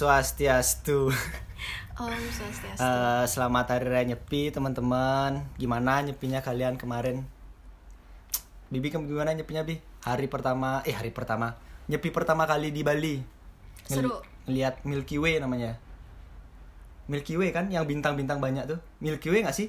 [0.00, 1.12] Swastiastu.
[2.00, 2.08] Om
[2.40, 2.80] Swastiastu.
[2.80, 5.44] Eh, selamat hari raya nyepi teman-teman.
[5.60, 7.28] Gimana nyepinya kalian kemarin?
[8.72, 9.76] Bibi kamu gimana nyepinya Bi?
[10.00, 11.60] Hari pertama, eh hari pertama.
[11.92, 13.20] Nyepi pertama kali di Bali.
[13.20, 14.24] Ngeli- Seru.
[14.48, 15.76] Ngeliat Milky Way namanya.
[17.04, 18.80] Milky Way kan yang bintang-bintang banyak tuh.
[19.04, 19.68] Milky Way gak sih?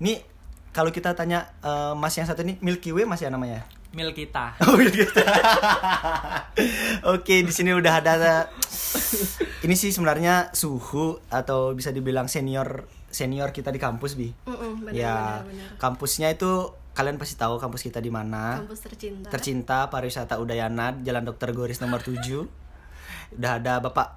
[0.00, 0.24] Ini
[0.72, 3.68] kalau kita tanya eh, Mas yang satu ini Milky Way Mas ya namanya?
[3.90, 5.06] Mil kita Oh gitu.
[7.14, 8.14] Oke, di sini udah ada
[9.66, 14.30] ini sih sebenarnya suhu atau bisa dibilang senior senior kita di kampus bi.
[14.46, 15.68] Mm-mm, benar, ya, benar, benar.
[15.82, 18.62] kampusnya itu kalian pasti tahu kampus kita di mana.
[18.62, 19.26] Kampus tercinta.
[19.30, 22.46] Tercinta Pariwisata Udayana, Jalan Dokter Goris nomor 7.
[23.34, 24.08] Udah ada Bapak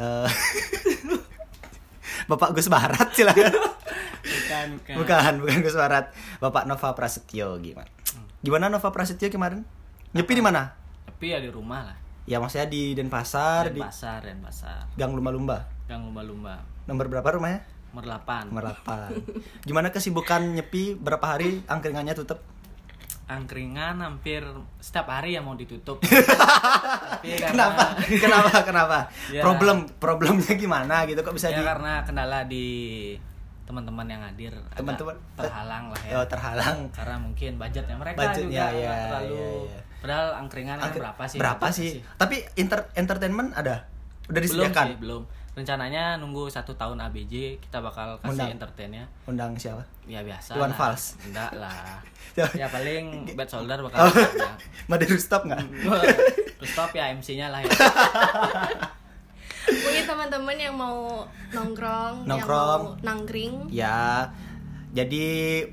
[0.00, 0.28] eh,
[2.30, 3.52] Bapak Gus Barat silakan.
[4.26, 6.08] bukan bukan Bukan, bukan Gus Barat.
[6.40, 7.95] Bapak Nova Prasetyo gimana?
[8.46, 9.66] Gimana Nova Prasetyo kemarin?
[10.14, 10.70] Nyepi di mana?
[11.02, 15.18] tapi ya di rumah lah Ya maksudnya di Denpasar, dan di pasar dan pasar Gang
[15.18, 15.66] Lumba-Lumba.
[15.86, 17.66] gang lumba-lumba Nomor berapa rumahnya?
[17.90, 19.16] nomor 8 Nomor 8.
[19.66, 22.38] Gimana kesibukan nyepi berapa hari angkringannya tutup?
[23.26, 24.46] angkringan hampir
[24.78, 27.84] setiap hari ya mau ditutup tapi karena Kenapa?
[28.22, 28.52] Kenapa?
[28.62, 28.98] Kenapa?
[29.34, 29.42] Ya.
[29.42, 32.66] Problem problemnya gimana gitu kok bisa ya di karena kendala di
[33.66, 35.14] teman-teman yang hadir Teman-teman.
[35.34, 36.86] terhalang lah ya Oh, terhalang.
[36.90, 39.80] karena mungkin budgetnya mereka Budgetnya, juga ya, nggak terlalu ya, ya.
[39.98, 41.88] padahal angkringan kan Angkri- berapa sih Berapa sih?
[42.14, 43.90] Tapi inter entertainment ada?
[44.24, 44.86] Udah belum disediakan?
[44.86, 45.22] sih belum
[45.52, 48.50] rencananya nunggu satu tahun ABJ kita bakal kasih Undang.
[48.52, 49.80] entertainnya Undang siapa?
[50.04, 50.76] ya biasa Iwan lah.
[50.76, 51.04] Fals.
[51.24, 51.96] enggak lah
[52.30, 52.52] Siapa?
[52.60, 54.12] ya paling bad shoulder bakal Oh.
[54.88, 55.58] Made Rustop nggak?
[56.56, 57.68] Terus stop ya MC-nya lah ya.
[59.66, 62.80] Mungkin teman-teman yang mau nongkrong, yang Nongkrong.
[62.82, 63.54] mau nangkring.
[63.68, 64.30] Ya,
[64.90, 65.24] jadi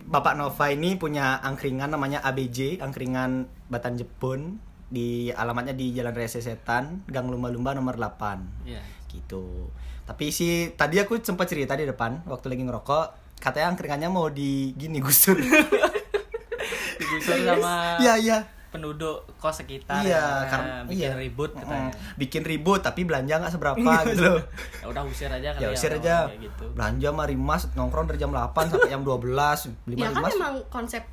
[0.04, 4.58] Bapak Nova ini punya angkringan namanya ABJ, angkringan Batan Jepun
[4.90, 8.68] di alamatnya di Jalan Raya Setan, Gang Lumba-Lumba nomor 8.
[8.68, 8.82] Iya.
[9.08, 9.70] Gitu.
[10.04, 13.06] Tapi sih tadi aku sempat cerita di depan waktu lagi ngerokok,
[13.40, 15.40] katanya angkringannya mau di gini gusur.
[17.00, 18.38] Digusur sama Iya, iya.
[18.74, 21.22] Penduduk kos sekitar Iya, ya, karena bikin iya.
[21.22, 21.94] ribut katanya.
[21.94, 24.42] Mm, bikin ribut tapi belanja nggak seberapa gitu loh.
[24.82, 26.18] Ya udah usir aja kali ya usir orang-orang aja.
[26.34, 26.66] kayak gitu.
[26.74, 29.86] Belanja mah Rimas nongkrong dari jam 8 sampai jam 12.
[29.86, 31.04] Beli Ya kan emang konsep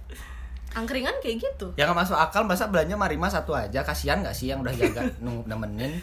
[0.73, 1.67] angkringan kayak gitu.
[1.77, 5.05] Ya nggak masuk akal masa belanja Marima satu aja kasihan nggak sih yang udah jaga
[5.23, 6.01] nunggu nemenin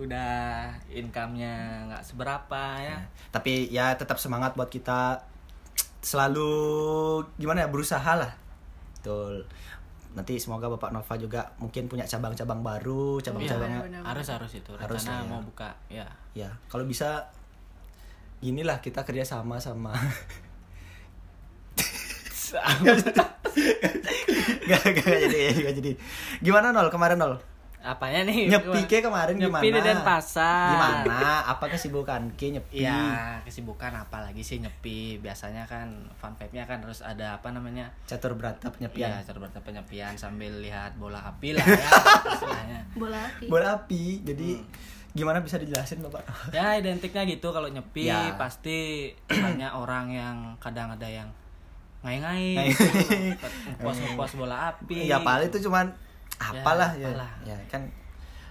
[0.00, 2.96] Udah income-nya nggak seberapa ya.
[3.34, 5.20] tapi ya tetap semangat buat kita
[6.00, 6.50] selalu
[7.36, 8.32] gimana ya berusaha lah
[8.96, 9.44] betul
[10.10, 14.10] nanti semoga Bapak Nova juga mungkin punya cabang-cabang baru cabang-cabangnya Benar, benar.
[14.10, 14.72] Harus harus itu.
[14.74, 15.22] Harus ya.
[15.22, 16.06] mau buka ya.
[16.34, 17.30] ya kalau bisa
[18.40, 19.92] ginilah kita kerja sama sama
[22.50, 22.96] gak,
[24.66, 25.92] gak, gak jadi gak jadi
[26.40, 27.36] gimana nol kemarin nol
[27.82, 28.46] Apanya nih?
[28.46, 30.68] nyepi ke kemarin gimana Nyepi di Denpasar.
[30.70, 35.16] gimana apa kesibukan ke nyepi Iya, kesibukan apa lagi sih nyepi?
[35.16, 37.88] Biasanya kan fun vibe-nya kan harus ada apa namanya?
[38.04, 41.80] catur berata penyepian Iya, cara penyepian sambil lihat bola api lah ya
[42.34, 42.80] istilahnya.
[42.92, 43.44] Bola api.
[43.46, 44.60] bola api jadi
[45.10, 48.36] gimana bisa dijelasin bapak Ya identiknya gitu kalau nyepi Ya.
[48.36, 51.26] pasti banyak orang yang kadang ada yang
[52.00, 52.70] ngai-ngai, Ngai.
[53.72, 55.04] ngepost-ngepost bola api.
[55.04, 55.92] ya paling itu cuman
[56.40, 57.30] apalah ya, apalah.
[57.44, 57.84] ya kan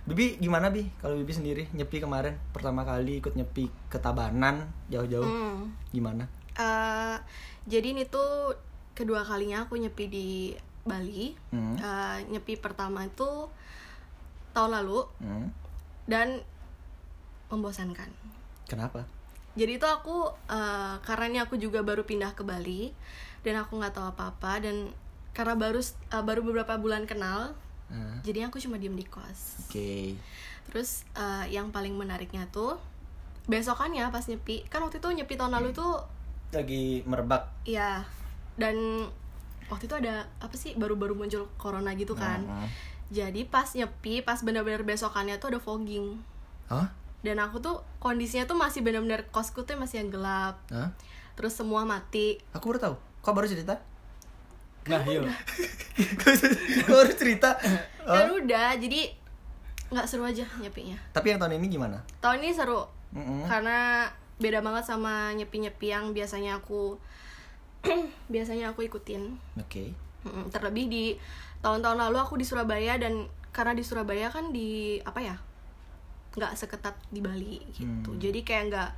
[0.06, 5.26] Bibi gimana bi kalau Bibi sendiri nyepi kemarin pertama kali ikut nyepi ke Tabanan jauh-jauh
[5.26, 5.74] Hmm.
[5.90, 7.18] gimana Eh,
[7.66, 8.52] jadi ini tuh
[8.92, 10.28] kedua kalinya aku nyepi di
[10.82, 11.32] Bali.
[11.50, 11.72] Hmm.
[11.74, 13.48] Eh, nyepi pertama itu
[14.52, 15.48] tahun lalu Hmm,
[16.04, 16.44] dan
[17.48, 18.12] membosankan.
[18.66, 19.08] kenapa
[19.56, 22.92] Jadi itu aku eh, karena ini aku juga baru pindah ke Bali
[23.42, 24.92] dan aku nggak tahu apa-apa dan
[25.32, 27.56] karena baru eh, baru beberapa bulan kenal,
[27.90, 29.66] Hmm, jadi aku cuma diem di kos.
[29.66, 30.14] oke
[30.70, 32.78] Terus eh, yang paling menariknya tuh
[33.50, 36.06] besokannya pas nyepi, kan waktu itu nyepi tahun lalu tuh
[36.54, 38.06] lagi merebak ya
[38.62, 39.10] dan
[39.70, 42.42] waktu itu ada apa sih baru-baru muncul corona gitu kan.
[42.44, 42.68] Hmm.
[43.10, 46.22] Jadi pas nyepi, pas benar-benar besokannya tuh ada fogging.
[46.70, 46.94] Hah?
[47.26, 50.62] Dan aku tuh kondisinya tuh masih benar-benar kosku tuh masih yang gelap.
[50.70, 50.94] Hah?
[51.34, 52.38] Terus semua mati.
[52.54, 53.76] aku baru tahu kok baru cerita
[54.86, 55.28] Nah, yuk.
[56.16, 56.34] kok
[56.88, 57.58] baru cerita
[58.02, 59.12] Oh, Dan udah, jadi
[59.88, 60.98] nggak seru aja nyepinya.
[61.12, 63.46] tapi yang tahun ini gimana Tahun ini seru Mm-mm.
[63.46, 64.06] karena
[64.38, 66.96] beda banget sama nyepi-nyepi yang biasanya aku
[68.28, 69.36] biasanya aku ikutin.
[69.56, 69.84] oke
[70.20, 71.06] Mm, Terlebih di
[71.60, 75.36] tahun-tahun lalu aku di Surabaya dan karena di Surabaya kan di apa ya
[76.30, 77.88] nggak seketat di Bali gitu.
[78.10, 78.20] Hmm.
[78.20, 78.90] Jadi kayak nggak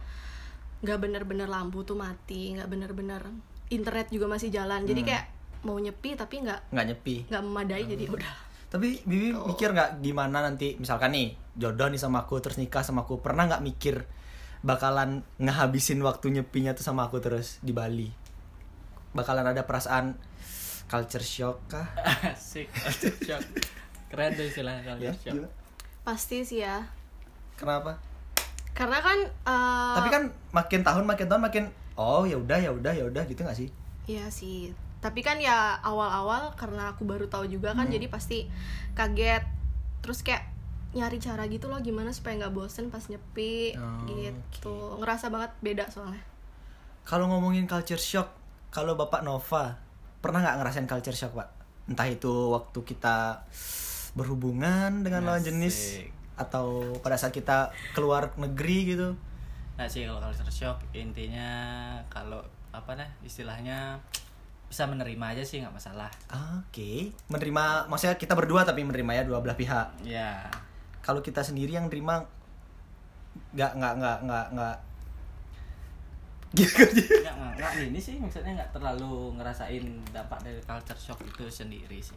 [0.81, 3.21] nggak bener-bener lampu tuh mati, nggak bener-bener
[3.69, 4.81] internet juga masih jalan.
[4.83, 5.07] Jadi Hmm.
[5.07, 5.25] kayak
[5.61, 8.33] mau nyepi tapi nggak nggak nyepi nggak memadai jadi udah
[8.71, 13.03] Tapi Bibi mikir nggak gimana nanti misalkan nih jodoh nih sama aku terus nikah sama
[13.03, 14.07] aku pernah nggak mikir
[14.63, 18.07] bakalan ngehabisin waktu nyepinya tuh sama aku terus di Bali?
[19.11, 20.15] Bakalan ada perasaan
[20.87, 21.83] culture shock kah?
[22.31, 22.71] Asik.
[23.19, 23.43] Shock.
[24.07, 25.35] Keren tuh istilahnya kalau Ya, shock.
[25.35, 25.49] gimana?
[26.01, 26.81] pasti sih ya
[27.53, 27.99] Kenapa?
[28.71, 31.63] karena kan eh, Tapi kan makin tahun makin tahun makin
[31.93, 33.67] oh ya udah ya udah ya udah gitu nggak sih?
[34.07, 34.71] Iya sih.
[35.01, 38.45] Tapi kan ya awal-awal karena aku baru tahu juga kan jadi pasti
[38.93, 39.41] kaget.
[40.05, 40.45] Terus kayak
[40.91, 45.01] nyari cara gitu loh gimana supaya nggak bosen pas nyepi Oh, gitu.
[45.01, 46.21] Ngerasa banget beda soalnya.
[47.01, 48.29] Kalau ngomongin culture shock,
[48.69, 49.81] kalau Bapak Nova
[50.21, 51.49] pernah nggak ngerasain culture shock, Pak?
[51.89, 53.41] Entah itu waktu kita
[54.13, 56.03] berhubungan dengan lawan jenis
[56.35, 59.17] atau pada saat kita keluar negeri gitu.
[59.79, 61.49] Nah sih kalau culture shock intinya
[62.11, 63.99] kalau apa nih istilahnya
[64.71, 66.07] bisa menerima aja sih nggak masalah.
[66.31, 69.99] Oke, menerima maksudnya kita berdua tapi menerima ya dua belah pihak.
[70.07, 70.47] Ya.
[71.03, 72.23] Kalau kita sendiri yang terima
[73.51, 74.77] nggak nggak nggak nggak nggak
[76.51, 81.51] gitu Nggak, nggak, nggak ini sih maksudnya nggak terlalu ngerasain dampak dari culture shock itu
[81.51, 82.15] sendiri sih.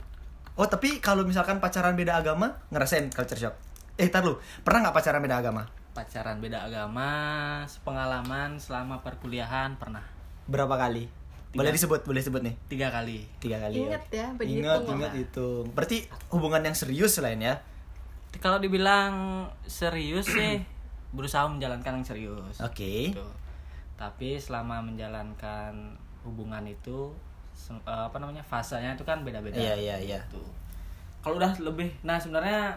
[0.55, 3.55] Oh tapi kalau misalkan pacaran beda agama ngerasain culture shock.
[3.99, 5.67] Eh tar lu, pernah nggak pacaran beda agama?
[5.91, 7.11] Pacaran beda agama,
[7.83, 10.03] pengalaman selama perkuliahan pernah
[10.45, 11.24] Berapa kali?
[11.55, 12.55] Boleh disebut, boleh disebut nih.
[12.67, 13.23] tiga kali.
[13.39, 13.79] Tiga kali.
[13.81, 15.49] Ingat ya, sampai Ingat, ingat itu.
[15.71, 15.99] Berarti
[16.29, 17.55] hubungan yang serius lain ya.
[18.37, 20.59] Kalau dibilang serius sih
[21.15, 22.59] berusaha menjalankan yang serius.
[22.59, 23.15] Oke.
[23.15, 23.27] Gitu.
[23.95, 25.95] Tapi selama menjalankan
[26.27, 27.15] hubungan itu
[27.71, 29.55] eh, apa namanya fasenya itu kan beda-beda.
[29.55, 30.19] Iya, iya, iya.
[30.27, 30.43] Gitu.
[31.23, 32.75] Kalau udah lebih, nah sebenarnya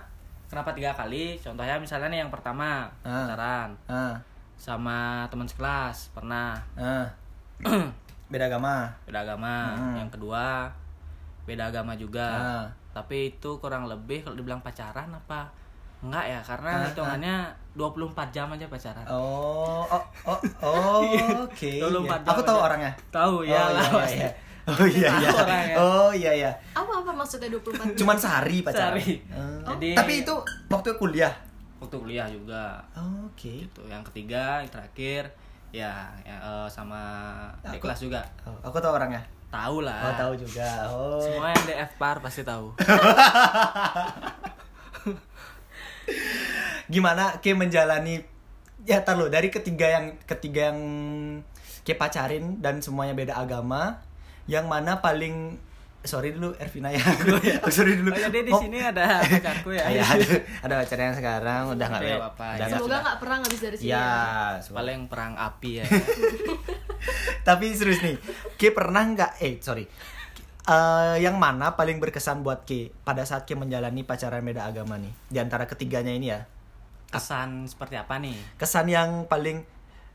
[0.47, 1.35] kenapa tiga kali?
[1.35, 3.25] Contohnya misalnya nih yang pertama Ah.
[3.25, 4.15] pacaran Ah,
[4.55, 7.09] sama teman sekelas pernah ah.
[8.27, 8.91] beda agama.
[9.03, 9.55] beda agama.
[9.73, 9.95] Hmm.
[9.99, 10.45] Yang kedua
[11.47, 12.27] beda agama juga.
[12.27, 12.65] Ah.
[12.91, 15.47] Tapi itu kurang lebih kalau dibilang pacaran apa?
[15.97, 17.35] Enggak ya, karena Ah, hitungannya
[17.73, 19.05] 24 jam aja pacaran.
[19.09, 21.01] Oh, oh, oh, oh
[21.49, 21.71] oke.
[21.81, 22.17] 24 iya.
[22.21, 22.65] jam Aku tahu aja.
[22.69, 22.93] orangnya.
[23.09, 24.19] Tahu oh, ya lah iya, pasti.
[24.19, 24.29] iya.
[24.67, 25.29] Oh iya iya.
[25.79, 26.51] Oh iya iya.
[26.75, 27.97] Apa-apa maksudnya 24 jam?
[28.03, 28.99] Cuman sehari pacaran.
[28.99, 29.23] Sehari.
[29.31, 29.73] Oh.
[29.73, 30.35] Jadi- Tapi itu
[30.67, 31.33] waktu kuliah.
[31.79, 32.77] Waktu kuliah juga.
[32.93, 33.63] Oh, Oke.
[33.63, 33.81] Gitu.
[33.87, 35.31] Yang ketiga, yang terakhir
[35.71, 35.91] ya,
[36.23, 37.01] ya, eh, sama
[37.63, 38.21] di Aku- kelas juga.
[38.47, 39.23] Oh, aku tahu orangnya.
[39.47, 40.11] Tahu lah.
[40.11, 40.67] Oh, tahu juga.
[40.91, 41.23] Oh.
[41.23, 42.75] Semua yang DF par pasti tahu.
[46.91, 48.23] Gimana ke menjalani
[48.87, 50.79] ya tar lo dari ketiga yang ketiga yang
[51.83, 54.03] ke pacarin dan semuanya beda agama,
[54.47, 55.55] yang mana paling
[55.99, 57.03] sorry dulu Ervina ya.
[57.59, 58.09] Oh, sorry dulu.
[58.09, 59.85] Oh, jadi di Oh, sini ada pacarku ya.
[59.87, 60.27] Iya, ada,
[60.65, 62.45] ada pacar yang sekarang udah nggak Iya, be- apa-apa.
[62.47, 63.89] udah Ya, nggak Semoga nggak pernah habis dari sini.
[63.89, 64.07] Ya,
[64.55, 64.71] ya.
[64.71, 65.85] Paling perang api ya.
[67.47, 68.15] Tapi serius nih,
[68.55, 69.31] Ki pernah nggak?
[69.39, 69.85] Eh, sorry.
[70.63, 75.11] Eh, yang mana paling berkesan buat Ki pada saat Ki menjalani pacaran beda agama nih?
[75.25, 76.43] Di antara ketiganya ini ya.
[77.07, 78.35] Kesan seperti apa nih?
[78.55, 79.63] Kesan yang paling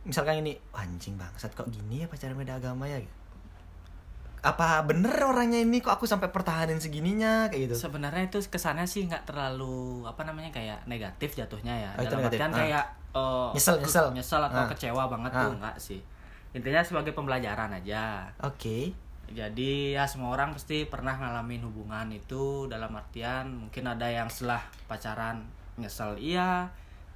[0.02, 3.00] misalkan ini, "Wah, anjing bangsat kok gini ya pacaran beda agama ya?
[4.42, 7.86] Apa bener orangnya ini kok aku sampai pertahanin segininya kayak gitu?
[7.86, 11.90] Sebenarnya itu kesannya sih nggak terlalu apa namanya kayak negatif jatuhnya ya.
[11.94, 12.58] Oh, itu Dalam artian Ah.
[12.58, 14.06] kayak eh, Nyesel, nyesel.
[14.10, 14.68] nyesel atau Ah.
[14.68, 15.40] kecewa banget Ah.
[15.46, 16.00] tuh enggak sih.
[16.52, 18.26] Intinya sebagai pembelajaran aja.
[18.42, 18.90] Oke.
[19.32, 24.60] Jadi ya semua orang pasti pernah ngalamin hubungan itu dalam artian mungkin ada yang setelah
[24.84, 26.68] pacaran nyesel iya,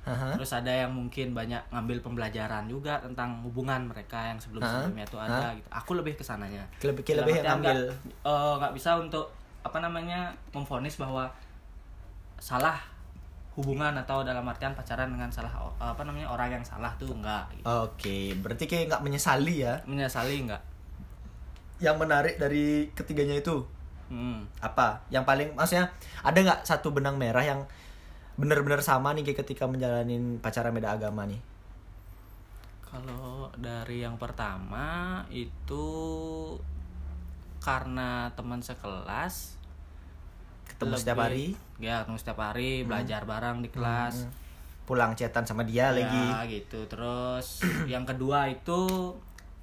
[0.06, 5.50] Terus ada yang mungkin banyak ngambil pembelajaran juga tentang hubungan mereka yang sebelum-sebelumnya itu ada
[5.58, 5.66] gitu.
[5.74, 6.62] Aku lebih ke sananya.
[6.78, 9.34] Lebih lebih ngambil nggak eh, nggak bisa untuk
[9.66, 11.26] apa namanya memfonis bahwa
[12.38, 12.78] salah
[13.58, 15.48] hubungan atau dalam artian pacaran dengan salah
[15.80, 17.64] apa namanya orang yang salah tuh enggak gitu.
[17.66, 19.80] Oke, berarti kayak nggak menyesali ya.
[19.88, 20.62] menyesali enggak
[21.80, 23.64] Yang menarik dari ketiganya itu
[24.12, 24.60] hmm.
[24.60, 25.02] apa?
[25.08, 25.88] Yang paling maksudnya
[26.20, 27.64] ada nggak satu benang merah yang
[28.36, 31.40] bener-bener sama nih kayak ketika menjalanin pacaran beda agama nih?
[32.82, 34.86] Kalau dari yang pertama
[35.28, 35.86] itu
[37.58, 39.58] karena teman sekelas
[40.66, 41.46] Ketemu lebih- setiap hari,
[41.78, 44.28] ya ketemu setiap hari belajar bareng di kelas.
[44.86, 46.54] pulang cetan sama dia ya, lagi.
[46.62, 46.86] gitu.
[46.86, 47.58] Terus
[47.90, 49.10] yang kedua itu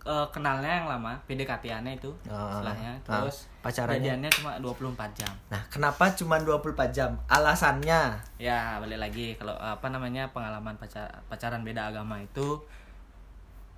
[0.04, 3.24] eh, kenalnya yang lama PDKT-annya itu Ah, istilahnya ah.
[3.24, 4.04] terus Pacarannya?
[4.04, 7.16] jadiannya cuma 24 jam Nah, kenapa cuma 24 jam?
[7.26, 12.60] Alasannya ya balik lagi kalau apa namanya pengalaman pacar, pacaran beda agama itu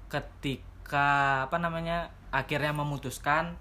[0.10, 1.08] ketika
[1.44, 3.56] apa namanya akhirnya memutuskan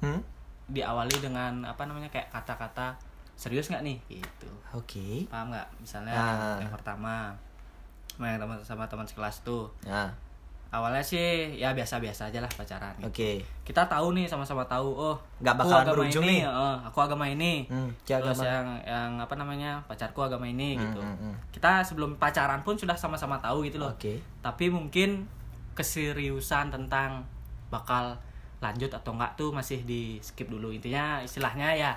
[0.00, 0.20] hmm?
[0.68, 2.92] diawali dengan apa namanya kayak kata-kata
[3.34, 5.24] serius nggak nih gitu Oke.
[5.26, 6.58] paham nggak misalnya Ah.
[6.58, 7.32] yang pertama
[8.18, 10.10] teman sama teman sekelas tuh Nah,
[10.68, 13.08] awalnya sih ya biasa-biasa aja lah pacaran gitu.
[13.08, 13.30] Oke.
[13.62, 16.40] kita tahu nih sama-sama tahu oh Nggak aku bakalan agama berujung ini, nih.
[16.44, 18.44] eh, aku agama ini Hmm, terus agama.
[18.44, 21.34] yang yang apa namanya pacarku agama ini Hmm, gitu hmm, hmm.
[21.50, 24.20] kita sebelum pacaran pun sudah sama-sama tahu gitu loh Oke.
[24.38, 25.24] tapi mungkin
[25.72, 27.24] keseriusan tentang
[27.68, 28.20] bakal
[28.58, 31.92] lanjut atau enggak tuh masih di skip dulu intinya istilahnya ya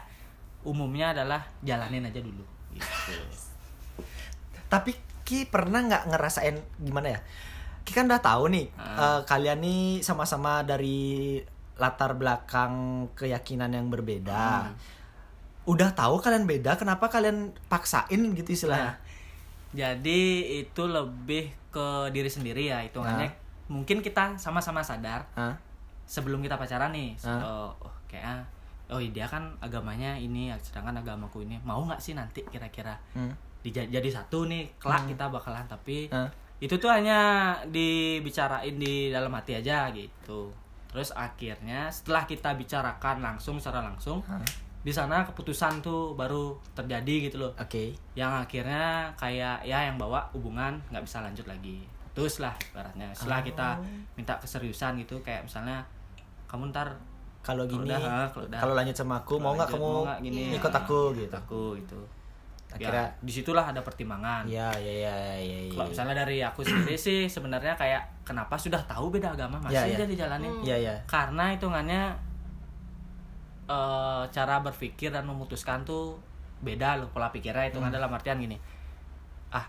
[0.61, 3.11] umumnya adalah jalanin aja dulu gitu.
[4.67, 7.19] Tapi Ki pernah nggak ngerasain gimana ya?
[7.81, 9.17] Ki kan udah tahu nih Ah.
[9.17, 11.39] eh, kalian nih sama-sama dari
[11.73, 12.73] latar belakang
[13.11, 14.67] keyakinan yang berbeda.
[14.67, 14.75] Hmm.
[15.63, 18.93] Udah tahu kalian beda, kenapa kalian paksain gitu Nah, istilahnya?
[19.71, 20.19] jadi
[20.59, 23.33] itu lebih ke diri sendiri ya hitungannya Ah.
[23.67, 25.23] mungkin kita sama-sama sadar
[26.03, 28.43] sebelum kita pacaran nih oh, oh kayak
[28.85, 33.31] oh dia kan agamanya ini sedangkan agamaku ini mau nggak sih nanti kira-kira Hmm.
[33.63, 36.11] Jadi satu nih kelak kita bakalan tapi?
[36.61, 40.53] Itu tuh hanya dibicarain di dalam hati aja gitu.
[40.93, 44.21] Terus akhirnya setelah kita bicarakan langsung secara langsung
[44.81, 47.51] di sana keputusan tuh baru terjadi gitu loh.
[47.57, 47.97] Oke.
[48.13, 51.81] yang akhirnya kayak ya yang bawa hubungan nggak bisa lanjut lagi.
[52.13, 53.67] Terus lah baratnya setelah kita
[54.13, 55.81] minta keseriusan gitu kayak misalnya
[56.45, 56.93] kamu ntar
[57.41, 57.89] Kalau gini,
[58.53, 60.19] kalau lanjut sama aku, mau nggak kamu mau nggak?
[60.21, 61.33] Gini ikut Ah, aku ikut gitu?
[61.33, 62.01] aku gitu
[62.71, 65.69] Akhirnya, ya, di situlah ada pertimbangan ya, ya, ya, ya, ya, ya.
[65.69, 69.83] kalau misalnya dari aku sendiri sih sebenarnya kayak kenapa sudah tahu beda agama masih Ya,
[69.85, 69.95] ya.
[69.95, 70.95] aja dijalanin Iya, iya.
[71.05, 72.15] karena hitungannya
[73.67, 76.19] eh, cara berpikir dan memutuskan tuh
[76.59, 77.89] beda loh pola pikirnya itu Hmm.
[77.89, 78.55] dalam artian gini
[79.49, 79.65] ah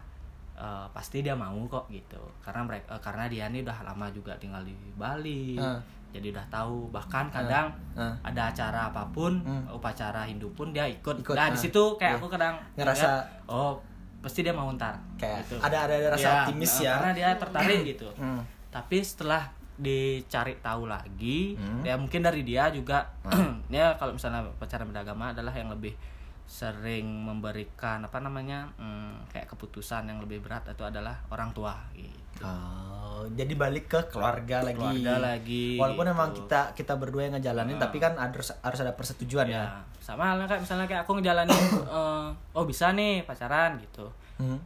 [0.55, 4.61] eh, pasti dia mau kok gitu karena mereka karena dia ini udah lama juga tinggal
[4.61, 5.81] di Bali Ah.
[6.13, 8.13] Jadi udah tahu bahkan kadang Ah.
[8.23, 9.65] ada acara apa pun Hmm.
[9.69, 11.51] upacara Hindu pun dia ikut, Ikut, nah ah.
[11.51, 12.21] di situ kayak Iya.
[12.21, 13.81] aku kadang Ngerasa- oh
[14.21, 15.57] pasti dia mau ntar Kayak Gitu.
[15.59, 16.93] ada- ada- ada rasa Iya, optimis nah, ya.
[16.95, 18.41] karena dia tertarik gitu Hmm.
[18.71, 19.43] tapi setelah
[19.75, 21.83] dicari tahu lagi Hmm.
[21.83, 23.03] ya mungkin dari dia juga
[23.69, 25.97] ya kalau misalnya pacaran beragama adalah yang lebih
[26.45, 32.21] sering memberikan apa namanya hmm, kayak keputusan yang lebih berat itu adalah orang tua gitu
[32.43, 34.77] Oh, jadi balik ke keluarga lagi.
[34.77, 36.13] Keluarga lagi, Walaupun gitu.
[36.13, 37.83] emang kita kita berdua yang ngejalanin, Ah.
[37.83, 39.63] tapi kan harus harus ada persetujuan ya.
[39.63, 39.67] ya
[39.99, 41.55] sama halnya kayak misalnya kayak aku ngejalanin
[41.95, 44.59] eh, oh bisa nih pacaran gitu Hmm.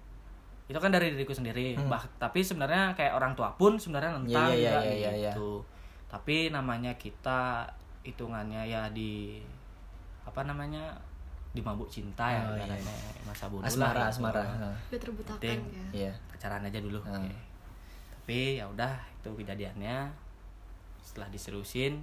[0.64, 1.87] itu kan dari diriku sendiri Hmm.
[1.87, 5.30] bah tapi sebenarnya kayak orang tua pun sebenarnya nentang Iya, iya, juga iya, iya, iya.
[5.30, 5.61] gitu
[6.09, 7.68] tapi namanya kita
[8.02, 9.45] hitungannya ya di
[10.25, 10.97] apa namanya
[11.50, 12.97] di mabuk cinta ya Oh, iya, ibaratnya.
[13.23, 14.12] masa bodoh Asmara, lah gitu.
[14.16, 14.42] asmara.
[14.42, 14.75] Heeh.
[14.88, 16.12] Udah terbutakan ya Iya.
[16.26, 17.12] pacaran aja dulu Hmm.
[17.14, 17.33] oke.
[18.26, 20.11] Tapi ya udah itu kejadiannya
[20.99, 22.02] setelah diseriusin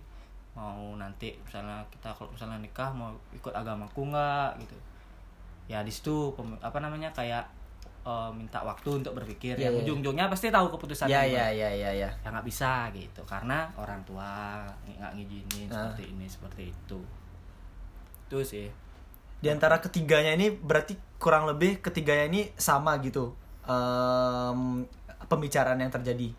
[0.56, 4.72] mau nanti misalnya kita kalau misalnya nikah mau ikut agamaku nggak gitu
[5.68, 6.32] ya di situ
[6.64, 7.44] apa namanya kayak
[8.08, 9.80] eh, minta waktu untuk berpikir Iya, ya iya.
[9.84, 11.28] ujung-ujungnya pasti tahu keputusan Iya, gimana.
[11.28, 12.10] iya, iya, iya, iya.
[12.16, 15.92] ya nggak bisa gitu karena orang tua nggak ngizinin Ah.
[15.92, 17.00] seperti ini seperti itu
[18.24, 18.68] itu sih
[19.44, 23.36] Di antara ketiganya ini berarti kurang lebih ketiganya ini sama gitu.
[23.68, 24.88] Em,
[25.28, 26.32] pembicaraan yang terjadi.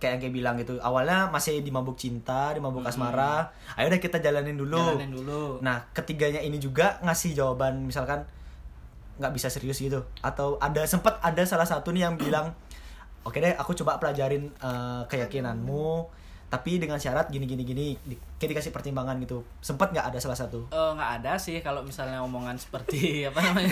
[0.00, 0.80] Kayak yang kayak bilang gitu.
[0.80, 3.52] Awalnya masih di mabuk cinta, di mabuk asmara.
[3.76, 4.80] Ayo udah kita jalanin dulu.
[4.80, 8.24] jalanin dulu Nah, ketiganya ini juga ngasih jawaban misalkan
[9.20, 12.56] nggak bisa serius gitu atau ada sempat ada salah satu nih yang bilang
[13.20, 16.08] oke deh aku coba pelajarin eh, keyakinanmu
[16.50, 20.34] tapi dengan syarat gini gini gini di, kayak dikasih pertimbangan gitu sempat nggak ada salah
[20.34, 22.98] satu Eh, nggak ada sih kalau misalnya omongan seperti
[23.30, 23.70] apa namanya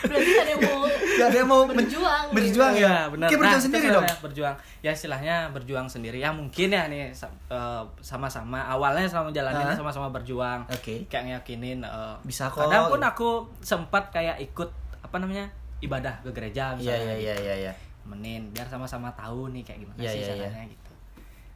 [0.00, 0.80] berarti ada yang mau
[1.20, 2.34] ada yang mau men- berjuang gitu.
[2.34, 3.28] berjuang ya Iya, benar.
[3.28, 4.54] Kayak berjuang Nah, sendiri dong berjuang.
[4.80, 6.16] Ya istilahnya berjuang sendiri.
[6.16, 9.76] Ya mungkin ya nih eh, sama-sama awalnya sama jalanin Hah?
[9.76, 10.64] sama-sama berjuang.
[10.66, 11.04] Oke.
[11.06, 12.64] Kayak ngiyakinin eh, Bisa kok.
[12.64, 13.28] Kadang pun aku
[13.60, 15.44] sempat kayak ikut apa namanya?
[15.80, 17.12] ibadah ke gereja iya misalnya.
[17.12, 17.72] iya iya iya iya
[18.04, 20.44] Menin biar sama-sama tahu nih kayak gimana Iya, sih iya, iya.
[20.46, 20.83] caranya gitu.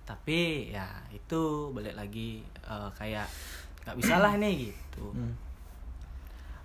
[0.08, 3.28] Tapi ya itu balik lagi eh, kayak
[3.84, 5.12] nggak bisa lah nih gitu.
[5.12, 5.36] Hmm.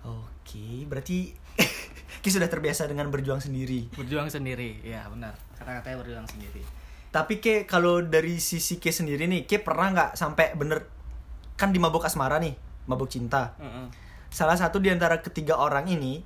[0.04, 1.32] oke berarti
[2.24, 4.80] Ki sudah terbiasa dengan berjuang sendiri Berjuang sendiri.
[4.80, 5.36] Ya benar.
[5.60, 6.64] Kata-katanya berjuang sendiri.
[7.12, 10.88] Tapi ke kalau dari sisi ke sendiri nih, ke pernah nggak sampai bener
[11.54, 12.58] kan di mabuk asmara nih,
[12.90, 13.54] mabuk cinta.
[13.62, 13.86] Mm-mm.
[14.34, 16.24] Salah satu di antara ketiga orang ini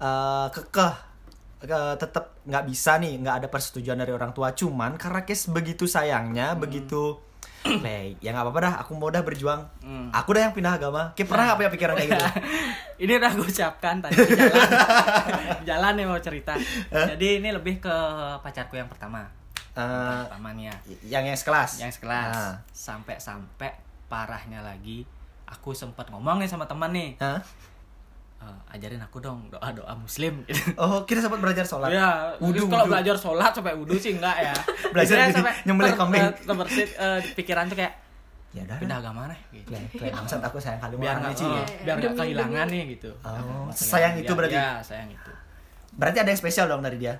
[0.00, 1.09] eh kekeh
[1.60, 4.50] ke- tetap nggak bisa nih, nggak ada persetujuan dari orang tua.
[4.50, 7.20] Cuman karena kes begitu sayangnya, begitu
[7.84, 9.60] Leh, ya nggak apa-apa dah, aku mau dah berjuang.
[9.78, 10.08] Hmm.
[10.10, 11.12] Aku dah yang pindah agama.
[11.12, 12.26] Ke pernah nggak punya pikiran kayak gitu?
[13.02, 14.68] ini udah gue ucapkan tadi di jalan
[15.68, 16.52] jalan nih mau cerita
[16.90, 17.96] jadi ini lebih ke
[18.38, 19.24] pacarku yang pertama
[19.70, 20.76] Eh, pertama nih ya
[21.10, 21.80] yang yang sekelas.
[21.80, 22.54] yang sekelas Ah.
[22.68, 23.72] sampai sampai
[24.04, 25.08] parahnya lagi
[25.46, 27.40] aku sempat ngomong nih sama teman nih Hah?
[28.40, 30.72] "Eh, ajarin aku dong doa doa muslim gitu.
[30.74, 31.88] Oh, kita sempat belajar sholat.
[31.90, 34.54] Ya, Wudu, kalau belajar sholat sampai wudhu sih enggak ya.
[34.92, 36.24] Belajar jadi sampai nyembelih kambing.
[36.40, 37.94] terbersit eh, di pikiran tuh kayak
[38.50, 38.78] Ya udah.
[38.78, 39.70] pindah agama nih gitu.
[39.94, 41.44] Klien bangsat aku sayang kali Biar mau nggak Ci.
[41.44, 43.10] eh, Iya, biar nggak kehilangan nih gitu.
[43.20, 44.56] Oh, biar- itu berarti?
[44.56, 45.30] Ya, sayang itu.
[45.92, 47.14] Berarti ada yang spesial dong dari dia.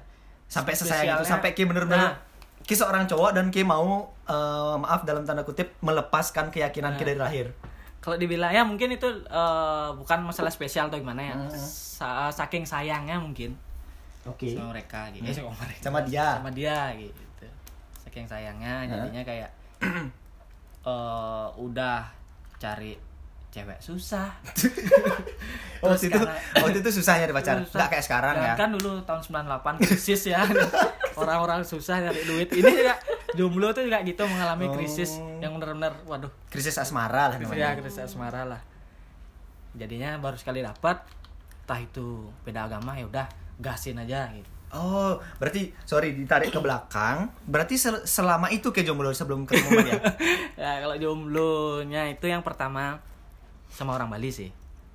[0.46, 2.16] Sampai sesayang itu, sampai Ki bener-bener Nah.
[2.60, 7.06] Ki seorang cowok dan Ki mau eh, maaf dalam tanda kutip melepaskan keyakinan Ki Nah.
[7.06, 7.46] dari lahir.
[8.00, 11.34] Kalau dibilang ya mungkin itu eh, bukan masalah spesial atau gimana ya.
[11.36, 11.52] Hmm.
[11.52, 13.52] Sa- saking sayangnya mungkin
[14.24, 14.56] Oke.
[14.56, 15.24] sama mereka gitu.
[15.28, 15.80] Eh, sama mereka.
[15.84, 16.26] Sama dia.
[16.40, 17.44] Sama dia gitu.
[18.00, 18.88] Saking sayangnya Hah?
[18.88, 19.50] jadinya kayak
[20.90, 22.08] eh udah
[22.56, 22.96] cari
[23.50, 24.30] cewek susah.
[25.82, 26.20] waktu itu
[26.56, 27.66] waktu itu susahnya di pacaran.
[27.66, 27.76] Susah.
[27.82, 28.54] Enggak kayak sekarang Dan ya.
[28.54, 30.40] kan dulu tahun 98 krisis ya.
[31.18, 32.48] Orang-orang susah nyari duit.
[32.48, 32.94] Ini juga
[33.32, 34.72] jomblo tuh juga gitu mengalami Oh.
[34.72, 37.66] krisis yang benar-benar waduh, Krisis asmara lah krisis namanya.
[37.66, 38.60] ya krisis asmara lah.
[39.72, 40.98] Jadinya baru sekali dapat
[41.62, 42.06] entah itu
[42.42, 44.50] beda agama ya udah gasin aja gitu.
[44.70, 47.26] Oh, berarti sorry ditarik ke belakang.
[47.44, 49.98] Berarti sel- selama itu ke jomblo sebelum ketemu dia.
[50.60, 52.98] Ya kalau jomblonya itu yang pertama
[53.68, 54.50] sama orang Bali sih.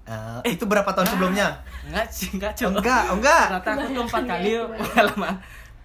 [0.06, 1.60] Eh, itu berapa tahun sebelumnya?
[1.84, 2.78] Enggak sih, enggak coba.
[2.78, 3.44] enggak, enggak.
[3.58, 5.34] Ternyata aku tuh empat kali pengalaman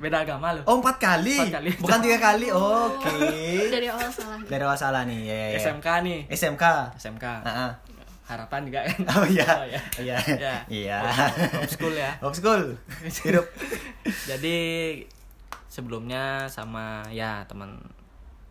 [0.00, 0.64] beda agama loh.
[0.64, 1.36] Oh, empat kali.
[1.36, 1.70] Empat kali.
[1.76, 2.48] Bukan tiga kali.
[2.56, 3.12] Oke.
[3.68, 5.20] dari awal salah Dari awal salah nih.
[5.28, 5.58] Ya, ya, ya.
[5.60, 6.18] SMK nih.
[6.32, 6.64] SMK.
[6.96, 7.24] SMK.
[7.44, 7.70] Heeh.
[8.24, 8.98] Harapan juga kan.
[9.20, 9.48] Oh iya.
[9.60, 9.80] Oh, iya.
[10.00, 10.16] Iya.
[10.40, 10.54] Ya.
[10.66, 10.98] Iya.
[11.52, 12.10] Homeschool ya.
[12.24, 12.62] Homeschool.
[13.04, 13.46] Hidup.
[14.30, 14.58] Jadi
[15.68, 17.76] sebelumnya sama ya teman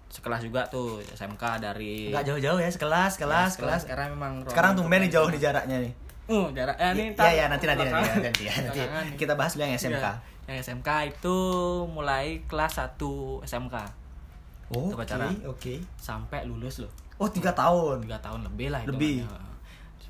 [0.10, 3.82] sekelas juga tuh SMK dari Enggak jauh-jauh ya, sekelas, Ya, kelas, kelas.
[3.90, 5.94] Sekarang memang Sekarang tumben nih jauh nih jaraknya nih.
[6.30, 9.18] Uh, jarak eh, ini Iya, iya, nanti nanti nanti nanti, nanti, nanti.
[9.18, 10.06] Kita bahas dulu yang SMK.
[10.06, 10.14] Iya,
[10.46, 11.38] Yang SMK itu
[11.90, 13.02] mulai kelas 1
[13.50, 13.76] SMK
[14.70, 15.34] Oh, oke, pacaran.
[15.50, 15.82] oke.
[15.98, 16.94] sampai lulus loh.
[17.18, 18.06] Oh, tiga tahun.
[18.06, 19.26] Tiga tahun lebih lah Lebih.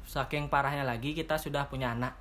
[0.03, 2.11] Saking parahnya lagi kita sudah punya anak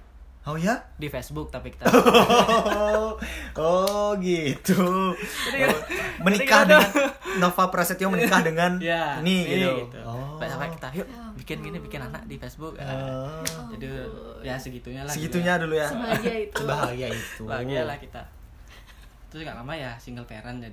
[0.48, 0.80] Oh ya?
[0.96, 3.12] di Facebook tapi kita Oh,
[3.60, 5.12] oh gitu.
[5.44, 5.76] Jadi- Oh,
[6.24, 7.04] menikah jadi dengan gitu.
[7.36, 10.00] Nova Prasetyo menikah dengan ya ini iya, gitu.
[10.00, 10.40] Oh.
[10.40, 11.04] Sampai- kita yuk
[11.36, 12.80] bikin gini bikin anak di Facebook.
[12.80, 13.44] Oh.
[13.76, 13.86] Jadi
[14.40, 15.12] ya segitunya lah.
[15.12, 15.88] Segitunya dulu ya.
[15.92, 16.56] Sebahagia itu.
[16.64, 17.42] Sebahagia itu.
[17.44, 18.22] Bahagia lah kita.
[19.28, 20.72] Terus gak lama ya single parent jadi.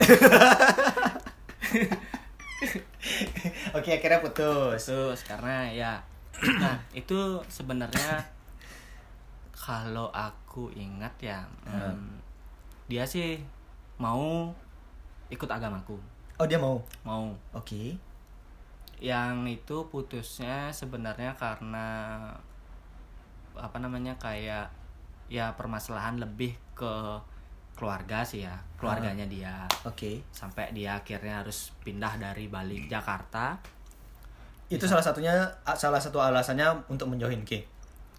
[3.75, 4.87] Oke, akhirnya putus.
[4.87, 5.91] Terus karena ya
[6.63, 8.23] nah itu sebenarnya
[9.65, 12.21] kalau aku ingat ya em,
[12.85, 13.41] dia sih
[13.97, 14.53] mau
[15.27, 15.97] ikut agamaku
[16.35, 16.77] Oh, dia mau.
[17.01, 17.95] mau Oke.
[18.99, 21.87] yang itu putusnya sebenarnya karena
[23.55, 24.67] apa namanya kayak
[25.25, 26.93] ya permasalahan lebih ke
[27.73, 30.21] keluarga sih ya keluarganya dia Oke.
[30.31, 33.55] sampai dia akhirnya harus pindah dari Bali ke Jakarta
[34.67, 35.31] Itu salah satunya
[35.73, 37.61] salah satu alasannya untuk menjauhin Ki.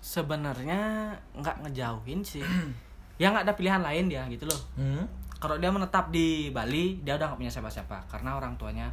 [0.06, 2.46] Sebenarnya nggak ngejauhin sih
[3.20, 5.02] ya nggak ada pilihan lain dia gitu loh Hmm.
[5.36, 8.86] kalau dia menetap di Bali dia udah nggak punya siapa-siapa karena orang tuanya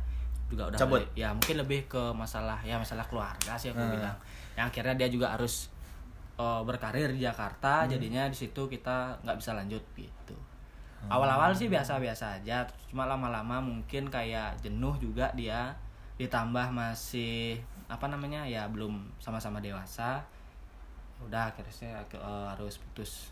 [0.49, 0.99] juga udah Cabut.
[0.99, 1.09] balik.
[1.13, 3.93] ya mungkin lebih ke masalah ya masalah keluarga sih aku Hmm.
[3.93, 4.17] bilang
[4.53, 5.69] yang akhirnya dia juga harus
[6.33, 7.29] eh, berkarir di Hmm.
[7.29, 10.33] Jakarta jadinya di situ kita nggak bisa lanjut gitu
[11.03, 11.19] Oh.
[11.19, 15.75] awal-awal sih biasa-biasa aja cuma lama-lama mungkin kayak jenuh juga dia
[16.15, 20.23] ditambah masih apa namanya ya belum sama-sama dewasa
[21.29, 23.31] udah akhirnya eh, harus putus.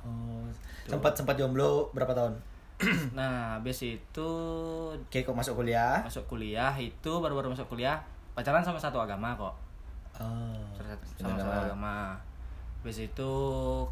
[0.00, 0.48] Oh,
[0.88, 2.34] sempat sempat jomblo berapa tahun?
[3.18, 4.30] nah habis itu
[4.96, 6.00] Oke, kok masuk kuliah?
[6.00, 8.00] masuk kuliah itu baru-baru masuk kuliah.
[8.32, 9.52] Pacaran sama satu agama kok.
[10.16, 10.56] Oh,
[11.20, 12.16] sama satu agama.
[12.80, 13.32] habis itu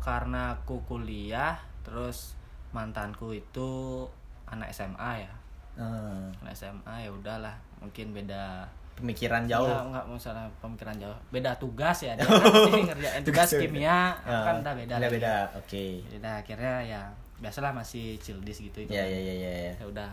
[0.00, 2.32] karena aku kuliah terus
[2.72, 4.04] mantanku itu
[4.48, 5.32] anak SMA ya.
[5.76, 7.52] Ah, anak SMA ya udahlah
[7.84, 8.64] mungkin beda
[8.98, 9.64] pemikiran jauh.
[9.64, 13.60] Enggak, enggak masalah pemikiran jauh beda tugas ya dia kan ngerjain tugas beda.
[13.60, 15.16] kimia Ah, kan udah beda Udah lagi.
[15.16, 15.34] beda.
[15.54, 15.84] Oke.
[16.04, 17.02] jadi dah akhirnya ya
[17.38, 19.50] biasalah masih childish gitu itu Ya ya ya ya.
[19.64, 19.72] ya.
[19.74, 20.10] ya udah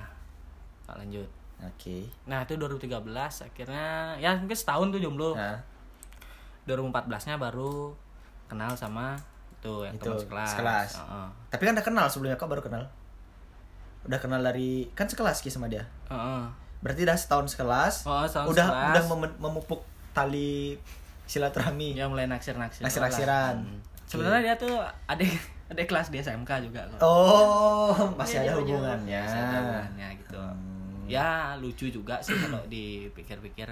[0.86, 2.06] nggak lanjut Oke.
[2.26, 3.00] Nah itu 2013
[3.42, 5.34] akhirnya ya mungkin setahun tuh jomblo.
[5.34, 5.56] Nah,
[6.64, 6.92] 2014
[7.26, 7.96] nya baru
[8.46, 9.16] kenal sama
[9.58, 10.50] tuh yang Itu, teman sekelas.
[10.52, 10.90] sekelas.
[11.00, 11.28] Heeh.
[11.48, 12.84] tapi kan udah kenal sebelumnya kok baru kenal.
[14.04, 15.82] Udah kenal dari kan sekelas Ki sama dia.
[16.06, 16.44] Heeh.
[16.80, 17.96] Berarti udah setahun sekelas.
[18.04, 18.90] Oh, setahun udah sekelas.
[18.92, 20.76] udah mem- memupuk tali
[21.26, 21.94] silaturahmi.
[21.94, 22.82] Ya mulai naksir-naksir.
[22.82, 23.56] Naksir-naksiran.
[23.56, 23.66] lah.
[23.66, 23.80] Hmm.
[24.06, 25.34] Sebenarnya dia tuh adik
[25.72, 27.00] adik kelas di SMK juga kok.
[27.02, 28.78] Oh, masih Iya, ada jauh-jauh.
[28.78, 29.22] hubungannya.
[29.22, 30.38] Masih ada hubungannya gitu.
[30.38, 31.04] Hmm.
[31.06, 33.70] Ya lucu juga sih kalau dipikir-pikir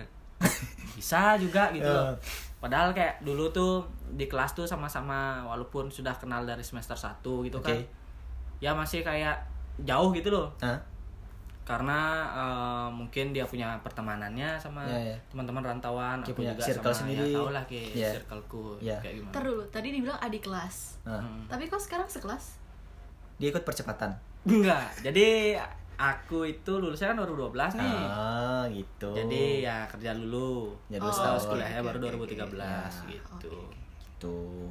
[0.94, 1.86] bisa juga gitu.
[1.86, 2.14] Eh.
[2.60, 7.60] Padahal kayak dulu tuh di kelas tuh sama-sama walaupun sudah kenal dari semester 1 gitu
[7.60, 7.72] kan.
[7.72, 7.86] Oke.
[8.60, 9.36] Ya masih kayak
[9.80, 10.48] jauh gitu loh.
[10.60, 10.78] Hah?
[11.64, 12.00] Karena
[12.30, 15.18] eh, mungkin dia punya pertemanannya sama Ya, ya.
[15.28, 17.24] teman-teman rantauan Dia aku punya juga circle sama sendiri.
[17.26, 18.10] ya tau lah kayak Ya.
[18.12, 18.98] circleku Ya.
[18.98, 21.44] kayak gimana Ntar dulu, tadi dibilang adik kelas Nah, Hmm.
[21.48, 22.60] Tapi kok sekarang sekelas?
[23.34, 25.58] dia ikut percepatan enggak jadi
[25.96, 31.08] aku itu lulusnya kan baru 12 nih ah gitu jadi ya kerja dulu Ya, dulu
[31.08, 31.44] terus setahun.
[31.50, 32.54] kuliahnya Oke, baru oke, 2013
[32.94, 33.10] oke.
[33.10, 33.54] gitu
[34.18, 34.68] tuh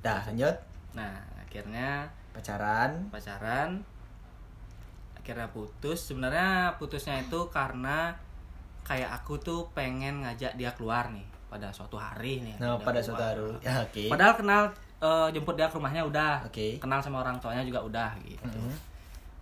[0.00, 0.56] dah lanjut
[0.92, 3.82] nah akhirnya pacaran pacaran
[5.24, 5.98] akhirnya putus.
[6.04, 8.12] Sebenarnya putusnya itu karena
[8.84, 13.00] kayak aku tuh pengen ngajak dia keluar nih pada suatu hari nih nah dia pada
[13.00, 13.48] suatu hari.
[13.64, 14.04] Ya, oke.
[14.06, 14.62] Padahal kenal
[15.00, 16.44] eh, jemput dia ke rumahnya udah.
[16.44, 16.76] Oke.
[16.76, 18.44] kenal sama orang tuanya juga udah gitu.
[18.44, 18.92] Mhm.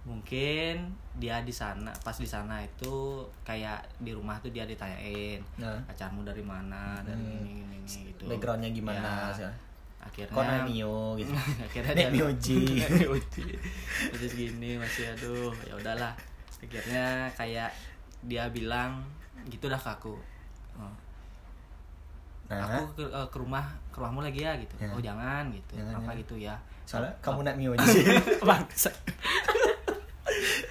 [0.02, 5.78] mungkin dia di sana pas di sana itu kayak di rumah tuh dia ditanyain nah.
[5.86, 6.98] Pacarmu dari mana?
[7.06, 7.46] Dari Hmm.
[7.46, 8.26] ini ini, ini gitu.
[8.26, 9.46] Backgroundnya gimana Ya, sih
[10.02, 11.32] akhirnya kok naik mio gitu?
[11.66, 12.62] Akhirnya dia- Mioji.
[12.82, 13.44] Mioji.
[14.12, 16.12] terus gini masih aduh ya udahlah.
[16.58, 17.70] Akhirnya kayak
[18.26, 19.02] dia bilang
[19.46, 20.14] gitu dah ke aku.
[20.78, 20.92] Oh,
[22.46, 22.66] nah.
[22.66, 24.74] Aku ke, eh, ke rumah ke rumahmu lagi ya gitu.
[24.78, 24.90] Ya.
[24.90, 25.78] oh jangan gitu.
[25.78, 26.20] Jangan, apa jangan.
[26.22, 26.54] gitu ya.
[26.82, 28.04] Soalnya kamu naik mio sih
[28.42, 28.90] bangsa.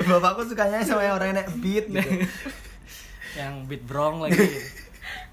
[0.02, 2.12] Bapakku sukanya sama yang orang yang naik beat gitu.
[3.38, 4.44] Yang beat brong lagi.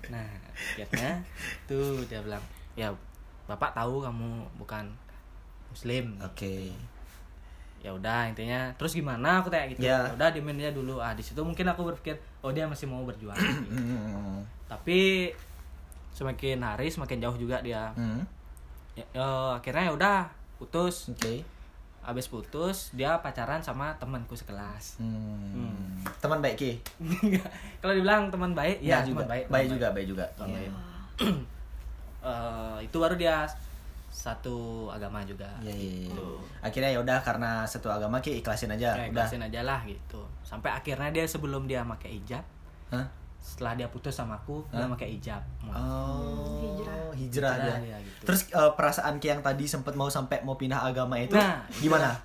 [0.09, 0.27] Nah
[0.79, 1.23] akhirnya
[1.67, 2.43] tuh dia bilang
[2.79, 2.95] ya
[3.49, 4.85] bapak tahu kamu bukan
[5.69, 6.71] muslim oke
[7.79, 10.03] ya udah intinya terus gimana aku tanya gitu Ya.
[10.03, 13.03] ya udah diemin aja dulu ah di situ mungkin aku berpikir oh dia masih mau
[13.03, 13.71] berjuang gitu.
[13.79, 14.43] Hmm.
[14.67, 15.31] tapi
[16.11, 18.21] semakin hari semakin jauh juga dia Hmm.
[18.93, 20.19] ya, eh, akhirnya ya udah
[20.59, 21.41] putus oke
[22.01, 26.03] abis putus dia pacaran sama temanku sekelas Hmm.
[26.19, 26.73] teman baik ki
[27.81, 30.59] kalau dibilang teman baik ya juga teman baik baik juga baik juga Teman Iya.
[30.59, 30.73] baik.
[32.29, 33.49] Eh, itu baru dia
[34.09, 34.57] satu
[34.89, 36.09] agama juga Iya, iya, iya.
[36.09, 36.29] Gitu.
[36.59, 40.25] akhirnya ya udah karena satu agama ki ikhlasin aja Ya, udah ikhlasin aja lah gitu
[40.41, 42.41] sampai akhirnya dia sebelum dia pakai hijab
[42.89, 43.05] Hah?
[43.39, 44.91] setelah dia putus sama aku dia Hah?
[44.91, 47.13] pakai hijab Oh, Hijrah.
[47.15, 47.77] hijrah, Hijrah dia.
[47.85, 48.23] dia gitu.
[48.25, 52.17] Terus eh, perasaan Ki yang tadi sempet mau sampai mau pindah agama itu Nah, gimana?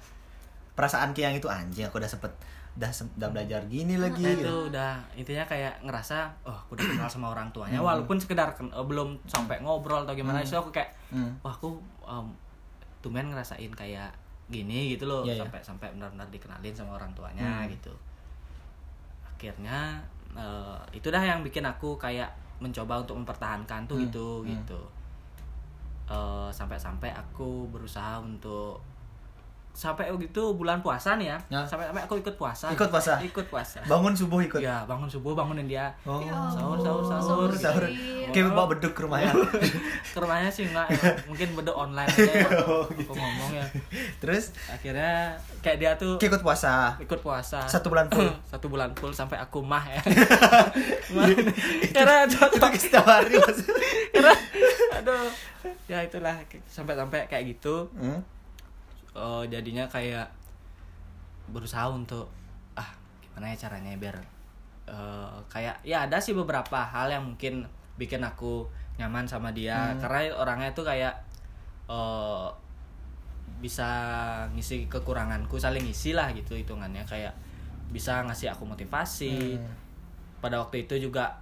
[0.74, 2.32] Perasaan Ki yang itu anjing aku udah sempet
[2.74, 4.26] udah udah belajar gini lagi.
[4.26, 4.42] Nah, gitu.
[4.42, 7.86] itu udah intinya kayak ngerasa oh aku udah kenal sama orang tuanya Hmm.
[7.86, 10.48] walaupun sekedar eh, belum sampai ngobrol atau gimana Hmm.
[10.48, 11.38] itu aku kayak Hmm.
[11.40, 12.34] wah aku um,
[13.00, 14.10] tumen ngerasain kayak
[14.48, 15.42] gini gitu loh Iya, iya.
[15.42, 17.70] sampai sampai benar-benar dikenalin sama orang tuanya Hmm.
[17.70, 17.94] gitu
[19.24, 20.02] akhirnya
[20.34, 24.06] eh, itu dah yang bikin aku kayak mencoba untuk mempertahankan tuh Hmm.
[24.08, 24.50] gitu Hmm.
[24.50, 24.82] gitu
[26.50, 28.78] sampai-sampai aku berusaha untuk
[29.74, 31.62] sampai gitu bulan puasa nih ya Ya.
[31.66, 33.18] sampai-sampai aku ikut puasa Ikut puasa?
[33.20, 34.58] ikut puasa Bangun subuh ikut.
[34.60, 36.22] ya bangun subuh bangunin dia Oh.
[36.22, 37.50] Ya Sahur, ampun, sahur, sahur.
[37.52, 37.84] Sahur.
[37.84, 38.30] Iya.
[38.30, 39.34] Oke, bawa beduk ke rumah ya.
[40.06, 41.02] ke rumahnya sih enggak ya.
[41.28, 42.50] mungkin beda online aja ya.
[42.62, 43.66] Oh, aku ngomong ya
[44.20, 46.94] Terus akhirnya kayak dia tuh ikut puasa.
[47.00, 48.30] ikut puasa Satu bulan full.
[48.54, 50.02] satu bulan full sampai aku mah ya
[51.16, 51.28] Mah.
[51.90, 53.42] karena Itu cocok setiap hari
[54.10, 54.34] karena
[54.94, 55.28] aduh
[55.86, 58.22] ya itulah sampai sampai kayak gitu Hmm?
[59.13, 60.26] Eh, jadinya kayak
[61.54, 62.26] berusaha untuk
[62.73, 62.89] ah
[63.21, 64.17] gimana ya caranya biar
[64.89, 67.62] eh, kayak ya ada sih beberapa hal yang mungkin
[68.02, 68.65] bikin aku
[68.97, 69.93] nyaman sama dia.
[69.93, 70.02] Hmm.
[70.02, 71.13] karena orangnya tuh kayak
[71.86, 72.47] eh,
[73.62, 73.89] bisa
[74.58, 77.06] ngisi kekuranganku saling ngisi lah gitu hitungannya.
[77.06, 77.38] Kayak
[77.93, 79.62] bisa ngasih aku motivasi.
[79.62, 79.82] Hmm.
[80.43, 81.39] pada waktu itu juga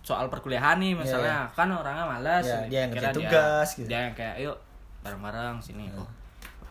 [0.00, 1.44] soal perkuliahan nih misalnya.
[1.52, 3.84] Kan orangnya malas Iya, dia yang ngerjain tugas, gitu.
[3.84, 4.56] dia yang kayak yuk
[5.04, 5.92] bareng-bareng sini.
[5.92, 6.17] Oh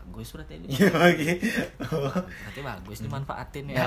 [0.08, 1.30] bagus berarti ini Iya lagi.
[1.84, 2.08] Oh.
[2.10, 3.84] berarti bagus dimanfaatin Ya.
[3.84, 3.86] ya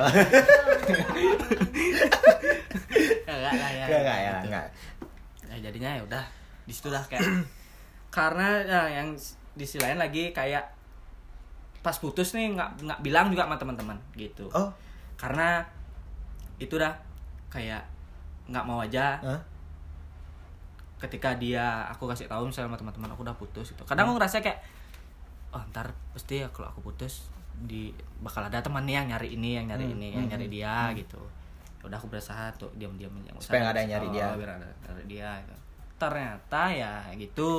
[3.25, 4.65] ya enggak lah ya Enggak enggak ya, enggak.
[5.47, 6.23] Ya, jadinya ya udah
[6.63, 7.25] di situ dah kayak
[8.09, 9.07] karena ya, yang
[9.51, 10.63] di sisi lain lagi kayak
[11.81, 14.69] pas putus nih nggak nggak bilang juga sama teman-teman gitu Oh,
[15.17, 15.65] karena
[16.55, 16.93] itu dah
[17.49, 17.81] kayak
[18.47, 19.41] nggak mau aja Hah?
[21.01, 24.39] ketika dia aku kasih tahu misalnya sama teman-teman aku udah putus itu kadang aku ngerasa
[24.39, 24.61] kayak
[25.51, 27.27] oh ntar pasti ya kalau aku putus
[27.61, 30.47] di bakal ada teman nih yang nyari ini yang nyari Hmm, ini yang hmm, nyari
[30.47, 31.21] hmm, dia gitu
[31.77, 34.27] ya udah aku berusaha tuh diam-diam yang Supaya nggak ada yang nyari dia.
[34.33, 35.55] biar ada nyari dia gitu.
[35.97, 37.49] ternyata ya gitu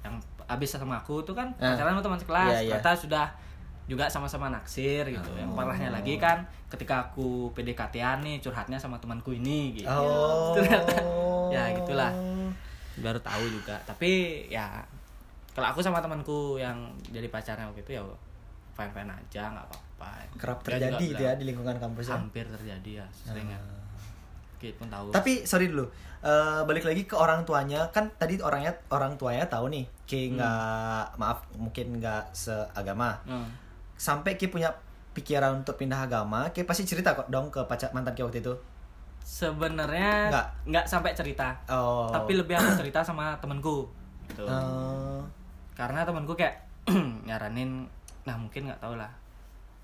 [0.00, 1.72] yang abis sama aku tuh kan Ah.
[1.72, 2.70] pacaran sama teman sekelas Iya, iya.
[2.76, 3.26] ternyata sudah
[3.84, 5.56] juga sama-sama naksir gitu yang Oh.
[5.56, 10.52] parahnya lagi kan ketika aku PDKT-an nih curhatnya sama temanku ini gitu Oh.
[10.56, 10.94] Ternyata,
[11.50, 12.12] ya, gitulah.
[12.96, 14.12] baru tahu juga tapi
[14.48, 14.78] ya
[15.54, 18.02] kalau aku sama temanku yang jadi pacarnya waktu itu ya
[18.72, 22.14] fine fine aja nggak apa-apa Kerap terjadi itu ya di lingkungan kampus ya.
[22.14, 23.80] hampir terjadi ya sering ya Ah.
[24.56, 25.86] kita pun tahu Tapi sorry dulu,
[26.18, 30.34] Eh, balik lagi ke orang tuanya kan tadi orangnya orang tuanya tahu nih, Ki Hmm.
[30.34, 33.12] nggak maaf mungkin nggak seagama.
[33.22, 33.44] Hmm.
[33.94, 34.72] Sampai Ki punya
[35.12, 38.54] pikiran untuk pindah agama, kayak pasti cerita kok dong ke pacar mantan kayak waktu itu.
[39.22, 40.46] sebenarnya Nggak.
[40.66, 42.08] nggak sampai cerita Oh.
[42.08, 43.84] tapi lebih aku cerita sama temenku
[44.26, 45.20] gitu Eh,
[45.74, 46.54] karena temenku kayak
[47.26, 47.86] nyaranin
[48.22, 49.10] nah mungkin nggak tahu lah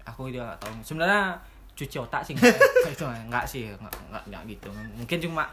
[0.03, 1.37] aku juga nggak tahu sebenarnya
[1.73, 2.35] cuci otak sih
[2.89, 5.45] itu nggak sih nggak, nggak gitu mungkin cuma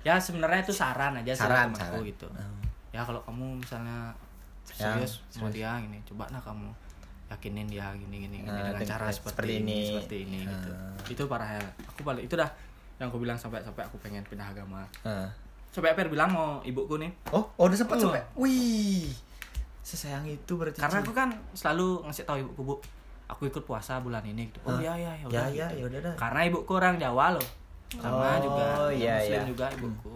[0.00, 2.08] ya sebenarnya itu saran aja Saran, temanku saran.
[2.08, 2.60] gitu Hmm.
[2.90, 4.10] ya kalau kamu misalnya
[4.70, 6.70] Ya, serius sama dia gini coba nah kamu
[7.28, 10.94] yakinin dia gini gini, gini Nah, dengan cara seperti seperti, ini seperti ini gitu Ah.
[11.04, 12.46] itu parahnya aku balik itu dah
[12.96, 15.26] yang aku bilang sampai sampai aku pengen pindah agama eh.
[15.68, 18.08] sampai Per bilang mau ibuku nih Oh, oh udah sempat Oh.
[18.08, 18.22] sampai.
[18.36, 19.10] Wih.
[19.80, 20.76] Sesayang itu berarti.
[20.76, 22.74] karena aku kan selalu ngasih tahu ibuku bu
[23.26, 24.80] aku ikut puasa bulan ini gitu oh Hah?
[24.82, 25.74] ya ya ya Ya, udah ya, gitu.
[25.76, 26.14] ya udah dah.
[26.16, 27.48] karena ibuku orang Jawa loh
[27.92, 29.48] sama Oh, juga iya, muslim iya.
[29.48, 30.14] juga ibuku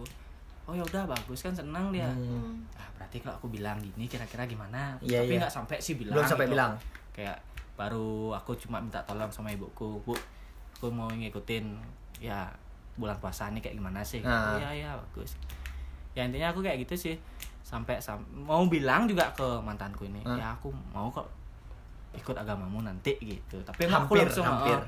[0.63, 2.61] oh ya udah bagus kan senang dia Hmm.
[2.73, 5.39] ah berarti kalau aku bilang gini kira-kira gimana Iya, tapi iya.
[5.41, 6.53] nggak sampai sih bilang Belum sampai gitu.
[6.53, 6.71] bilang.
[7.11, 7.37] kayak
[7.73, 10.15] baru aku cuma minta tolong sama ibuku bu
[10.71, 11.65] aku mau ngikutin
[12.17, 12.47] ya
[12.93, 14.53] bulan puasa ini kayak gimana sih Ah.
[14.53, 15.35] oh, iya iya bagus
[16.11, 17.15] ya intinya aku kayak gitu sih
[17.65, 20.37] sampai sam mau bilang juga ke mantanku ini Ah.
[20.37, 21.25] ya aku mau kok
[22.13, 24.77] ikut agamamu nanti gitu tapi emang aku Hampir, langsung hampir.
[24.77, 24.85] oh,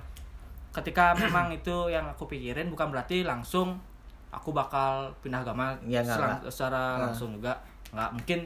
[0.71, 3.81] ketika memang itu yang aku pikirin bukan berarti langsung
[4.29, 7.09] aku bakal pindah agama Ya, selang- secara Ah.
[7.09, 7.57] langsung juga
[7.89, 8.39] nggak mungkin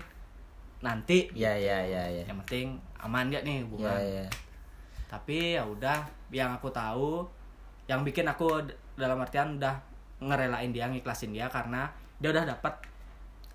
[0.80, 2.24] nanti Ya, ya, ya, ya.
[2.24, 4.26] yang penting aman dia nih Ya, hubungan ya.
[5.08, 6.00] tapi ya udah
[6.32, 7.28] yang aku tahu
[7.86, 8.64] yang bikin aku
[8.96, 9.76] dalam artian udah
[10.20, 12.72] ngerelain dia ngiklasin dia karena dia udah dapat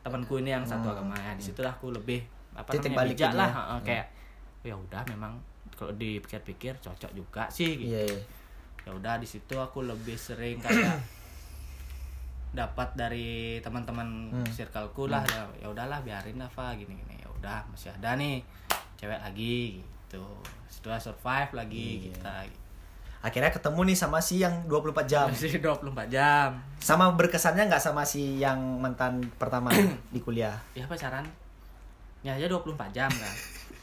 [0.06, 2.74] temanku ini yang satu agama ya di situ lah aku lebih apa Hmm.
[2.74, 3.36] Titik namanya bijak balikinnya.
[3.36, 4.06] lah heeh, kayak
[4.62, 5.32] ya udah memang
[5.72, 8.20] kalau dipikir-pikir cocok juga sih gitu Iya, iya.
[8.82, 10.94] ya udah di situ aku lebih sering kayak
[12.56, 13.28] dapat dari
[13.60, 14.48] teman-teman Hmm.
[14.48, 18.40] circleku lah ya ya udahlah biarin lah Fa gini gini ya udah masih ada nih
[18.96, 20.24] cewek lagi gitu
[20.66, 22.02] setelah survive lagi Iya.
[22.08, 22.65] kita gitu.
[23.18, 25.26] Akhirnya ketemu nih sama si yang 24 jam.
[25.32, 29.72] masih 24 jam Sama berkesannya nggak sama si yang mantan pertama
[30.14, 30.54] di kuliah?
[30.72, 31.26] ya pacaran
[32.20, 33.34] ya aja 24 jam kan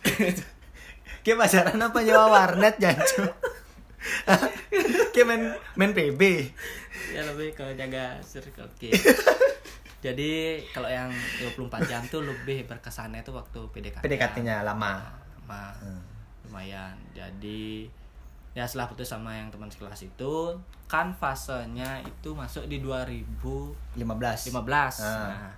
[1.24, 3.24] Kayak pacaran apa nyewa warnet jancu?
[5.14, 5.44] Kayak main
[5.74, 6.22] main PB.
[7.10, 8.90] ya lebih ke jaga circle K
[10.00, 10.32] jadi
[10.70, 11.08] kalau yang
[11.40, 15.00] 24 jam tuh lebih berkesannya tuh waktu PDKT PDKT-nya lama.
[15.40, 16.02] lama Hmm.
[16.44, 17.88] lumayan jadi
[18.54, 20.34] ya setelah putus sama yang teman sekelas itu
[20.86, 24.54] kan fasenya itu masuk di 2015 15.
[24.54, 24.94] Ah.
[25.28, 25.54] nah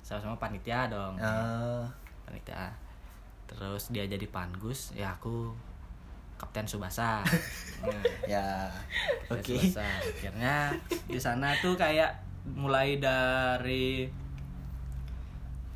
[0.00, 1.88] sama-sama panitia dong Ah,
[2.22, 2.68] panitia
[3.46, 5.56] terus dia jadi pangus ya aku
[6.34, 7.24] kapten subasa
[7.80, 8.68] nah, ya.
[9.26, 9.56] Oke.
[9.56, 9.80] Subasa.
[9.80, 10.76] akhirnya
[11.06, 12.12] di sana tuh kayak
[12.46, 14.04] mulai dari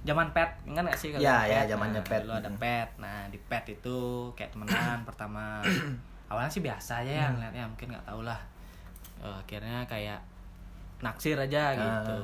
[0.01, 1.53] zaman pet kan gak sih kalau Ya, pet?
[1.65, 2.21] ya, zamannya Nah, pet.
[2.23, 3.99] dulu ada pet nah di pet itu
[4.35, 5.61] kayak temenan pertama
[6.29, 8.41] awalnya sih biasa aja ya ngeliatnya mungkin nggak tahu lah
[9.19, 10.23] Eh, akhirnya kayak
[10.99, 12.19] naksir aja gitu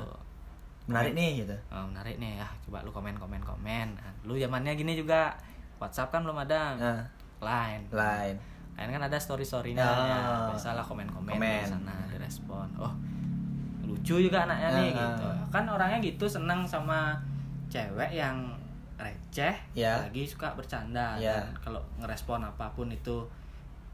[0.85, 1.57] Menarik nih gitu.
[1.69, 5.35] Oh, menarik nih ya coba lu komen komen komen nah, lu zamannya gini juga
[5.77, 7.03] WhatsApp kan belum ada Nah,
[7.40, 8.37] line lain.
[8.75, 10.05] Lain kan ada story storynya Oh.
[10.05, 10.19] ya
[10.53, 11.62] biasalah komen komen Komen.
[11.62, 12.93] di sana direspon oh
[13.83, 14.99] lucu juga anaknya nih Ah.
[15.11, 17.19] gitu kan orangnya gitu seneng sama
[17.67, 18.38] cewek yang
[18.95, 19.99] receh Ya.
[19.99, 21.19] lagi suka bercanda.
[21.19, 23.27] Dan kalau ngerespon apa pun itu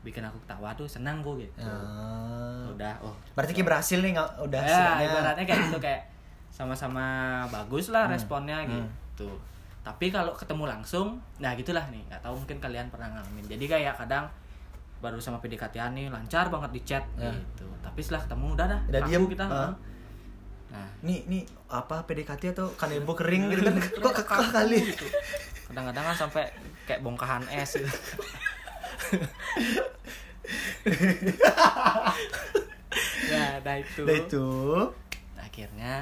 [0.00, 2.64] bikin aku ketawa tuh seneng gue gitu Ah.
[2.68, 6.02] udah oh Berarti kayak berhasil nih nggak udah ya ibaratnya kayak gitu kayak
[6.50, 7.04] sama-sama
[7.46, 8.14] bagus lah Hmm.
[8.14, 8.88] responnya Hmm.
[9.14, 9.28] gitu
[9.80, 13.94] tapi kalau ketemu langsung nah gitulah nih nggak tahu mungkin kalian pernah ngalamin jadi kayak
[13.96, 14.24] kadang
[14.98, 17.28] baru sama PDKT nih lancar banget di chat Ya.
[17.28, 19.72] gitu tapi setelah ketemu udah dah Udah diem, kita ah.
[20.70, 23.74] nah Nih, nih apa PDKT atau kanebo kering gitu kan?
[24.04, 24.12] Kok
[24.50, 24.78] kali?
[24.86, 25.08] gitu
[25.66, 26.44] kadang-kadang kan sampai
[26.82, 27.88] kayak bongkahan es gitu.
[33.26, 34.46] ya nah itu Udah itu.
[35.36, 35.94] akhirnya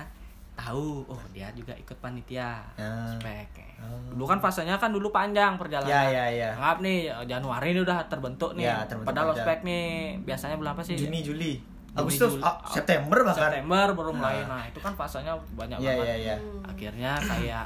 [0.55, 3.07] tahu oh dia juga ikut panitia Ah.
[3.13, 3.47] spek
[3.79, 3.95] Oh.
[4.11, 6.49] dulu kan fasenya kan dulu panjang perjalanan Ya, ya, ya.
[6.53, 9.45] Anggap nih Januari ini udah terbentuk nih Ya, terbentuk padahal panjang.
[9.45, 9.85] ospek nih
[10.21, 11.53] biasanya bulan apa sih Juni, Juli.
[11.95, 12.43] Agustus, Juli.
[12.43, 13.39] ah, September bahkan.
[13.55, 14.47] September baru mulai Nah.
[14.53, 16.37] nah itu kan fasenya banyak Iya, banget iya, iya.
[16.65, 17.65] akhirnya kayak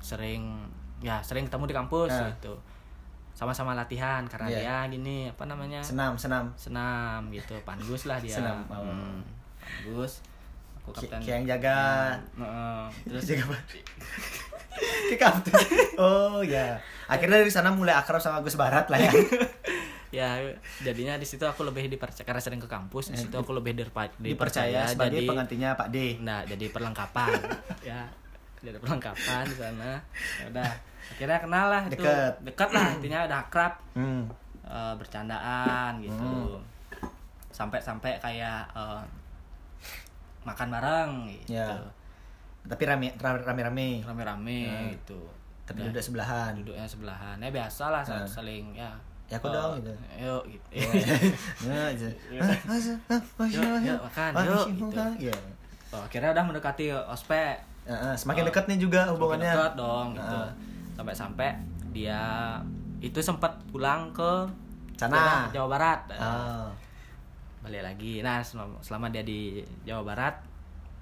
[0.00, 0.42] sering
[0.98, 2.26] ya sering ketemu di kampus Ah.
[2.28, 2.52] gitu
[3.42, 4.58] sama-sama latihan karena Iya.
[4.60, 6.54] dia gini apa namanya Senam, senam.
[6.54, 8.78] senam gitu pangus lah dia Senam, oh.
[8.78, 9.18] Hmm,
[9.58, 10.22] pangus
[10.78, 12.14] aku kapten yang jaga.
[12.32, 12.82] Heeh.
[13.04, 13.54] terus jaga?
[15.04, 15.54] Kayak kapten.
[15.94, 16.78] Oh ya.
[17.06, 19.12] Akhirnya dari sana mulai akrab sama Gus Barat lah ya.
[20.12, 20.28] ya
[20.80, 24.12] jadinya di situ aku lebih dipercaya karena sering ke kampus di situ aku lebih dirpa-
[24.14, 25.96] Dipercaya sebagai jadi penggantinya Pak D.
[26.20, 27.32] nah jadi perlengkapan
[27.88, 28.04] ya
[28.62, 30.00] jadi perlengkapan di sana
[30.38, 30.70] ya udah
[31.10, 32.32] akhirnya kenal lah itu Deket.
[32.40, 34.22] dekat lah intinya udah akrab Hmm.
[34.64, 36.60] eh, bercandaan gitu Hmm.
[37.48, 39.02] sampai-sampai kayak eh,
[40.42, 41.68] makan bareng gitu Ya.
[42.62, 44.00] Tapi rame ra- rame-rame.
[44.00, 44.80] rame-rame Ya.
[44.92, 45.20] gitu
[45.62, 46.50] Tapi Udah, duduk sebelahan.
[46.56, 48.24] duduknya sebelahan ya biasa lah Nah.
[48.24, 48.90] saling ya
[49.26, 49.92] Ya, aku eh, dong, gitu.
[50.20, 50.66] yuk gitu
[51.64, 52.12] Ya, Yuk,
[53.98, 54.84] makan, ah, yuk, ah, gitu.
[54.94, 55.36] ah, Iya.
[55.88, 57.56] Oh, akhirnya udah mendekati ospek
[58.14, 58.48] Semakin Oh.
[58.48, 59.52] dekat nih juga Semakin hubungannya.
[59.52, 60.50] dekat dong gitu Ah.
[60.92, 61.50] sampai-sampai
[61.90, 62.22] dia
[62.98, 64.46] itu sempat pulang ke
[64.94, 65.16] Sana.
[65.16, 66.70] Jawa, Jawa Barat Ah.
[67.60, 70.34] balik lagi nah selama, selama dia di Jawa Barat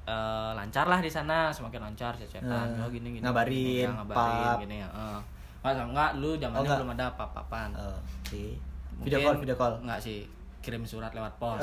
[0.02, 2.82] eh, lancar lah di sana semakin lancar cecetan Ah.
[2.82, 4.58] oh gini gini Ngabarin, gini, ya, ngabarin pap.
[4.58, 5.20] gini ya eh.
[5.62, 6.78] nggak enggak dulu zamannya Oh, enggak.
[6.80, 7.06] belum ada
[7.76, 8.44] Oh, Oke.
[8.90, 9.74] Mungkin- Video call, video call.
[9.80, 10.20] enggak sih
[10.60, 11.60] kirim surat lewat pos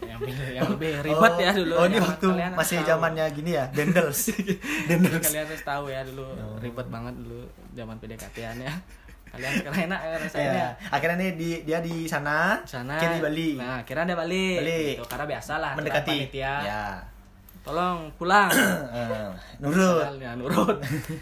[0.00, 0.16] yang,
[0.56, 4.32] yang lebih ribet oh, ya dulu Oh, ini yang waktu masih zamannya gini ya, dendels.
[4.88, 5.20] dendels.
[5.22, 6.56] kalian harus tahu ya dulu Oh.
[6.56, 8.74] ribet banget dulu zaman PDKT-an ya
[9.26, 10.68] kalian sekarang enak ya rasanya Ya.
[10.88, 13.50] Akhirnya nih di, dia di sana, sana kini Bali.
[13.54, 14.94] nah kira dia balik, Balik.
[14.94, 16.10] Gitu, karena biasa lah mendekati.
[16.22, 16.84] panitia Ya.
[17.60, 18.48] tolong pulang
[18.94, 20.00] Eh, Nurut.
[20.00, 20.76] padahal ya nurut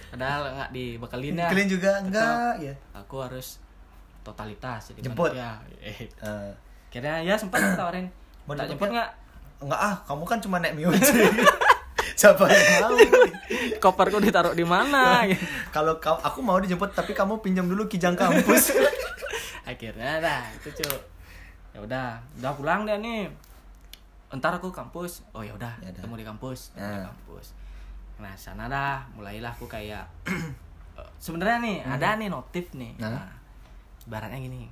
[0.09, 2.75] padahal nggak dibekelin ya Kalian juga enggak ya.
[2.93, 3.59] aku harus
[4.21, 5.33] totalitas jadi Jemput.
[5.33, 5.51] panitia.
[5.81, 6.53] eh Eh,
[6.93, 8.07] kira ya sempat tawarin
[8.45, 9.09] Mau tak jemput nggak
[9.59, 11.09] enggak ah, kamu kan cuma naik Mio aja.
[12.13, 12.99] Siapa yang mau?
[13.79, 15.41] koperku ditaruh di mana gitu.
[15.75, 18.75] Kalau kau aku mau dijemput tapi kamu pinjam dulu kijang kampus.
[19.65, 20.91] akhirnya dah itu cu
[21.71, 23.31] ya udah udah pulang deh nih
[24.29, 25.95] entar aku kampus oh ya udah Ya udah.
[25.97, 27.07] ketemu di kampus ketemu di Ya.
[27.07, 27.47] kampus
[28.19, 30.03] nah sana dah mulailah aku kayak
[30.99, 33.09] eh, sebenarnya nih ada nih notif nih Nah.
[33.15, 33.31] nah,
[34.03, 34.67] ibaratnya gini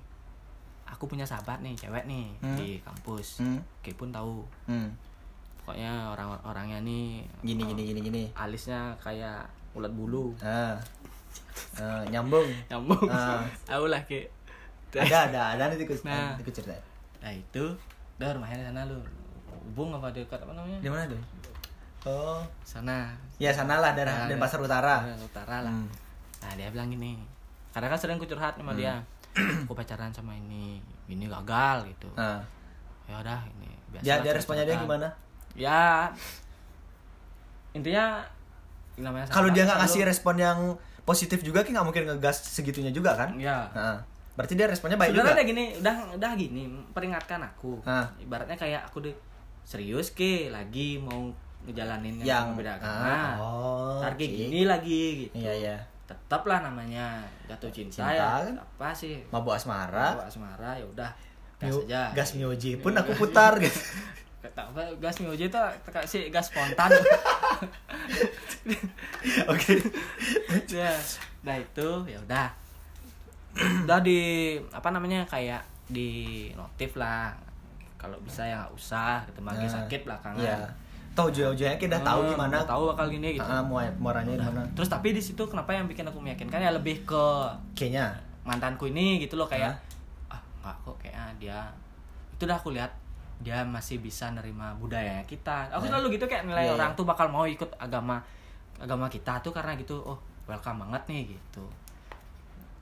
[1.01, 2.53] aku punya sahabat nih cewek nih Hmm.
[2.55, 3.57] di kampus Hmm.
[3.81, 4.93] Oke pun tahu Hmm.
[5.59, 8.23] pokoknya orang orangnya nih Gini eh, gini gini gini.
[8.35, 9.41] alisnya kayak
[9.73, 10.77] ulat bulu Ah.
[11.73, 12.45] Eh, nyambung.
[12.69, 13.01] nyambung
[13.65, 14.29] tahu lah ke
[14.91, 16.37] Ada ada ada nanti ikut Nah.
[16.37, 16.77] ikut cerita.
[17.17, 17.65] nah itu
[18.19, 19.01] udah rumahnya di sana lu
[19.49, 21.21] hubung apa dekat apa namanya Di mana tuh?
[22.03, 22.45] Oh.
[22.61, 25.01] sana Ya sana lah daerah Nah, dan pasar utara.
[25.17, 25.89] Utara lah Hmm.
[26.41, 27.17] nah dia bilang gini
[27.71, 29.01] karena kan sering ku curhat sama dia
[29.65, 32.43] aku pacaran sama ini ini gagal gitu Nah.
[33.05, 35.09] ya udah ini biasa Dia lah dia responnya dia gimana?
[35.53, 36.07] ya
[37.73, 38.23] intinya
[39.31, 40.59] Kalau dia nggak ngasih respon yang
[41.03, 43.33] positif juga, kan nggak mungkin ngegas segitunya juga kan?
[43.35, 43.97] ya Nah,
[44.31, 45.49] berarti dia responnya baik sebenarnya juga.
[45.49, 46.63] gini udah udah gini
[46.93, 48.07] peringatkan aku Ah.
[48.17, 49.17] ibaratnya kayak aku deh
[49.63, 51.29] serius ke lagi mau
[51.63, 54.39] ngejalanin yang, Yang beda agama oh, ntar kayak oke.
[54.39, 55.77] gini lagi gitu Iya iya.
[56.11, 58.55] Tetaplah namanya jatuh cinta, Cinta ya kan?
[58.59, 60.13] apa sih Mabuk asmara.
[60.13, 61.11] Bawa asmara ya udah
[61.57, 63.79] gas Mio- aja gas mioji pun aku putar gitu.
[64.41, 66.91] Kata apa gas mioji itu kasih gas spontan
[69.47, 69.75] Oke.
[70.69, 70.93] ya
[71.41, 72.47] nah itu ya udah
[73.85, 74.21] udah di
[74.71, 76.11] apa namanya kayak di
[76.53, 77.33] notif lah
[77.97, 80.59] kalau bisa ya nggak usah gitu Nah, sakit belakangan Iya.
[81.11, 82.57] Tahu jauh-jauhnya kita udah tahu Hmm, gimana.
[82.63, 84.63] tahu bakal gini gitu Ah, mau muaranya gimana.
[84.73, 87.25] terus tapi di situ kenapa yang bikin aku meyakinkan ya lebih ke
[87.75, 88.15] Kayaknya.
[88.43, 89.75] mantanku ini gitu loh kayak
[90.27, 91.59] ah nggak kok kayaknya dia
[92.33, 92.93] itu udah aku lihat
[93.39, 95.99] dia masih bisa nerima budaya kita aku Nah.
[95.99, 96.97] selalu gitu kayak nilai Iya, orang iya.
[96.97, 98.23] tuh bakal mau ikut agama
[98.79, 101.65] agama kita tuh karena gitu oh welcome banget nih gitu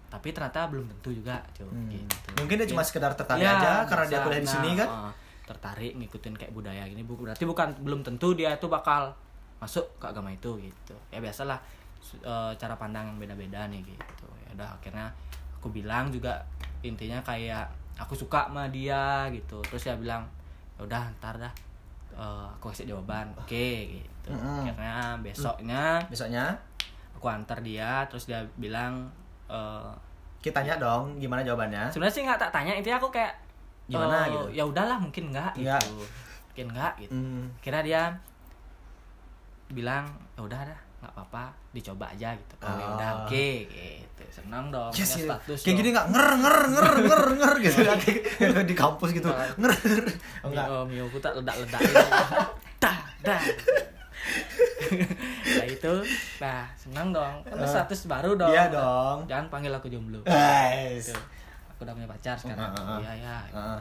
[0.06, 1.90] tapi ternyata belum tentu juga cuy Hmm.
[1.90, 4.24] gitu Mungkin dia cuma sekedar tertarik Iya, aja karena dia bisa.
[4.24, 4.88] kuliah di Nah, sini kan.
[4.88, 5.12] uh,
[5.48, 7.00] tertarik ngikutin kayak budaya gini.
[7.00, 9.16] Bu berarti bukan belum tentu dia itu bakal
[9.58, 10.94] masuk ke agama itu gitu.
[11.08, 11.56] Ya biasalah
[12.20, 14.28] uh, cara pandang yang beda-beda nih gitu.
[14.44, 15.08] Ya udah akhirnya
[15.56, 16.44] aku bilang juga
[16.84, 17.64] intinya kayak
[17.96, 19.64] aku suka sama dia gitu.
[19.72, 20.28] Terus dia bilang
[20.76, 21.52] ya udah ntar dah
[22.14, 23.32] uh, aku kasih jawaban.
[23.40, 24.30] Oke gitu.
[24.30, 24.68] Mm-mm.
[24.68, 26.44] akhirnya besoknya Besoknya?
[27.18, 29.10] aku antar dia terus dia bilang
[29.50, 29.90] uh,
[30.38, 31.90] kita tanya dong gimana jawabannya.
[31.90, 33.34] sebenarnya sih nggak tak tanya intinya aku kayak
[33.88, 34.46] Gimana eh, gitu?
[34.52, 35.80] ya udahlah mungkin nggak Nggak.
[35.80, 35.96] gitu
[36.46, 37.44] mungkin nggak gitu Hmm.
[37.58, 38.02] kira dia
[39.68, 43.18] bilang ya udah dah nggak apa-apa dicoba aja gitu kalau ya udah Ah.
[43.22, 45.26] oke gitu senang dong Yes, punya iya.
[45.30, 45.78] status kayak dong.
[45.78, 47.78] gini nggak nger nger nger nger nger gitu
[48.70, 49.46] di kampus gitu Ah.
[49.54, 49.72] nger
[50.42, 51.80] oh, enggak Mio, Mio ku tak ledak-ledak
[52.82, 53.40] dah dah
[55.48, 55.92] nah itu
[56.38, 57.68] nah senang dong kan Ah.
[57.68, 59.18] status baru dong Iya dong.
[59.24, 61.20] jangan panggil aku jomblo guys Gitu.
[61.78, 62.66] Aku udah punya pacar sekarang.
[62.66, 62.98] Ah, ah, ah.
[62.98, 63.78] iya ya Ah.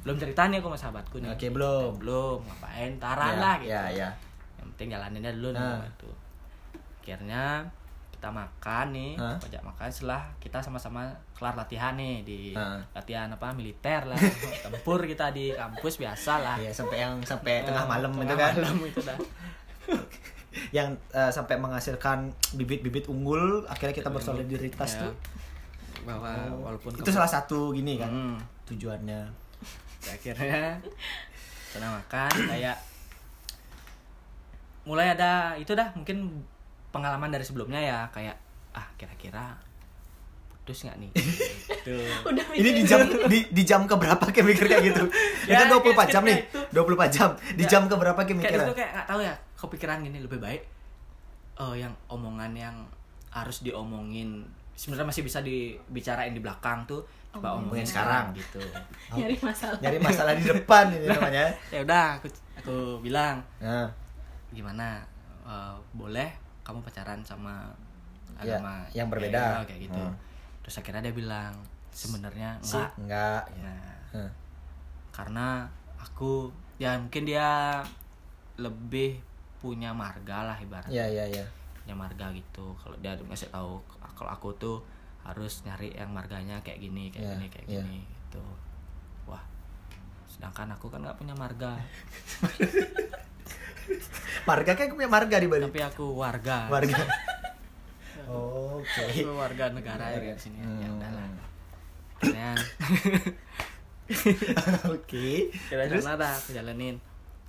[0.00, 1.32] belum cerita nih aku sama sahabatku nih.
[1.32, 1.96] Oke, belum.
[1.96, 2.44] belum.
[2.44, 2.92] Ngapain?
[2.98, 3.70] Taran Ya, lah gitu.
[3.70, 4.08] ya ya
[4.54, 5.80] yang penting jalaninnya dulu nih Nah.
[5.88, 6.10] gitu.
[7.00, 7.64] Akhirnya
[8.10, 9.36] kita makan nih Hah?
[9.38, 9.88] pajak makan.
[9.88, 12.76] Setelah kita sama-sama kelar latihan nih di Hah.
[12.92, 14.16] latihan apa militer lah.
[14.64, 16.56] Tempur kita di kampus biasa lah.
[16.56, 18.52] Iya, sampai yang sampai tengah malam Tengah itu kan.
[18.54, 19.16] malam itu dah.
[20.70, 22.18] Yang eh, sampai menghasilkan
[22.52, 25.00] bibit-bibit unggul akhirnya kita bersolidaritas Ya.
[25.02, 25.12] tuh
[26.04, 26.30] bahwa
[26.62, 28.36] walaupun itu salah satu gini kan Hmm.
[28.64, 29.20] tujuannya.
[30.00, 30.76] Ya, akhirnya
[31.66, 32.76] setelah makan kayak
[34.84, 36.44] mulai ada itu dah mungkin
[36.92, 38.36] pengalaman dari sebelumnya ya kayak
[38.70, 39.56] ah kira-kira
[40.50, 41.10] putus nggak nih?
[41.74, 41.96] Gitu.
[42.22, 45.04] Udah ini di jam di, di jam keberapa kayak mikir kayak gitu?
[45.50, 47.28] Ya, itu 24 jam nih kayak 24 jam.
[47.52, 47.68] Di Ya.
[47.68, 48.60] jam keberapa kayak kayak mikir?
[48.62, 50.62] itu kayak nggak tahu ya kepikiran gini lebih baik
[51.54, 52.76] eh yang omongan yang
[53.30, 54.44] harus diomongin
[54.74, 58.24] sebenarnya masih bisa dibicarain di belakang tuh coba omongin Omongin sekarang.
[58.34, 58.62] gitu.
[59.18, 59.78] Nyari masalah.
[59.82, 61.44] Nyari masalah di depan ini namanya.
[61.74, 63.86] Ya udah aku aku bilang nah,
[64.50, 65.02] gimana?
[65.44, 66.30] Eh, boleh
[66.62, 67.68] kamu pacaran sama
[68.42, 69.62] Ya, agama yang berbeda.
[69.62, 70.02] kayak, kayak gitu.
[70.02, 70.14] Hmm.
[70.58, 71.54] terus akhirnya dia bilang
[71.92, 72.90] sebenarnya enggak.
[72.98, 73.42] enggak.
[73.62, 74.30] Nah, Hah.
[75.14, 75.48] karena
[75.94, 77.78] aku ya mungkin dia
[78.58, 79.22] lebih
[79.62, 80.90] punya marga lah ibaratnya.
[80.94, 81.44] Ya ya ya
[81.78, 82.74] punya marga gitu.
[82.74, 83.78] Kalau dia ngasih tahu
[84.14, 84.76] kalau aku tuh
[85.20, 87.80] harus nyari yang marganya kayak gini kayak Ya, gini kayak ya.
[87.80, 88.42] gini gitu.
[89.24, 89.40] Wah
[90.26, 91.78] sedangkan aku kan nggak punya marga.
[94.44, 95.60] Marga kan punya marga di Bali.
[95.62, 96.66] Tapi aku warga.
[96.68, 96.96] Marga
[98.28, 99.02] oke.
[99.12, 100.58] Aku warga negara ya di sini.
[100.60, 100.96] Ya Hmm.
[100.96, 101.24] udahlah
[102.14, 102.50] akhirnya
[104.88, 105.28] oke.
[105.68, 106.04] Kita terus?
[106.04, 106.96] aku jalanin.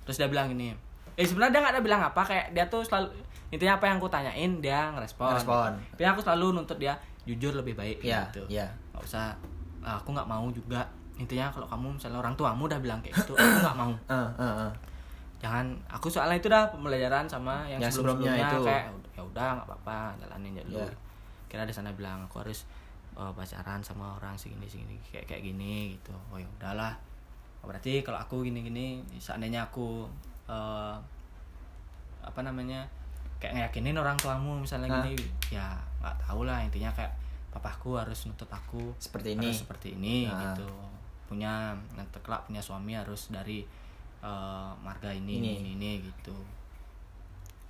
[0.04, 0.72] Terus dia bilang gini
[1.16, 3.08] eh sebenarnya dia nggak ada bilang apa kayak dia tuh selalu
[3.48, 5.72] intinya apa yang aku tanyain dia ngerespon Ngerespon.
[5.92, 9.34] tapi aku selalu nuntut dia jujur lebih baik ya gitu ya nggak usah
[9.80, 10.82] "Ah, aku nggak mau juga
[11.14, 14.44] intinya kalau kamu misalnya orang tuamu udah bilang kayak gitu aku nggak mau Ah, ah,
[14.66, 14.72] ah.
[15.36, 18.66] jangan aku soalnya itu dah pembelajaran sama yang, Yang sebelum sebelumnya sebelumnya itu.
[18.66, 20.90] kayak ya udah nggak apa-apa jalanin aja dulu Ya.
[21.46, 22.66] kira di sana bilang aku harus
[23.14, 26.92] eh, pacaran sama orang segini segini kayak kayak gini gitu oh ya udahlah
[27.58, 28.86] Oh, berarti kalau aku gini gini
[29.16, 30.06] seandainya aku
[30.46, 30.96] eh,
[32.20, 32.82] apa namanya
[33.46, 35.06] kayak ngeyakinin orang tuamu misalnya Hah?
[35.06, 37.14] gini ya nggak tahu lah intinya kayak
[37.54, 40.50] papaku harus nuntut aku seperti ini harus seperti ini Ah.
[40.50, 40.66] gitu
[41.30, 43.62] punya nanti kelak punya suami harus dari
[44.18, 45.50] eh, marga ini Ini.
[45.62, 46.34] ini ini, gitu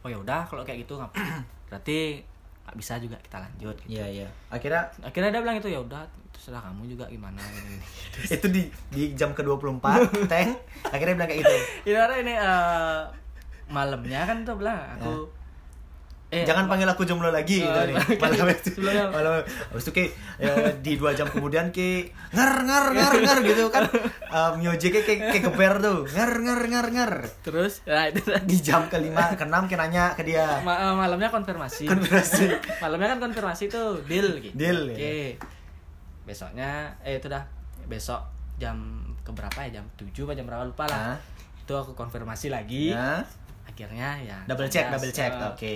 [0.01, 0.97] oh ya udah kalau kayak gitu
[1.69, 2.25] berarti
[2.65, 3.95] nggak bisa juga kita lanjut gitu.
[3.95, 4.29] Iya iya.
[4.51, 6.03] Akhirnya akhirnya dia bilang itu ya udah
[6.35, 7.85] terserah kamu juga gimana gini, gini.
[8.39, 9.83] itu di di jam ke 24
[10.33, 10.51] Teng
[10.83, 11.55] akhirnya bilang kayak gitu.
[11.87, 13.01] Ibaratnya ini eh,
[13.67, 15.27] malamnya kan tuh bilang aku
[16.27, 17.95] eh Jangan panggil aku jomblo lagi gitu Oh, nih.
[18.03, 18.19] iya.
[18.19, 18.71] Malam itu.
[18.83, 19.47] Malam.
[19.71, 20.05] Habis itu Ki,
[20.37, 23.87] ya, di dua jam kemudian ki ngar ngar ngar ngar gitu kan.
[24.27, 26.03] Um, Myoje ki kayak kayak geber tuh.
[26.09, 27.13] Ngar ngar ngar ngar.
[27.41, 28.27] terus ya itu.
[28.43, 30.59] Di jam kelima ke enam ki nanya ke dia.
[30.61, 32.45] Ma- eh, malamnya konfirmasi Konfirmasi.
[32.81, 35.39] malamnya kan konfirmasi tuh deal gitu Deal, oke ya.
[36.25, 36.71] besoknya
[37.01, 37.47] eh itu dah
[37.85, 38.19] besok
[38.57, 38.75] jam
[39.23, 41.19] keberapa ya jam 7 apa jam berapa lupa lah Hah?
[41.57, 43.23] itu aku konfirmasi lagi Ya.
[43.65, 45.31] akhirnya ya Double check, double check.
[45.31, 45.75] eh, Oke.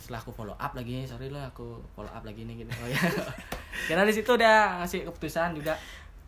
[0.00, 3.00] Setelah aku follow up lagi sorry lah aku follow up lagi nih gini oh ya
[3.86, 5.76] karena di situ dia ngasih keputusan juga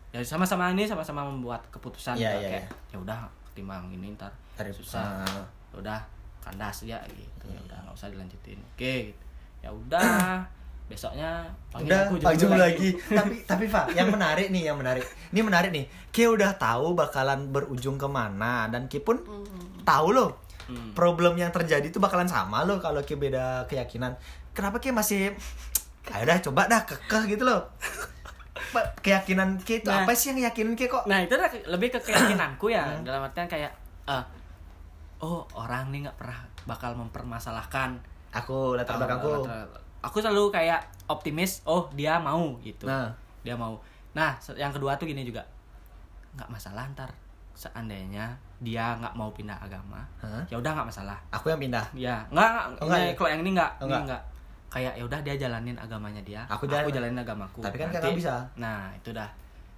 [0.09, 3.17] ya sama-sama ini sama-sama membuat keputusan Iya, juga iya, kayak ya udah
[3.49, 5.43] ketimbang ini ntar Tarik- susah ah.
[5.73, 5.99] Ya udah
[6.39, 7.57] kandas aja gitu Iya.
[7.57, 9.23] ya udah nggak usah dilanjutin oke gitu.
[9.59, 10.37] ya udah
[10.83, 12.89] besoknya panggil Udah, aku jomblo Jum lagi.
[13.17, 15.01] tapi tapi Pak, yang menarik nih, yang menarik.
[15.31, 15.87] Ini menarik nih.
[16.11, 19.17] Ki udah tahu bakalan berujung ke mana dan Ki pun
[19.81, 20.91] tahu loh Hmm.
[20.93, 24.15] problem yang terjadi itu bakalan sama loh kalau Ki beda keyakinan.
[24.51, 25.35] Kenapa Ki masih
[26.09, 27.63] ayo dah coba dah kekeh gitu loh.
[28.99, 30.01] Keyakinan Ki itu Nah.
[30.01, 31.05] apa sih yang yakinin Ki kok?
[31.05, 31.33] nah itu
[31.65, 33.03] lebih ke keyakinanku ya Hmm.
[33.03, 33.69] dalam artian kayak
[34.03, 34.23] eh,
[35.19, 37.95] oh orang nih nggak pernah bakal mempermasalahkan
[38.33, 39.29] Aku latar Oh, belakangku.
[39.41, 39.69] latar-
[40.01, 43.13] aku selalu kayak optimis oh dia mau gitu Nah.
[43.39, 43.77] dia mau
[44.11, 45.41] nah yang kedua tuh gini juga
[46.33, 47.09] nggak masalah ntar
[47.53, 48.33] seandainya
[48.63, 50.41] dia nggak mau pindah agama Hah?
[50.47, 51.83] ya udah nggak masalah Aku yang pindah.
[51.93, 53.11] ya nggak Oh, ya?
[53.11, 54.21] kalau yang ini nggak Oh, ini nggak.
[54.67, 58.17] kayak ya udah dia jalanin agamanya dia Aku jalan- jalanin agamaku Tapi kan Nanti- kakak
[58.17, 58.35] bisa.
[58.55, 59.29] nah itu dah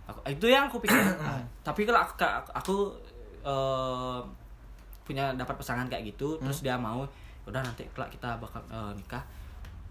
[0.06, 2.14] aku, itu yang aku pikir Ah, tapi kalau aku,
[2.54, 2.76] aku
[3.44, 4.20] eh,
[5.02, 6.66] punya dapat pasangan kayak gitu terus Hmm.
[6.66, 7.02] dia mau
[7.44, 9.22] udah nanti kelak kita bakal eh, nikah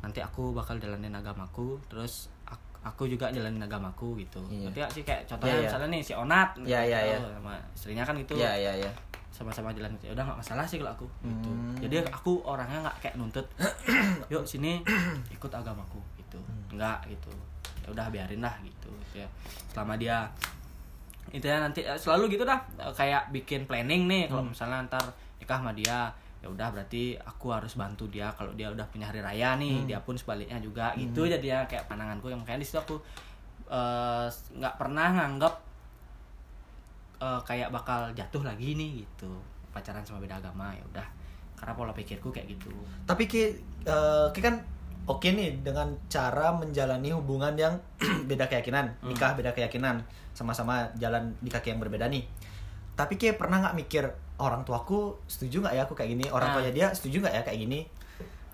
[0.00, 2.28] nanti aku bakal jalanin agamaku terus
[2.84, 4.68] aku, juga jalanin agamaku gitu Iya.
[4.68, 5.66] nanti sih kayak contohnya Iya, iya.
[5.66, 7.34] misalnya nih si Onat Iya, iya, gitu, iya.
[7.34, 8.92] sama istrinya kan gitu Iya, iya, iya.
[9.30, 11.74] sama-sama jalan ya udah nggak masalah sih kalau aku gitu Hmm.
[11.76, 13.42] jadi aku orangnya nggak kayak nuntut
[14.32, 14.78] yuk sini
[15.28, 16.78] ikut agamaku gitu Hmm.
[16.78, 17.32] nggak gitu
[17.82, 19.26] ya udah biarin lah gitu ya
[19.68, 20.22] selama dia
[21.30, 22.62] itu ya nanti eh, selalu gitu dah
[22.92, 24.54] kayak bikin planning nih kalau Hmm.
[24.54, 25.02] misalnya ntar
[25.36, 26.12] nikah sama dia
[26.44, 29.88] ya udah berarti aku harus bantu dia kalau dia udah punya hari raya nih Hmm.
[29.88, 31.24] dia pun sebaliknya juga gitu.
[31.24, 33.00] Jadi ya kayak pandanganku yang makanya di situ aku
[33.66, 35.54] eh, nggak pernah nganggap
[37.20, 39.32] eh, kayak bakal jatuh lagi nih gitu.
[39.72, 41.06] Pacaran sama beda agama ya udah.
[41.56, 42.70] Karena pola pikirku kayak gitu.
[43.02, 43.42] Tapi Ki,
[43.82, 44.60] eh, Ki kan
[45.04, 47.74] oke nih dengan cara menjalani hubungan yang
[48.30, 49.12] beda keyakinan Hmm.
[49.12, 50.00] nikah beda keyakinan
[50.32, 52.24] sama-sama jalan di kaki yang berbeda nih
[52.94, 54.04] tapi kayak pernah nggak mikir
[54.36, 56.54] orang tuaku setuju nggak ya aku kayak gini orang Nah.
[56.56, 57.80] tuanya dia setuju nggak ya kayak gini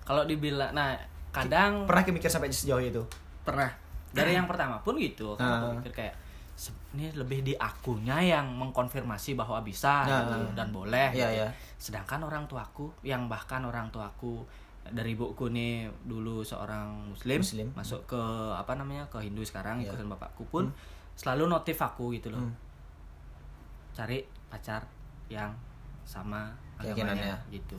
[0.03, 0.97] kalau dibilang nah
[1.31, 3.03] kadang pernah kayak mikir sampai sejauh itu
[3.43, 3.71] pernah
[4.11, 6.15] dari yang pertama pun gitu kan aku pikir kayak
[6.53, 10.27] "Se- ini lebih di akunya yang mengkonfirmasi bahwa bisa Nah.
[10.27, 11.37] gitu, dan boleh Iya, gitu.
[11.39, 11.49] iya.
[11.77, 14.45] sedangkan orang tuaku yang bahkan orang tuaku
[14.83, 15.73] dari ibuku nih
[16.03, 17.69] dulu seorang muslim, Muslim.
[17.73, 18.21] masuk ke
[18.51, 19.93] apa namanya ke Hindu sekarang Iya.
[19.93, 20.69] ikutin bapakku pun
[21.15, 22.53] selalu notif aku gitu loh Hmm.
[24.01, 24.81] Cari pacar
[25.29, 25.53] yang
[26.03, 27.77] sama agamanya gitu.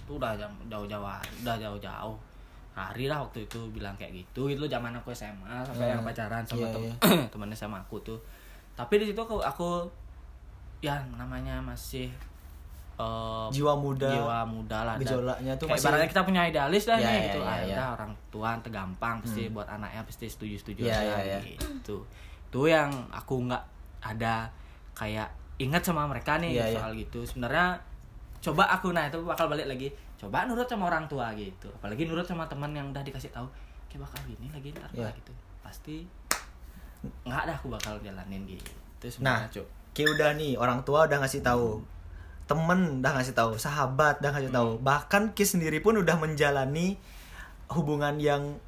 [0.00, 0.32] Itu udah
[0.64, 1.04] jauh-jauh
[1.44, 2.16] udah jauh-jauh.
[2.72, 4.48] Hari lah waktu itu bilang kayak gitu.
[4.48, 5.92] Itu zaman aku SMA sampai Hmm.
[5.92, 6.94] yang pacaran sama Iya, tem iya.
[7.34, 8.18] temennya sama aku tuh.
[8.72, 9.84] Tapi di situ aku, aku
[10.78, 12.06] ya namanya masih
[12.96, 14.06] eh, jiwa muda.
[14.10, 14.94] jiwa muda lah.
[14.96, 17.38] Gejolaknya tuh kayak masih ibaratnya kita punya idealis dah Iya, nih iya, gitu.
[17.38, 17.74] iya, ah, iya.
[17.74, 21.38] udah orang tua tergampang pasti buat anaknya pasti setuju setuju Iya, aja iya, iya.
[21.58, 21.96] gitu.
[22.50, 23.64] Itu yang aku nggak
[24.02, 24.46] ada
[24.94, 26.78] kayak ingat sama mereka nih Iya, iya.
[26.78, 27.78] soal gitu sebenarnya
[28.38, 32.22] coba aku nah itu bakal balik lagi coba nurut sama orang tua gitu apalagi nurut
[32.22, 33.46] sama teman yang udah dikasih tahu
[33.86, 35.10] kayak bakal gini lagi ntar Iya.
[35.12, 36.06] gitu pasti
[37.24, 38.70] nggak ada aku bakal jalanin gitu
[39.18, 39.62] Nah, Cuk.
[39.92, 41.78] kayak udah nih orang tua udah ngasih tahu,
[42.44, 46.98] temen udah ngasih tahu, sahabat udah ngasih tahu, bahkan Ki sendiri pun udah menjalani
[47.68, 48.58] hubungan yang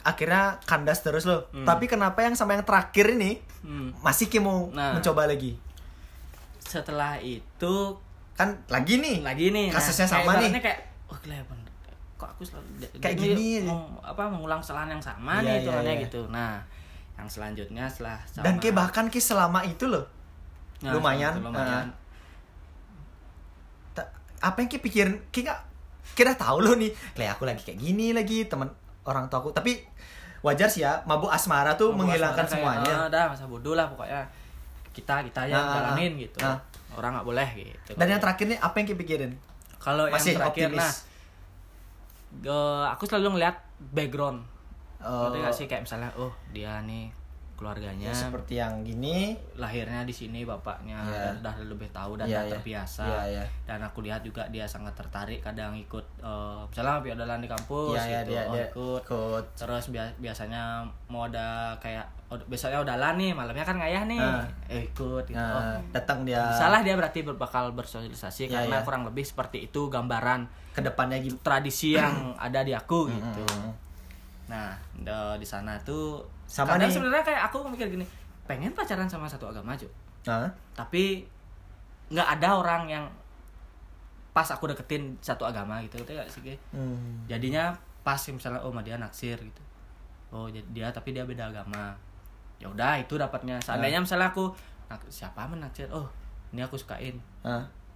[0.00, 1.48] akhirnya kandas terus loh.
[1.48, 1.64] Hmm.
[1.64, 3.96] Tapi kenapa yang sama yang terakhir ini Hmm.
[3.98, 4.92] masih Ki mau Nah.
[4.92, 5.56] mencoba lagi?
[6.64, 7.74] Setelah itu
[8.32, 9.20] Kan lagi nih.
[9.20, 10.50] lagi nih nah, Kasusnya kayak sama nih.
[10.50, 11.58] ibaratnya kayak oh kelihatan
[12.14, 12.66] kok aku selalu
[12.98, 13.64] Kayak jadi gini.
[13.64, 16.04] meng- apa mengulang kesalahan yang sama Iya, nih iya, hitungannya iya.
[16.04, 16.52] gitu nah
[17.14, 20.02] yang selanjutnya setelah sama Dan Ki bahkan Ki selama itu loh.
[20.80, 21.86] Nah, lumayan, itu lumayan.
[23.92, 24.10] Ta-
[24.40, 25.14] apa yang Ki pikirin?
[25.30, 25.60] Ki nggak
[26.12, 26.90] Ki udah tahu loh nih.
[27.14, 28.66] Kayak aku lagi kayak gini lagi teman
[29.04, 29.50] orang tua aku.
[29.50, 29.80] Tapi
[30.40, 32.92] wajar sih ya, mabuk asmara tuh Mabuk menghilangkan asmara kayak, semuanya.
[32.92, 34.20] "Ah, udah masa bodoh lah pokoknya
[34.94, 36.20] kita kita aja yang Ah, ah, jalanin ah.
[36.20, 36.58] gitu Ah.
[36.94, 39.32] orang nggak boleh gitu Dan yang terakhir nih apa yang Ki pikirin?
[39.76, 40.78] kalau yang terakhir optimis.
[40.78, 40.92] nah
[42.36, 43.56] ge- aku selalu ngeliat
[43.90, 44.40] background
[44.98, 47.12] Oh, Ngerti nggak sih kayak misalnya oh dia nih
[47.54, 49.36] keluarganya ya, seperti yang gini.
[49.54, 52.50] lahirnya di sini bapaknya dan udah lebih tahu dan udah iya.
[52.50, 53.44] terbiasa Iya, iya.
[53.62, 58.02] dan aku lihat juga dia sangat tertarik kadang ikut eh, misalnya piodalan di kampus Iya,
[58.02, 59.44] iya, gitu dia, oh, dia ikut ikut.
[59.54, 60.62] terus bia- biasanya
[61.06, 61.46] mau ada
[61.78, 62.08] kayak
[62.44, 64.20] besoknya udalan nih malamnya kan ngayah nih.
[64.68, 65.38] Eh ikut gitu.
[65.38, 66.42] Nah, oh, datang dia.
[66.52, 68.84] Salah dia berarti ber- bakal bersosialisasi Iya, karena iya.
[68.84, 71.38] kurang lebih seperti itu gambaran ke depannya gitu.
[71.38, 73.46] tradisi yang ada di aku gitu.
[73.46, 73.70] Mm.
[74.44, 76.92] nah de- di sana tuh Sama nih.
[76.92, 78.04] sebenarnya kayak aku mikir gini
[78.44, 79.88] pengen pacaran sama satu agama cuy
[80.28, 81.24] Nah, tapi
[82.12, 83.04] nggak ada orang yang
[84.36, 85.96] pas aku deketin satu agama gitu.
[85.96, 87.24] Gitu gak sih hmm.
[87.24, 87.72] jadinya
[88.04, 89.62] pas misalnya oh dia naksir gitu.
[90.28, 91.94] Oh dia tapi dia beda agama
[92.64, 94.48] ya udah itu dapatnya seandainya misalnya aku
[95.06, 96.08] siapa menaksir oh
[96.50, 97.20] ini aku sukain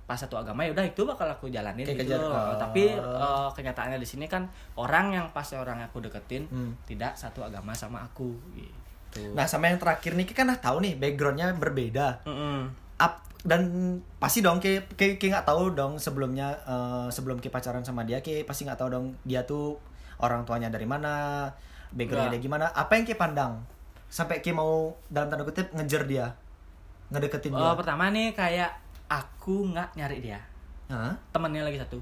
[0.05, 2.33] pas satu agama ya udah itu bakal aku jalanin Kayak gitu kejar- loh.
[2.33, 2.57] oh.
[2.59, 4.45] tapi eh, kenyataannya di sini kan
[4.75, 6.73] orang yang pas orang aku deketin Hmm.
[6.85, 8.77] tidak satu agama sama aku gitu
[9.33, 12.21] Nah, sama yang terakhir nih kan udah tahu nih backgroundnya berbeda.
[12.99, 13.61] Up dan
[14.19, 18.21] pasti dong Ki Ki Ki nggak tahu dong sebelumnya eh, sebelum Ki pacaran sama dia
[18.21, 19.81] Ki pasti nggak tahu dong dia tuh
[20.19, 21.49] orang tuanya dari mana,
[21.91, 22.69] backgroundnya dia gimana.
[22.71, 23.65] Apa yang Ki pandang
[24.09, 26.27] sampai Ki mau dalam tanda kutip ngejar dia,
[27.09, 27.61] ngedeketin dia?
[27.63, 28.73] Oh, pertama nih kayak
[29.07, 30.41] aku nggak nyari dia
[30.87, 31.13] Hah?
[31.31, 32.01] temennya lagi satu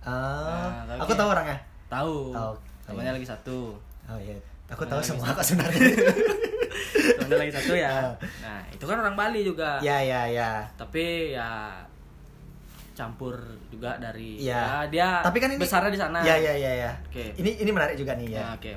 [0.00, 1.58] Ah, Nah, aku tahu orangnya.
[1.86, 4.34] tahu Oh, temennya lagi satu Oh iya,
[4.66, 5.78] aku Temennya tahu semua kok sebenarnya.
[7.18, 10.50] temennya lagi satu ya nah itu kan orang Bali juga ya ya ya.
[10.74, 11.74] tapi ya
[12.92, 13.34] campur
[13.66, 14.52] juga dari Iya.
[14.52, 16.92] ya, dia Tapi kan ini besarnya di sana Ya ya ya ya.
[17.08, 17.32] Oke.
[17.34, 18.42] Ini ini menarik juga nih ya.
[18.44, 18.72] Nah, oke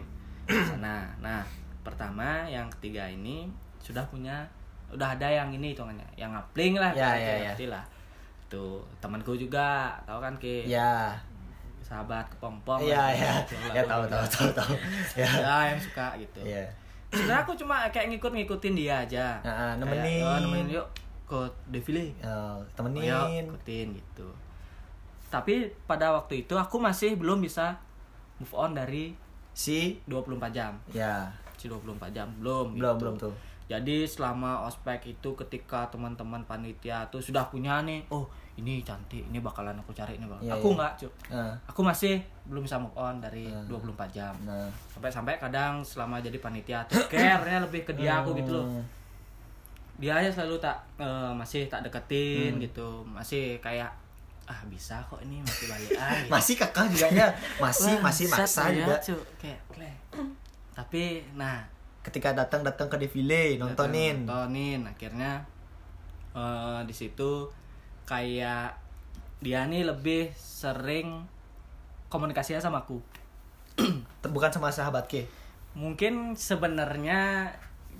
[0.45, 1.43] Di sana nah
[1.85, 3.45] pertama yang ketiga ini
[3.77, 4.41] sudah punya
[4.87, 7.45] udah ada yang ini hitungannya yang ngapling lah Ya, kayak ya, ya.
[7.47, 7.83] ngerti lah
[8.45, 11.13] tuh temanku juga tahu kan ki Ya.
[11.79, 13.33] sahabat kepompong Iya lah, ya.
[13.39, 14.73] gitu Ya tahu tahu tahu tahu.
[15.13, 15.29] Ya.
[15.29, 16.65] ya yang suka gitu Iya.
[17.07, 20.21] sebenarnya aku cuma kayak ngikut-ngikutin dia aja Nah, Kayak, nemenin.
[20.21, 20.87] "Oh, nemenin yuk
[21.25, 23.45] ke defile Oh, temenin.
[23.45, 24.27] ikutin gitu
[25.25, 27.75] tapi pada waktu itu aku masih belum bisa
[28.37, 29.13] move on dari
[29.51, 31.31] Si 24 jam ya.
[31.65, 33.01] Si 24 jam belum Belum gitu.
[33.01, 33.33] belum tuh.
[33.65, 38.23] jadi selama ospek itu ketika teman-teman panitia tuh sudah punya nih oh
[38.55, 40.77] ini cantik ini bakalan aku cari ini bang Iya, aku iya.
[40.77, 43.65] nggak cuk Nah, aku masih belum bisa move on dari Hmm.
[43.67, 44.69] 24 jam nah.
[44.87, 48.79] sampai-sampai kadang selama jadi panitia tuh care-nya lebih ke dia aku gitu loh
[49.95, 52.61] dia aja selalu tak eh, masih tak deketin Hmm.
[52.61, 53.89] gitu masih kayak
[54.45, 56.29] ah bisa kok ini masih balik ah gitu.
[56.29, 58.95] Masih kakak juga nya masih Wah, masih maksa ya, juga.
[59.41, 59.59] Kayak.
[60.75, 61.63] Tapi nah
[62.01, 64.23] Ketika datang datang ke defile nontonin.
[64.23, 65.41] nontonin akhirnya
[66.31, 67.49] eh, di situ
[68.03, 68.69] kayak
[69.39, 71.25] dia nih lebih sering
[72.07, 73.01] komunikasinya sama aku
[74.25, 75.25] Bukan sama sahabat ke.
[75.73, 77.49] mungkin sebenarnya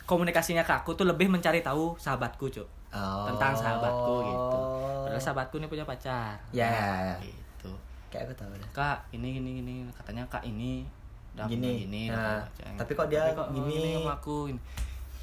[0.04, 3.28] komunikasinya ke aku tuh lebih mencari tahu sahabatku cuk Oh.
[3.28, 4.60] tentang sahabatku gitu
[5.04, 6.72] padahal sahabatku nih punya pacar Ya.
[6.72, 7.68] Nah, gitu
[8.08, 8.70] Kayak aku tahu deh.
[8.72, 10.88] kak ini gini gini katanya kak ini
[11.36, 11.84] udah Gini.
[11.84, 12.74] gini udah Nah, pacar.
[12.80, 13.94] tapi kok dia oh, gini?
[13.94, 14.38] sama aku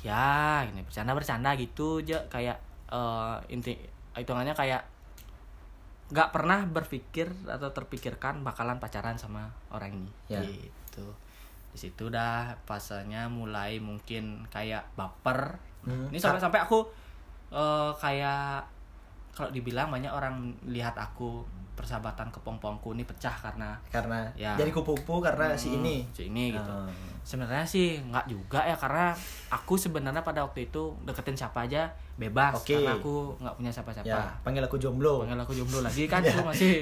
[0.03, 0.29] ya
[0.65, 3.73] ini bercanda bercanda gitu aja kayak eh, inti
[4.13, 4.83] hitungannya kayak
[6.13, 10.45] nggak pernah berpikir atau terpikirkan bakalan pacaran sama orang ini Ya.
[10.45, 11.09] gitu
[11.73, 16.07] di situ dah pasanya mulai mungkin kayak baper Hmm.
[16.09, 16.85] ini sampai sampai aku
[17.51, 18.63] eh, kayak
[19.33, 21.43] kalau dibilang banyak orang lihat aku
[21.73, 24.53] persahabatan kepompongku ini pecah karena Karena Ya.
[24.55, 25.97] jadi kupu-kupu karena si Hmm, ini.
[26.13, 26.85] si ini gitu Oh.
[27.23, 29.15] sebenarnya sih nggak juga ya karena
[29.49, 32.77] aku sebenarnya pada waktu itu deketin siapa aja bebas Oke.
[32.77, 35.23] karena aku nggak punya siapa-siapa Ya, panggil aku jomblo.
[35.23, 36.31] panggil aku jomblo lagi kan Ya.
[36.31, 36.75] itu masih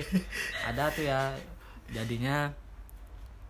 [0.60, 1.30] ada tuh ya
[1.88, 2.50] jadinya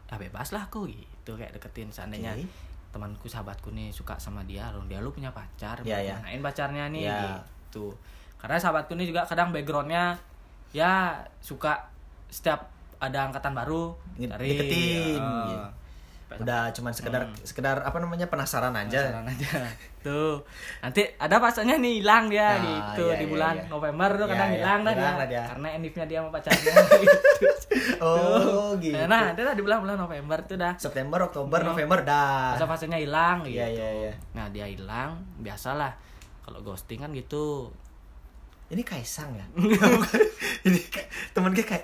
[0.07, 2.45] ya bebas lah aku gitu kayak deketin seandainya Oke.
[2.91, 6.19] temanku sahabatku nih suka sama dia loh dia lu punya pacar Ya, ya.
[6.39, 7.39] pacarnya nih Ya.
[7.71, 7.95] gitu
[8.37, 10.19] karena sahabatku nih juga kadang backgroundnya
[10.71, 10.93] ya
[11.39, 11.91] suka
[12.27, 15.67] setiap ada angkatan baru cari deketin, eh, gitu.
[16.31, 19.03] Udah cuman sekedar sekedar apa namanya penasaran aja.
[19.03, 19.51] Penasaran aja
[20.01, 20.41] tuh
[20.79, 23.67] nanti ada pasanya nih hilang dia Ah, gitu iya, di iya, bulan iya.
[23.67, 24.95] November tuh Iya, kadang iya, hilang dia.
[24.95, 25.45] lah dia.
[25.45, 27.19] karena endifnya dia sama pacarnya gitu.
[27.99, 28.97] Oh, gitu.
[29.05, 31.69] nah dia lah di bulan bulan November tuh dah September, Oktober, Hmm.
[31.69, 32.55] November dah.
[32.55, 34.13] masa fasenya hilang gitu Iya, iya, iya.
[34.33, 35.93] nah dia hilang biasalah
[36.43, 37.69] kalau ghosting kan gitu
[38.71, 39.43] Ini Kaisang ya?
[40.67, 40.79] ini
[41.31, 41.83] temen gue kayak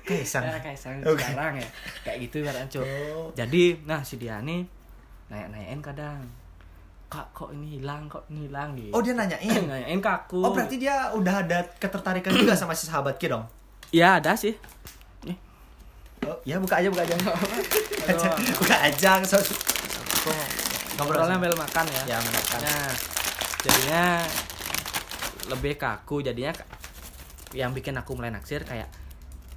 [0.00, 0.48] Kaisang.
[0.56, 1.20] kayak sekarang, Oke.
[1.22, 1.68] sekarang ya
[2.02, 2.80] kayak gitu kan Cuk.
[2.80, 3.28] Oh.
[3.32, 4.64] jadi nah si dia nih
[5.26, 6.24] nanya nanyain kadang
[7.06, 9.60] kak kok ini hilang kok ini hilang gitu Oh, dia nanyain.
[9.68, 13.44] nanyain ke aku Oh, berarti dia udah ada ketertarikan juga sama si sahabat Ki dong?
[13.90, 14.56] ya ada sih
[15.22, 15.36] Nih,
[16.22, 17.12] Oh, ya buka aja, buka aja.
[17.92, 19.12] Buka aja, buka aja.
[19.22, 22.58] So, Ngobrol ngobrolnya sambil makan ya Ya, makan.
[22.62, 22.88] nah
[23.58, 24.04] jadinya
[25.48, 26.52] lebih ke aku jadinya
[27.52, 28.88] yang bikin aku mulai naksir kayak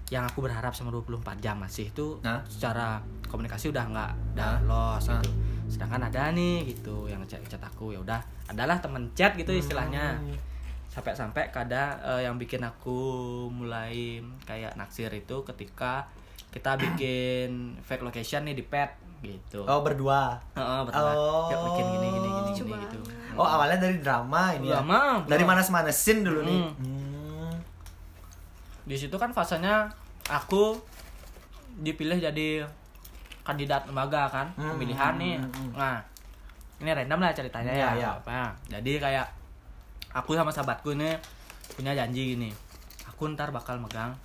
[0.08, 2.46] yang aku berharap sama 24 jam masih itu Nah.
[2.46, 4.66] secara komunikasi udah nggak udah Nah.
[4.66, 5.18] los Nah.
[5.18, 5.32] gitu
[5.66, 10.14] sedangkan ada nih gitu yang chat chat aku ya udah adalah temen chat gitu istilahnya
[10.16, 10.38] Hmm.
[10.88, 12.96] sampai-sampai kada eh, yang bikin aku
[13.50, 16.06] mulai kayak naksir itu ketika
[16.54, 18.94] kita bikin fake location nih di pet
[19.28, 20.38] gitu Oh, berdua.
[20.54, 21.02] Heeh, betul.
[21.10, 21.48] Oh.
[21.48, 23.00] Kayak bikin gini gini gini gini gitu.
[23.34, 24.80] Oh, awalnya dari drama ini ya.
[24.80, 25.50] Drama, Dari bro.
[25.52, 26.62] manas-manasin dulu nih.
[26.62, 26.76] Hmm.
[26.80, 27.54] Hmm.
[28.84, 29.90] Di situ kan fasenya
[30.26, 30.78] aku
[31.78, 32.64] dipilih jadi
[33.42, 35.36] kandidat lembaga kan, Hmm, pemilihan nih.
[35.38, 35.72] hmm, hmm.
[35.76, 36.00] Nah,
[36.78, 37.90] ini random lah ceritanya Iya, ya.
[37.96, 38.10] iya.
[38.16, 38.42] Apa.
[38.68, 39.26] Jadi kayak
[40.12, 41.14] aku sama sahabatku ini
[41.72, 42.50] punya janji gini.
[43.06, 44.16] Aku ntar bakal megang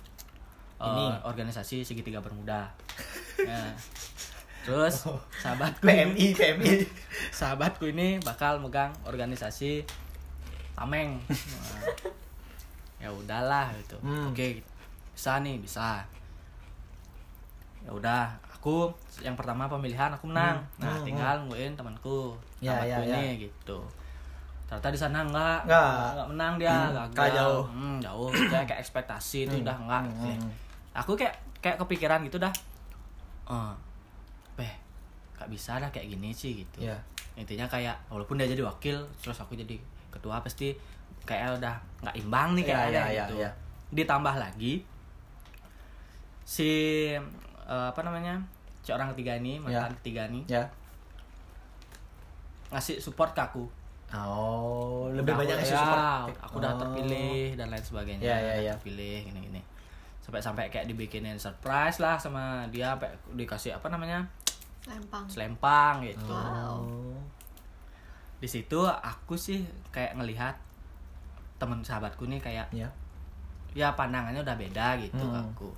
[0.77, 1.13] Ini.
[1.21, 2.65] organisasi segitiga bermuda.
[3.41, 3.73] Nah,
[4.61, 5.17] Terus Oh.
[5.35, 6.71] sahabatku ini- PMI, PMI.
[7.31, 9.81] sahabatku ini bakal megang organisasi
[10.73, 11.81] tameng Nah,
[12.99, 14.29] ya udahlah gitu Hmm.
[14.29, 14.61] oke
[15.11, 16.05] bisa nih bisa
[17.81, 20.79] ya udah aku yang pertama pemilihan aku menang Hmm.
[20.79, 23.79] nah Hmm, tinggal nungguin temanku Ya, sahabatku ya, ini gitu
[24.63, 26.25] ternyata di sana enggak Enggak.
[26.27, 27.63] menang dia Hmm, gagal kalah jauh.
[27.67, 30.35] Hmm, jauh kayak kayak ekspektasi itu Hmm, udah enggak hmm, sih.
[30.37, 30.51] hmm.
[30.93, 32.53] aku kayak kayak kepikiran gitu dah
[33.47, 33.90] eh beh
[35.41, 36.93] gak bisa dah kayak gini sih gitu Ya.
[37.33, 39.75] intinya kayak walaupun dia jadi wakil terus aku jadi
[40.09, 40.75] ketua pasti
[41.21, 43.51] kayak udah nggak imbang nih kayak Ya, ya, ada ya, gitu ya.
[43.91, 44.73] ditambah lagi
[46.43, 46.69] si
[47.63, 48.41] eh, apa namanya
[48.81, 49.97] si orang ketiga ini mantan Ya.
[49.97, 50.63] ketiga ini Ya.
[52.69, 53.65] ngasih support ke aku
[54.11, 56.03] Oh, lebih Udah banyak ngasih ya, support.
[56.41, 56.79] aku udah Oh.
[56.81, 58.71] terpilih dan lain sebagainya Ya, ya, udah ya.
[58.75, 59.61] terpilih gini gini
[60.19, 64.27] sampai sampai kayak dibikinin surprise lah sama dia sampai dikasih apa namanya
[64.83, 66.81] lempang selempang gitu Wow.
[66.81, 67.19] Oh.
[68.37, 70.57] di situ aku sih kayak ngelihat
[71.55, 72.89] temen sahabatku nih kayak Ya.
[73.71, 75.47] ya pandangannya udah beda gitu ke Hmm.
[75.47, 75.69] aku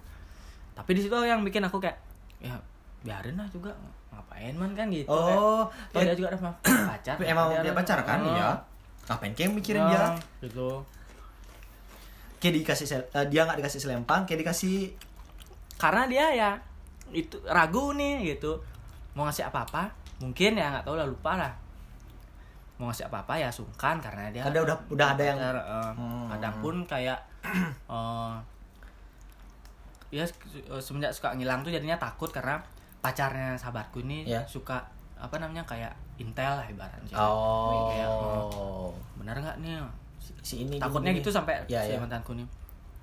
[0.73, 1.99] tapi di situ yang bikin aku kayak
[2.39, 2.55] ya
[3.01, 3.69] biarin lah juga
[4.09, 6.55] ngapain man kan gitu kayak, Oh, toh ya, dia juga udah punya
[6.89, 8.19] pacar emang Dia dia ada- pacar kan?
[8.19, 8.31] Oh.
[8.31, 8.47] Iya.
[9.03, 10.05] Ngapain kayak mikirin Oh, dia?
[10.39, 10.69] gitu
[12.39, 14.91] Kayak dikasih sel- eh, dia nggak dikasih selempang, kayak dikasih
[15.75, 16.51] karena dia ya
[17.09, 18.59] itu ragu nih gitu
[19.13, 19.89] mau ngasih apa-apa
[20.19, 21.53] mungkin ya nggak tahu lah lupa lah
[22.75, 26.25] mau ngasih apa-apa ya sungkan karena dia ada udah udah ada yang eh, Hmm.
[26.27, 27.19] kadang pun kayak
[27.93, 28.33] eh,
[30.11, 30.41] ya se-
[30.79, 32.61] semenjak suka ngilang tuh jadinya takut karena
[32.99, 34.41] pacarnya sahabatku ini Ya.
[34.45, 34.79] suka
[35.15, 38.93] apa namanya kayak intel lah ibaratnya Kayak, Oh.
[39.15, 39.81] benar nggak nih
[40.17, 41.99] Si- Si ini takutnya gini, gitu sampai Ya, si ya.
[41.99, 42.47] mantanku nih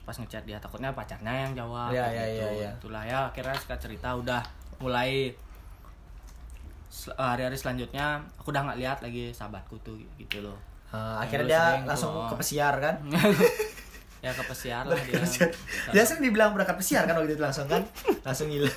[0.01, 2.41] pas ngechat dia takutnya pacarnya yang jawab Ya, kayak ya, gitu.
[2.41, 2.71] ya, ya.
[2.73, 4.41] itulah ya akhirnya suka cerita udah
[4.79, 5.29] mulai
[7.13, 10.59] hari-hari selanjutnya aku udah nggak lihat lagi sahabatku tuh gitu loh
[10.91, 12.95] Ah, akhirnya dia sering langsung ke pesiar kan?
[14.27, 15.23] ya ke pesiar lah dia
[15.89, 17.87] dia sering dibilang berangkat pesiar kan waktu itu langsung kan?
[18.21, 18.75] Langsung hilang.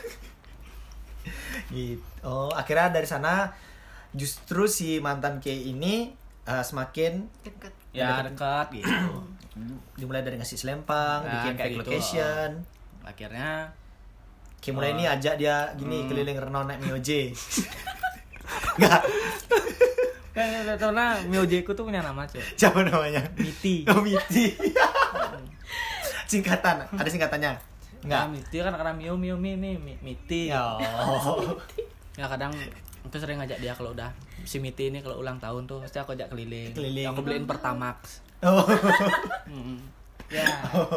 [1.69, 2.05] gitu.
[2.21, 3.49] Oh, akhirnya dari sana
[4.13, 6.13] justru si mantan K ini
[6.45, 8.93] eh, semakin deket ya dekat gitu
[9.97, 12.49] dimulai dari ngasih selempang, Nah, bikin kayak fake gitu, location.
[13.01, 13.51] akhirnya
[14.57, 14.95] Kayak mulai Oh.
[14.95, 17.33] ini ajak dia gini keliling Renault naik Mio J.
[18.73, 19.01] Enggak,
[20.31, 23.21] kan karena Mioje ku tuh punya nama cuy siapa namanya?
[23.35, 24.49] Miti Oh, Miti.
[26.25, 27.53] Singkatan, ada singkatannya.
[28.01, 28.23] Enggak, Enggak.
[28.33, 30.49] Miti kan karena Mio Mio Mi Mi Mi- Miti.
[30.49, 30.77] Ya.
[32.13, 32.53] Ya kadang
[33.03, 36.13] itu sering ngajak dia kalau udah si Miti ini kalau ulang tahun tuh pasti aku
[36.13, 36.69] ajak keliling.
[36.71, 37.05] Keliling.
[37.07, 38.21] Aku beliin Pertamax.
[38.41, 38.61] Oh.
[40.29, 40.49] Ya,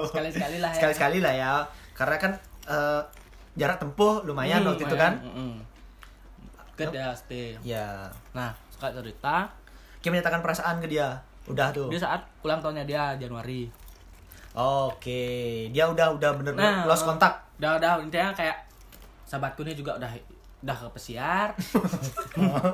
[0.07, 0.77] sekali-sekali lah ya.
[0.79, 1.53] Sekali-sekali lah ya.
[1.93, 2.33] Karena kan
[2.65, 3.01] eh,
[3.55, 5.13] jarak tempuh lumayan Hmm, waktu itu kan.
[5.21, 5.61] Mm-mm.
[6.77, 6.85] Ke.
[7.65, 8.07] Ya.
[8.31, 9.49] Nah, suka cerita
[9.99, 11.17] Kita menyatakan perasaan ke dia.
[11.47, 11.89] Udah tuh.
[11.89, 13.67] dia saat ulang tahunnya dia Januari.
[14.53, 17.33] Oke, dia udah udah bener-bener Nah, lost kontak.
[17.57, 18.57] Udah udah intinya kayak
[19.25, 20.09] sahabatku ini juga udah
[20.63, 21.49] udah ke pesiar.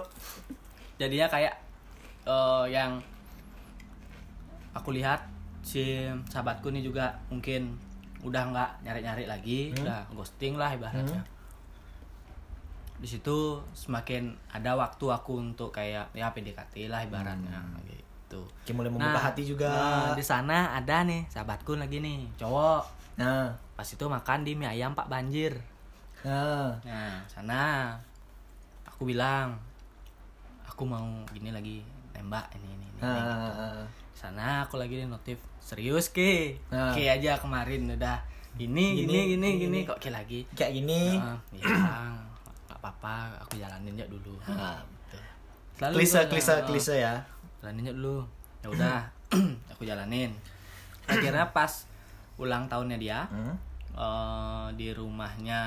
[1.00, 1.54] Jadinya kayak
[2.24, 2.98] eh, yang
[4.72, 5.20] aku lihat
[5.62, 7.74] si sahabatku ini juga mungkin
[8.22, 9.82] udah nggak nyari-nyari lagi, Hmm.
[9.82, 11.22] udah ghosting lah ibaratnya.
[13.02, 18.46] Di situ semakin ada waktu aku untuk kayak ya PDKT lah ibaratnya gitu.
[18.62, 19.68] Kayak mulai membuka hati juga.
[19.68, 22.82] nah, di sana ada nih sahabatku lagi nih, cowok.
[23.18, 25.58] Nah, Pas itu makan di mie ayam Pak Banjir.
[26.22, 27.92] nah, Nah, sana
[28.86, 29.58] aku bilang
[30.62, 31.82] aku mau gini lagi
[32.14, 32.98] nembak ini ini ini.
[33.02, 33.84] nah, nah.
[34.14, 36.54] Sana aku lagi di notif serius ke.
[36.70, 36.94] Nah.
[36.94, 38.22] Ke aja kemarin udah
[38.54, 39.78] gini Gini, gini gini gini, gini.
[39.82, 40.46] kok ke lagi.
[40.54, 41.18] kayak gini.
[41.18, 41.66] Nah, ya
[42.82, 44.34] apa-apa, aku jalanin aja dulu.
[44.44, 44.82] Nah.
[45.06, 45.18] Gitu.
[45.78, 47.14] Selalu Klise, gua- klise, klise ya.
[47.58, 48.18] jalanin aja dulu
[48.58, 48.98] ya udah
[49.70, 50.34] aku jalanin
[51.04, 51.86] akhirnya pas
[52.36, 53.54] ulang tahunnya dia Hmm.
[53.92, 55.62] eh, di rumahnya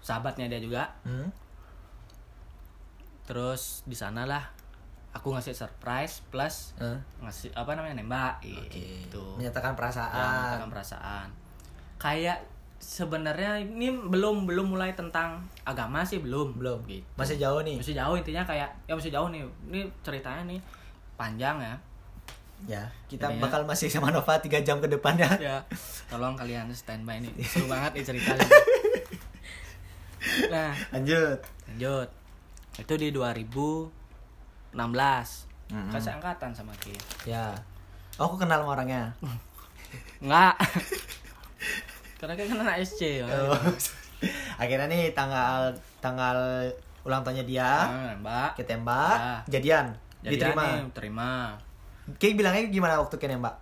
[0.00, 1.26] sahabatnya dia juga Hmm.
[3.24, 4.48] terus di sanalah
[5.10, 9.06] aku ngasih surprise plus Eh, ngasih apa namanya nembak Oke.
[9.06, 10.14] gitu Menyatakan Ya, perasaan.
[10.14, 11.28] menyatakan perasaan
[11.96, 12.38] kayak
[12.78, 16.78] sebenarnya ini belum belum mulai tentang agama sih belum Belum.
[16.84, 17.76] gitu Masih jauh nih.
[17.76, 20.60] masih jauh intinya kayak ya masih jauh nih ini ceritanya nih
[21.14, 21.74] panjang ya
[22.60, 25.30] Ya, kita Jadinya- bakal masih sama Nova 3 jam ke depannya.
[25.38, 25.62] ya
[26.08, 28.46] tolong kalian standby nih seru banget nih ceritanya
[30.48, 31.38] nah Lanjut.
[31.68, 32.08] lanjut
[32.76, 35.86] itu di 2016 Mm-mm.
[35.88, 37.54] kan seangkatan sama Ki Ya.
[38.16, 39.14] Oh, aku kenal sama orangnya.
[40.18, 40.58] enggak
[42.18, 43.26] karena kan anak SC ya.
[43.26, 43.54] Oh.
[44.62, 46.66] Akhirnya nih tanggal tanggal
[47.02, 49.34] ulang tahunnya dia, Nah, mbak kita tembak, Ya.
[49.48, 49.86] jadian,
[50.20, 50.62] Jadi diterima.
[50.66, 51.30] nih, terima
[52.16, 53.56] Kayak bilangnya gimana waktu kena nembak?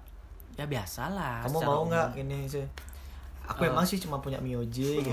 [0.57, 2.65] ya biasa lah Kamu mau nggak ini sih?
[3.47, 3.69] Aku Eh.
[3.69, 5.13] emang sih cuma punya Mio J gitu.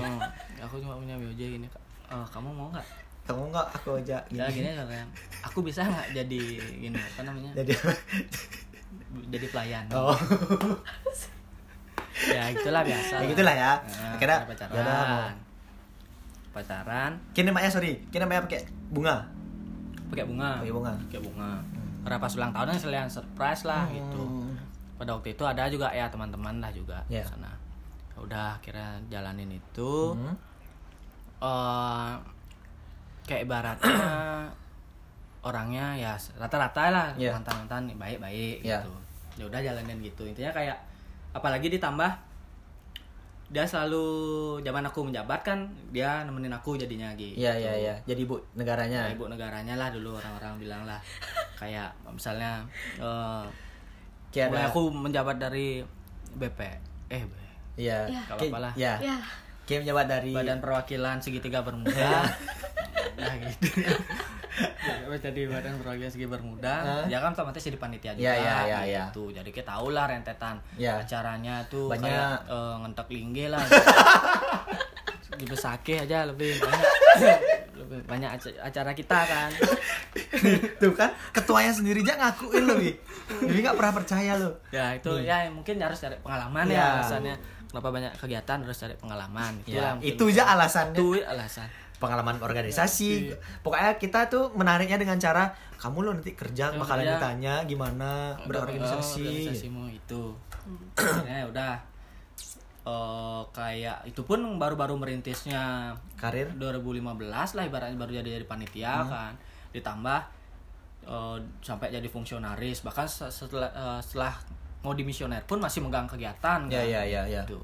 [0.58, 1.82] Aku cuma punya BOJ gini Kak.
[2.08, 2.86] Eh, kamu mau nggak
[3.24, 5.04] Kamu nggak aku aja ya gini kan
[5.42, 6.40] aku bisa nggak jadi
[6.74, 7.72] gini apa namanya Jadi
[9.28, 10.16] jadi pelayan Oh.
[12.14, 13.72] ya itulah biasa Ya gitulah ya.
[13.74, 15.18] Nah, Akhirnya ada ya udah, mau.
[15.18, 15.34] pacaran
[16.52, 19.16] pacaran Kini namanya sorry, kini namanya pakai bunga.
[20.06, 20.92] pakai bunga Pakai bunga.
[21.00, 21.50] pakai bunga
[22.00, 24.54] karena pas ulang tahunnya selain surprise lah gitu Hmm.
[24.94, 27.24] pada waktu itu ada juga ya teman-teman lah juga di Ya.
[27.24, 27.48] sana
[28.10, 30.36] Ya udah akhirnya jalanin itu Hmm.
[31.40, 32.12] eh
[33.24, 33.90] kayak ibaratnya
[35.48, 37.34] orangnya ya rata-rata lah Iya.
[37.34, 38.80] mantan-mantan baik-baik Iya.
[38.80, 38.92] gitu
[39.34, 40.76] ya udah jalanin gitu intinya kayak
[41.34, 42.10] apalagi ditambah
[43.44, 44.06] dia selalu
[44.62, 45.58] zaman aku menjabat kan
[45.90, 47.94] dia nemenin aku jadinya gitu Iya iya iya.
[48.02, 49.04] Jadi ibu negaranya.
[49.04, 50.98] Ya, ibu negaranya lah dulu orang-orang bilang lah
[51.60, 52.64] kayak misalnya
[52.96, 53.44] eh
[54.30, 55.84] Kayak mulai ada- aku menjabat dari
[56.34, 56.58] BP
[57.12, 57.22] eh
[57.76, 58.08] Iya.
[58.08, 58.20] Ya.
[58.24, 58.72] Gak Kayak- apa-apa lah.
[58.74, 58.94] Iya.
[59.04, 59.16] ya
[59.64, 62.24] Kayak menjabat dari Badan Perwakilan Segitiga Bermuda
[63.20, 63.68] nah gitu
[65.24, 67.04] jadi badan perwakilan segi bermuda Hah?
[67.06, 69.04] ya kan otomatis jadi panitia juga Iya, iya, iya, iya.
[69.08, 71.00] gitu jadi kita tahu lah rentetan Iya.
[71.00, 72.04] acaranya tuh Banyak.
[72.04, 73.64] kayak eh, ngentek lingge lah
[75.34, 77.38] di besake aja lebih banyak
[77.74, 79.50] lebih banyak aca- acara kita kan
[80.76, 82.76] Tuh kan ketuanya sendiri aja ngakuin loh.
[83.40, 84.54] Bibi nggak pernah percaya loh.
[84.68, 86.76] ya itu ya mungkin harus cari pengalaman Iya.
[86.76, 87.34] ya alasannya
[87.66, 90.94] kenapa banyak kegiatan harus cari pengalaman gitu Ya, lah itu aja alasannya.
[90.94, 91.66] itu alasan
[92.04, 93.32] pengalaman organisasi.
[93.32, 93.36] Iya.
[93.60, 97.14] Pokoknya kita tuh menariknya dengan cara kamu lo nanti kerja Ya, bakalan kerja.
[97.16, 98.10] ditanya gimana
[98.42, 99.20] berorganisasi.
[99.20, 100.22] Oh, organisasimu itu
[100.94, 101.72] akhirnya ya udah
[102.84, 107.16] Eh, kayak itu pun baru-baru merintisnya Karir 2015
[107.56, 109.08] lah ibaratnya baru jadi jadi panitia Hmm.
[109.08, 109.32] kan
[109.72, 110.20] ditambah
[111.02, 114.36] eh, sampai jadi fungsionaris bahkan se- setelah eh, setelah
[114.80, 116.84] mau dimisioner pun masih megang kegiatan Ya kan.
[116.86, 117.40] ya ya ya.
[117.42, 117.56] Gitu.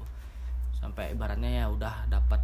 [0.73, 2.41] sampai ibaratnya ya udah dapat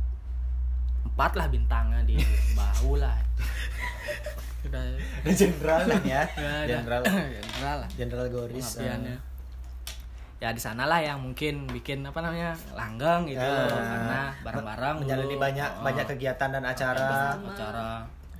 [1.03, 2.17] empat lah bintangnya di
[2.53, 3.17] bahu lah
[4.63, 4.83] udah
[5.25, 6.23] Jenderal kan ya.
[6.37, 7.01] ya, Jenderal.
[7.39, 8.63] general lah Jenderal Goris.
[8.67, 9.17] pengabdiannya
[10.37, 13.65] ya di sana lah yang mungkin bikin apa namanya langgeng gitu Ya.
[13.65, 15.41] karena bareng-bareng menjalani dulu.
[15.41, 17.33] banyak Oh, banyak kegiatan dan acara.
[17.33, 17.89] acara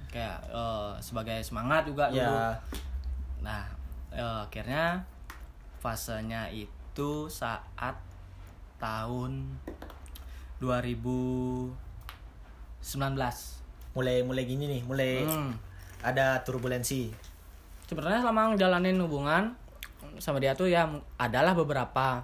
[0.08, 2.53] kayak eh, sebagai semangat juga dulu Ya.
[3.41, 3.66] nah
[4.12, 5.01] eh, akhirnya
[5.78, 7.97] fasenya itu saat
[8.78, 9.58] tahun
[12.88, 13.59] 2019
[13.93, 15.51] Mulai mulai gini nih, mulai Hmm.
[15.99, 17.09] ada turbulensi.
[17.83, 19.55] sebenarnya selama ngejalanin hubungan
[20.17, 20.83] sama dia tuh ya
[21.17, 22.19] adalah beberapa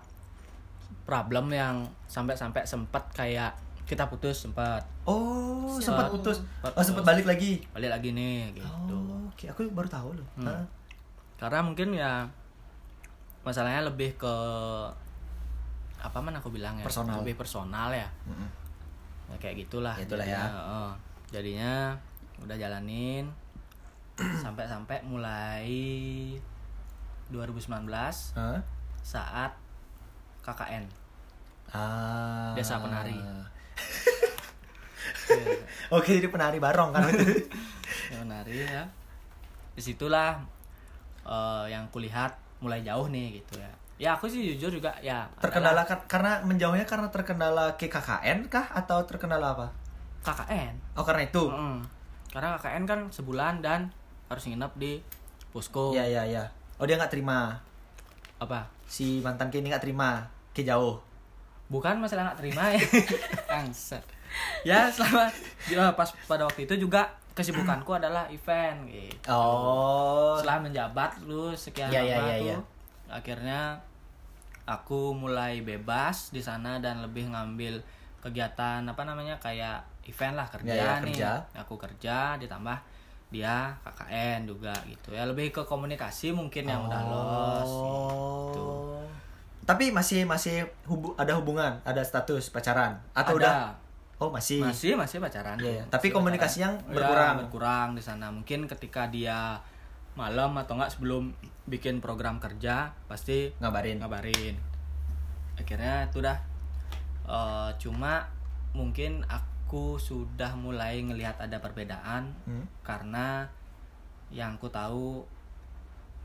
[1.02, 6.08] problem yang sampai-sampai sempat kayak kita putus sempat Oh, sempat Sempat.
[6.12, 6.38] putus.
[6.38, 7.64] Sempat Oh, sempat balik lagi.
[7.70, 9.46] balik lagi nih gitu Oh, oke.
[9.50, 10.28] Aku baru tahu loh.
[10.38, 10.64] Hmm.
[11.36, 12.28] Karena mungkin ya
[13.42, 14.34] masalahnya lebih ke
[15.98, 17.20] apa man aku bilang ya Personal.
[17.20, 18.48] lebih personal ya Mm-mm.
[19.34, 20.54] Ya, kayak gitulah Ya, itulah jadinya, ya.
[20.54, 20.90] heeh.
[21.30, 21.74] jadinya
[22.40, 23.26] udah jalanin
[24.46, 25.66] sampai-sampai mulai
[27.28, 27.90] 2019
[28.38, 28.62] Hah?
[29.02, 29.52] saat
[30.42, 30.86] KKN
[31.68, 32.54] Ah.
[32.54, 33.18] Desa penari.
[35.90, 37.10] Oke, jadi penari barong kan.
[38.14, 38.86] ya, menari ya
[39.74, 40.38] di situlah
[41.24, 45.82] eh, yang kulihat mulai jauh nih gitu ya ya aku sih jujur juga ya terkendala
[45.82, 49.68] adalah kar- karena menjauhnya karena terkendala ke KKN kah atau terkendala apa?
[50.22, 51.44] KKN Oh, karena itu.
[51.46, 51.80] Mm.
[52.30, 53.94] karena KKN kan sebulan dan
[54.26, 54.98] harus nginep di
[55.50, 56.44] posko Iya, iya, iya.
[56.76, 57.54] Oh, dia nggak terima.
[58.36, 60.26] apa Si mantan ke ini nggak terima.
[60.52, 60.98] Ke jauh.
[61.66, 62.78] bukan masalah nggak terima ya
[64.64, 65.26] ya selama
[65.66, 70.38] ya, pas pada waktu itu juga kesibukanku adalah event gitu Oh.
[70.38, 72.58] setelah menjabat lu sekian Iya, lama iya, iya, tuh iya.
[73.14, 73.78] Akhirnya
[74.64, 77.84] aku mulai bebas di sana dan lebih ngambil
[78.20, 81.32] kegiatan apa namanya kayak event lah kerja Iya, iya, nih kerja.
[81.54, 82.78] aku kerja ditambah
[83.30, 87.72] dia KKN juga gitu ya lebih ke komunikasi mungkin yang udah los
[88.50, 88.64] gitu.
[88.64, 89.04] Oh.
[89.64, 93.40] Tapi masih masih hubu ada hubungan, ada status pacaran atau Ada.
[93.40, 93.56] udah?
[94.20, 94.60] Oh, masih.
[94.62, 95.82] masih masih pacaran Iya, iya.
[95.82, 97.36] Masih Tapi komunikasi yang Ya, berkurang.
[97.42, 99.60] berkurang di sana mungkin ketika dia
[100.14, 101.34] malam atau enggak sebelum
[101.66, 103.98] bikin program kerja pasti Ngabarin.
[103.98, 104.56] ngabarin
[105.56, 106.38] akhirnya itu dah
[107.24, 108.20] Eh, cuma
[108.72, 112.68] mungkin aku sudah mulai ngelihat ada perbedaan Hmm.
[112.82, 113.48] karena
[114.28, 115.24] yang ku tahu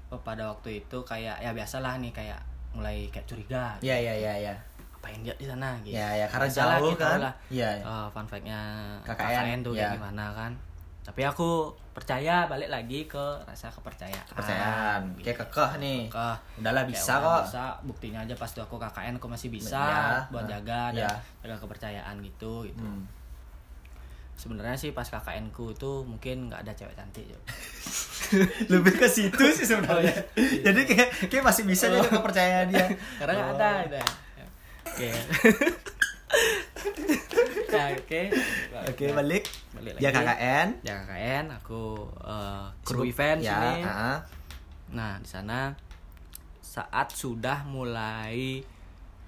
[0.09, 4.33] eh, pada waktu itu kayak ya biasalah nih kayak mulai kayak curiga Iya, iya, iya,
[4.43, 4.55] iya.
[4.91, 7.19] apain dia di sana gitu Ya, ya, karena Biasalah jauh kita kan.
[7.23, 7.35] lah.
[7.49, 7.85] Iya, iya.
[7.87, 8.61] Eh, fun fact-nya
[9.01, 9.79] KKN, KKN, tuh ya.
[9.79, 10.53] kayak gimana kan
[11.09, 15.01] tapi aku percaya balik lagi ke rasa kepercayaan Kepercayaan.
[15.17, 15.25] gitu.
[15.25, 16.01] Kayak kekeh nih.
[16.07, 16.37] Kekeh.
[16.61, 17.41] Udahlah bisa kok.
[17.43, 21.09] bisa buktinya aja pas aku KKN aku masih bisa Ya, buat jaga ya.
[21.09, 23.09] dan jaga kepercayaan gitu gitu Hmm.
[24.37, 27.39] sebenarnya sih pas KKN ku itu mungkin nggak ada cewek cantik ya.
[28.71, 30.15] Lebih ke situ sih sebenarnya.
[30.69, 32.87] Jadi kayak kayak masih bisa jaga kepercayaan dia.
[33.19, 34.03] karena nggak ada ada
[34.87, 35.09] oke
[37.69, 38.23] Nah, oke
[38.89, 39.45] Oke, balik.
[39.71, 40.25] balik Ya lagi.
[40.25, 40.69] KKN.
[40.83, 41.83] ya KKN aku
[42.19, 43.13] eh, kru Sibuk.
[43.13, 44.19] event ya, sini ah.
[44.89, 45.77] Nah, di sana
[46.59, 48.65] saat sudah mulai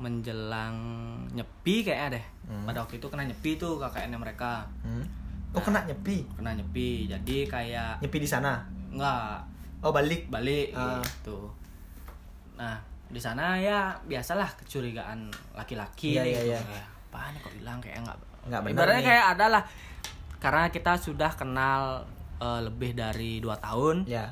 [0.01, 0.77] menjelang
[1.31, 2.25] nyepi kayaknya deh.
[2.47, 2.65] Hmm.
[2.65, 4.65] Pada waktu itu kena nyepi tuh KKN mereka.
[4.81, 5.05] Hmm.
[5.53, 6.25] Oh, kena nyepi.
[6.33, 7.05] Kena nyepi.
[7.07, 8.65] Jadi kayak Nyepi di sana.
[8.89, 9.45] enggak
[9.81, 10.29] Oh, balik.
[10.29, 11.49] balik gitu.
[12.57, 12.77] Nah,
[13.11, 16.47] di sana ya biasalah kecurigaan laki-laki Iya, iya, gitu.
[16.49, 16.61] iya.
[16.61, 19.63] Kayak, apaan kok bilang kayak enggak Nggak benar Ibaratnya kayak adalah
[20.39, 21.83] karena kita sudah kenal
[22.39, 24.31] eh, lebih dari dua tahun Ya.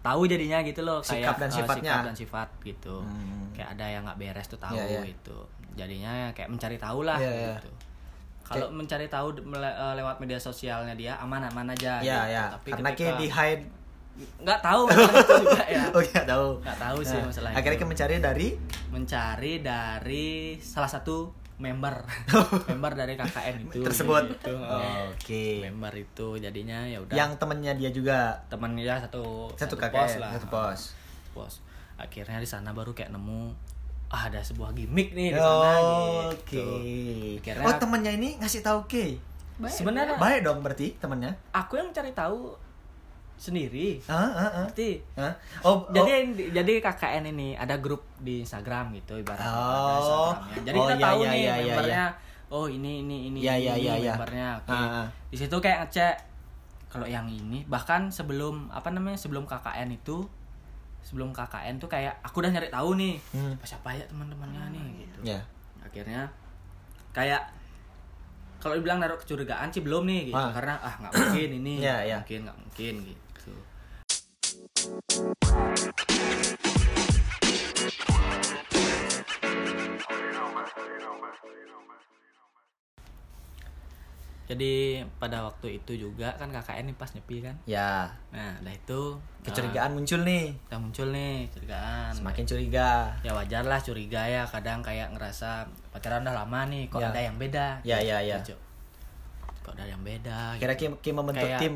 [0.00, 1.92] tahu jadinya gitu loh Sikap kayak dan eh, sifatnya.
[1.92, 3.52] sikap dan sifat gitu Hmm.
[3.52, 5.00] kayak ada yang nggak beres tuh tahu Iya, iya.
[5.06, 5.38] gitu
[5.70, 7.52] jadinya ya kayak mencari tahu lah Iya, iya.
[7.54, 7.70] gitu
[8.42, 12.34] kalau mencari tahu mele- eh, lewat media sosialnya dia aman aman aja Ya, gitu.
[12.34, 12.44] ya.
[12.50, 13.64] tapi Karena ketika kayak di hide.
[14.38, 16.46] Nggak tahu masalah itu juga ya Oh, nggak tahu.
[16.58, 17.86] nggak tahu sih Nah, masalah Akhirnya itu.
[17.86, 18.48] mencari dari
[18.88, 21.92] mencari dari salah satu member
[22.70, 24.22] member dari KKN itu tersebut.
[24.32, 24.54] gitu.
[25.06, 25.60] Oke.
[25.62, 30.18] member itu jadinya ya udah Yang temennya dia juga temannya ya satu satu, pos KKN,
[30.18, 30.80] lah satu pos.
[31.30, 31.54] pos
[31.96, 33.52] akhirnya di sana baru kayak nemu
[34.08, 35.70] ah, ada sebuah gimmick nih di sana
[36.26, 36.48] Oke.
[36.48, 36.64] gitu.
[37.44, 39.20] Akhirnya- Oh temennya ini ngasih tahu Oke.
[39.54, 41.36] Baik, Sebenarnya Baik dong berarti temennya.
[41.52, 42.56] aku yang cari tahu
[43.40, 43.96] sendiri.
[44.04, 44.48] Ah, ah, ah.
[44.62, 45.32] Berarti Hah?
[45.62, 50.36] Oh, jadi jadi KKN ini ada grup di Instagram gitu ibaratnya Oh.
[50.60, 52.04] Jadi Oh, kita iya, tahu iya, nih iya, iya, membernya
[52.48, 54.12] oh ini ini ini Iya, ini, iya, ini iya, iya.
[54.14, 55.06] membernya oke Ah, ah.
[55.26, 56.14] di situ kayak ngecek
[56.86, 60.26] kalau yang ini bahkan sebelum apa namanya sebelum KKN itu
[61.00, 63.54] sebelum KKN tuh kayak aku udah nyari tahu nih Hmm.
[63.54, 65.40] apa siapa ya teman-temannya nih gitu Ya.
[65.80, 66.28] akhirnya
[67.10, 67.40] kayak
[68.58, 70.52] kalau dibilang naruh kecurigaan sih belum nih gitu Ah.
[70.52, 72.16] karena ah nggak mungkin ini Iya, nggak iya.
[72.18, 73.29] mungkin nggak mungkin gitu
[84.46, 84.72] jadi
[85.14, 88.10] pada waktu itu juga kan KKN nih pas nyepi kan Ya.
[88.34, 89.00] nah udah itu
[89.40, 90.50] Kecurigaan muncul nih.
[90.50, 93.14] ah, udah muncul nih curigaan Semakin curiga.
[93.22, 95.62] ya wajar lah curiga ya kadang kayak ngerasa
[95.94, 97.14] pacaran udah lama nih kok Ya.
[97.14, 98.42] ada yang beda Ya, ya, ya.
[98.42, 98.58] Gitu.
[99.62, 100.62] kok ada yang beda gitu.
[100.66, 101.74] Kira Kim, Kim membentuk Kayak- tim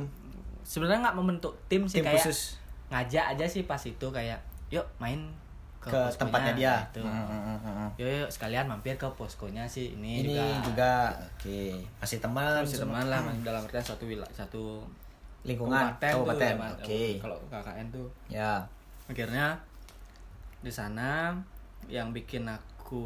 [0.64, 2.58] sebenarnya nggak membentuk tim sih tim kayak khusus
[2.94, 4.38] ngajak aja sih pas itu kayak
[4.70, 5.18] yuk main
[5.82, 6.74] ke, ke poskonya, tempatnya dia.
[6.88, 7.02] gitu.
[7.02, 7.88] Hmm, hmm, hmm, hmm.
[7.98, 10.92] yuk, yuk sekalian mampir ke poskonya sih ini, Ini juga, juga,
[11.34, 11.60] oke.
[12.00, 14.80] Masih teman, masih teman lah masih dalam artian satu wilayah satu
[15.44, 17.20] lingkungan kabupaten Oke.
[17.20, 18.64] kalau KKN tuh Ya.
[19.04, 19.52] akhirnya
[20.64, 21.36] di sana
[21.84, 23.04] yang bikin aku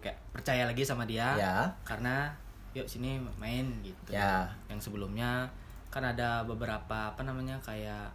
[0.00, 1.68] kayak percaya lagi sama dia Ya.
[1.84, 2.32] karena
[2.72, 4.48] yuk sini main gitu Ya.
[4.72, 5.44] yang sebelumnya
[5.92, 8.08] kan ada beberapa apa namanya kayak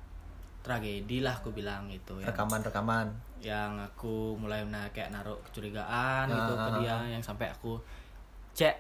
[0.62, 3.08] tragedi lah aku bilang gitu yang, Rekaman-rekaman.
[3.40, 7.80] yang aku mulai nah, kayak naruh kecurigaan gitu Ah, ke ah, dia yang sampai aku
[8.52, 8.76] cek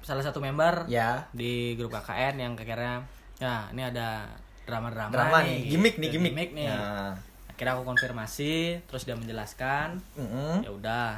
[0.00, 1.24] salah satu member Ya.
[1.30, 3.00] di grup KKN yang akhirnya
[3.36, 4.28] ya ini ada
[4.62, 6.50] drama-drama Drama nih, nih, gimmick nih, gitu, gimmick.
[6.52, 7.10] nih Ya.
[7.48, 8.54] akhirnya aku konfirmasi
[8.84, 10.60] terus dia menjelaskan Mm-mm.
[10.60, 11.08] ya udah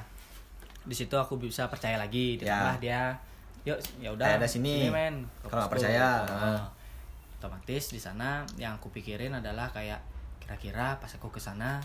[0.80, 2.80] di situ aku bisa percaya lagi ditambah Ya.
[2.80, 3.02] dia
[3.66, 4.88] yuk ya udah ada sini.
[4.88, 6.58] men ke Kalau nggak posko." percaya, Heeh.
[7.38, 10.02] Otomatis di sana yang aku pikirin adalah kayak
[10.38, 11.78] kira-kira pas aku ke sana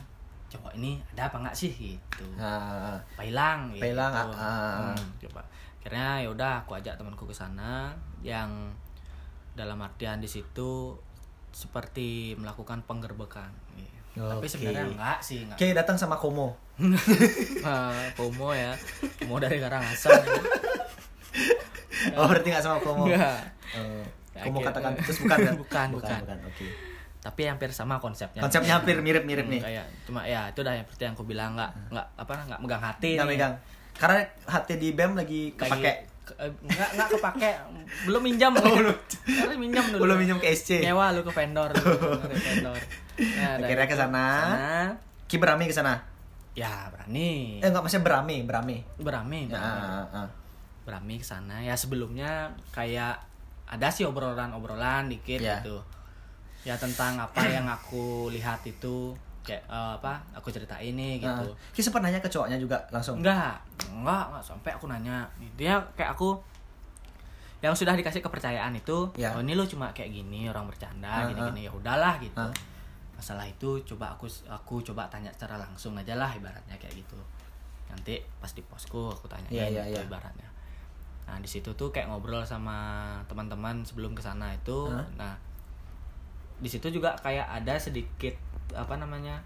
[0.49, 3.81] cowok ini ada apa nggak sih gitu Apa hilang, gitu.
[3.97, 4.93] ah, ah.
[4.93, 5.41] Hmm, coba
[5.77, 7.91] akhirnya ya udah aku ajak temanku ke sana
[8.21, 8.71] yang
[9.53, 10.95] dalam artian di situ
[11.51, 14.25] seperti melakukan penggerbekan gitu.
[14.25, 14.49] tapi Oke.
[14.49, 16.57] sebenarnya enggak sih enggak Oke, datang sama Komo.
[17.63, 18.73] Ah, Pomo ya
[19.21, 20.09] Pomo dari Karangasem
[22.13, 23.05] Oh, berarti nggak sama Komo.
[23.07, 23.39] Enggak.
[23.77, 24.03] Oh,
[24.35, 25.55] Komo akhirnya- katakan terus bukan kan?
[25.61, 26.37] Bukan, bukan.
[26.43, 26.67] Oke.
[27.19, 29.61] tapi hampir sama konsepnya Konsepnya hampir mirip-mirip Hmm, nih.
[29.63, 32.83] kayak cuma ya itu dah yang seperti yang aku bilang nggak nggak apa nggak megang
[32.83, 33.53] hati Nggak megang.
[33.93, 35.93] Karena hati di BEM lagi kepake.
[36.21, 37.49] ke- eh, nggak nggak kepake
[38.03, 38.95] belum minjam belum
[39.29, 40.79] harus minjam dulu Belum minjem ke SC.
[40.81, 42.79] nyewa lu ke vendor dulu, ke vendor
[43.15, 44.25] nah, Akhirnya ke sana.
[45.23, 45.95] Ki berami ke sana.
[46.53, 48.77] ya berani Eh enggak maksudnya berami, berami.
[48.95, 49.79] berani Ya, berani.
[49.79, 50.27] ah, ah, ah.
[50.83, 53.15] berani ke sana ya sebelumnya kayak
[53.73, 55.57] ada sih obrolan-obrolan dikit Ya.
[55.57, 55.81] gitu
[56.63, 59.11] ya tentang apa yang aku lihat itu
[59.41, 61.71] kayak eh, apa aku ceritain nih gitu Ah.
[61.71, 63.19] Ki sempat nanya ke cowoknya juga langsung.
[63.19, 63.59] enggak
[63.89, 66.39] enggak enggak sampai aku nanya dia kayak aku
[67.59, 69.31] yang sudah dikasih kepercayaan itu Ya.
[69.31, 72.51] oh ini lo cuma kayak gini orang bercanda Ah, gini-gini ya udahlah gitu Ah.
[73.13, 77.19] masalah itu coba aku aku coba tanya secara langsung aja lah ibaratnya kayak gitu
[77.87, 80.03] nanti pas di posko aku tanya Iya, iya, gitu iya.
[80.05, 80.47] ibaratnya
[81.23, 85.07] nah di situ tuh kayak ngobrol sama teman-teman sebelum ke sana itu Hah?
[85.15, 85.33] nah
[86.59, 88.35] di situ juga kayak ada sedikit
[88.71, 89.39] apa namanya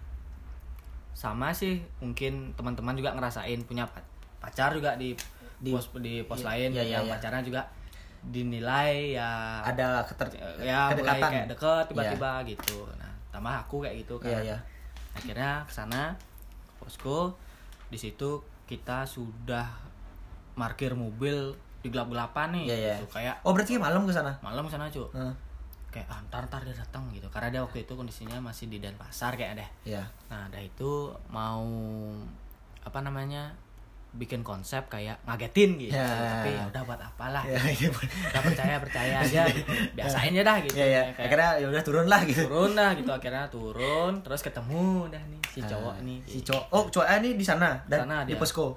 [1.17, 4.05] sama sih mungkin teman-teman juga ngerasain punya pa-
[4.37, 5.17] pacar juga di
[5.57, 7.13] Di- pos di pos iya, lain iya, iya, yang iya.
[7.17, 7.61] pacarnya juga
[8.21, 10.27] dinilai ya Ada keter
[10.61, 14.57] ya mulai kayak deket tiba-tiba gitu nah tambah aku kayak gitu kan Iya, iya.
[15.17, 16.13] akhirnya ke sana
[16.77, 17.33] posko
[17.89, 18.37] di situ
[18.69, 19.65] kita sudah
[20.53, 21.57] parkir mobil
[21.87, 22.95] di gelap-gelapan nih Iya, iya.
[22.97, 23.07] gitu.
[23.09, 24.35] kayak Oh, berarti malam ke sana.
[24.39, 25.33] malam ke sana cuy Heeh.
[25.89, 29.33] kayak ah, ntar ntar dia datang gitu karena dia waktu itu kondisinya masih di Denpasar
[29.33, 30.03] kayak deh Iya.
[30.27, 30.91] nah ada itu
[31.27, 31.63] mau
[32.81, 33.55] apa namanya
[34.09, 36.07] bikin konsep kayak ngagetin gitu Ya.
[36.07, 37.89] tapi ya udah buat apalah Iya, iya.
[37.91, 39.67] kita percaya percaya aja gitu.
[39.93, 41.01] biasain aja dah gitu Iya, iya.
[41.11, 42.41] Kayak Akhirnya ya udah turun lah gitu.
[42.43, 46.65] turun dah gitu akhirnya turun terus ketemu dah nih si Ah, cowok nih Si cowok.
[46.69, 48.37] Oh, cowoknya ini di sana dan Sana di dia.
[48.37, 48.67] posko.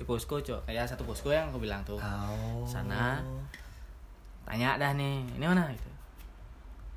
[0.00, 2.64] Di posko cowok kayak satu posko yang aku bilang tuh Oh.
[2.64, 3.20] Sana.
[4.42, 5.90] tanya dah nih ini mana gitu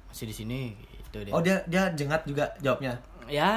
[0.07, 2.95] masih di sini gitu dia Oh, dia dia jengat juga jawabnya.
[3.25, 3.51] ya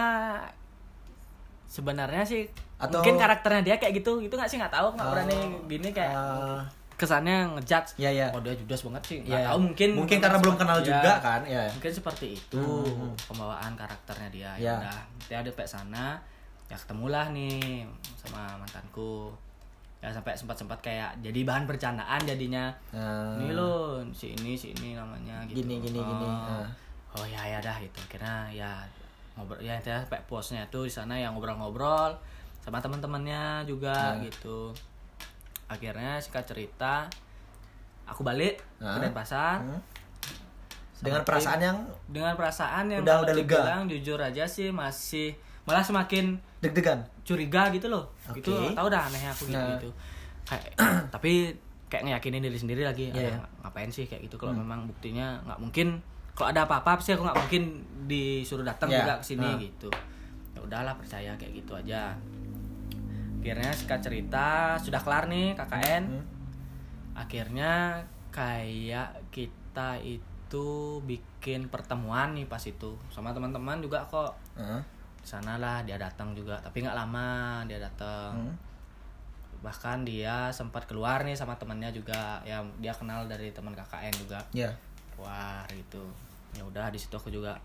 [1.66, 2.44] sebenarnya sih
[2.76, 5.12] Atau- mungkin karakternya dia kayak gitu gitu nggak sih nggak tahu nggak Oh.
[5.12, 6.60] berani gini kayak Ah.
[6.96, 8.26] kesannya ngejudge Iya, iya.
[8.32, 9.46] oh dia judes banget sih nggak Iya.
[9.46, 11.64] tahu mungkin Mungkin karena belum kenal Ya, juga kan, ya.
[11.70, 13.12] mungkin seperti itu Hmm.
[13.22, 14.56] pembawaan karakternya dia Ya.
[14.58, 16.06] ya udah dia ada sana
[16.66, 17.86] ya ketemulah nih
[18.16, 19.30] sama mantanku
[19.98, 23.72] ya sampai sempat sempat kayak jadi bahan bercandaan jadinya Nah, ini lo
[24.10, 26.26] si ini si ini namanya gitu Gini, gini, oh, gini.
[26.26, 26.68] Ah.
[27.12, 28.82] oh ya ya dah gitu kira ya
[29.34, 32.12] ngobrol ya intinya sampai posnya tuh di sana yang ngobrol-ngobrol
[32.58, 34.22] sama teman-temannya juga Nah.
[34.22, 34.74] gitu
[35.66, 37.06] akhirnya singkat cerita
[38.04, 38.94] aku balik Ah.
[38.94, 39.80] ke Denpasar Hmm.
[40.96, 43.44] dengan perasaan yang dengan perasaan yang Udah- udah lega.
[43.54, 45.36] dibilang jujur aja sih masih
[45.66, 48.38] malah semakin deg-degan curiga gitu loh Oke.
[48.38, 49.74] itu tahu dah anehnya aku gitu, Nah.
[49.74, 49.90] gitu.
[50.44, 50.64] kayak
[51.14, 51.50] tapi
[51.86, 53.38] kayak ngeyakinin diri sendiri lagi Iya, "Ah, iya.
[53.60, 54.62] ngapain sih kayak gitu kalau Hmm.
[54.62, 55.98] memang buktinya nggak mungkin
[56.32, 57.62] kalau ada apa-apa sih aku nggak mungkin
[58.06, 59.02] disuruh datang Iya.
[59.02, 59.56] juga ke sini Ah.
[59.56, 59.90] gitu
[60.52, 62.14] ya udahlah percaya kayak gitu aja
[63.38, 64.46] akhirnya singkat cerita
[64.76, 66.24] sudah kelar nih KKN Hmm.
[67.14, 67.72] akhirnya
[68.30, 70.66] kayak kita itu
[71.02, 74.82] bikin pertemuan nih pas itu sama teman-teman juga kok Heeh.
[75.26, 76.54] Sana lah dia datang juga.
[76.62, 77.28] Tapi nggak lama
[77.66, 78.32] dia datang.
[78.46, 78.54] Hmm.
[79.56, 82.38] bahkan dia sempat keluar nih sama temannya juga.
[82.46, 84.38] Ya dia kenal dari teman KKN juga.
[84.54, 84.68] Ya.
[85.18, 85.98] Wah gitu.
[86.54, 87.56] Ya udah di situ aku juga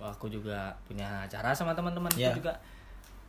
[0.00, 2.32] aku juga punya acara sama teman-temanku Ya.
[2.34, 2.50] juga.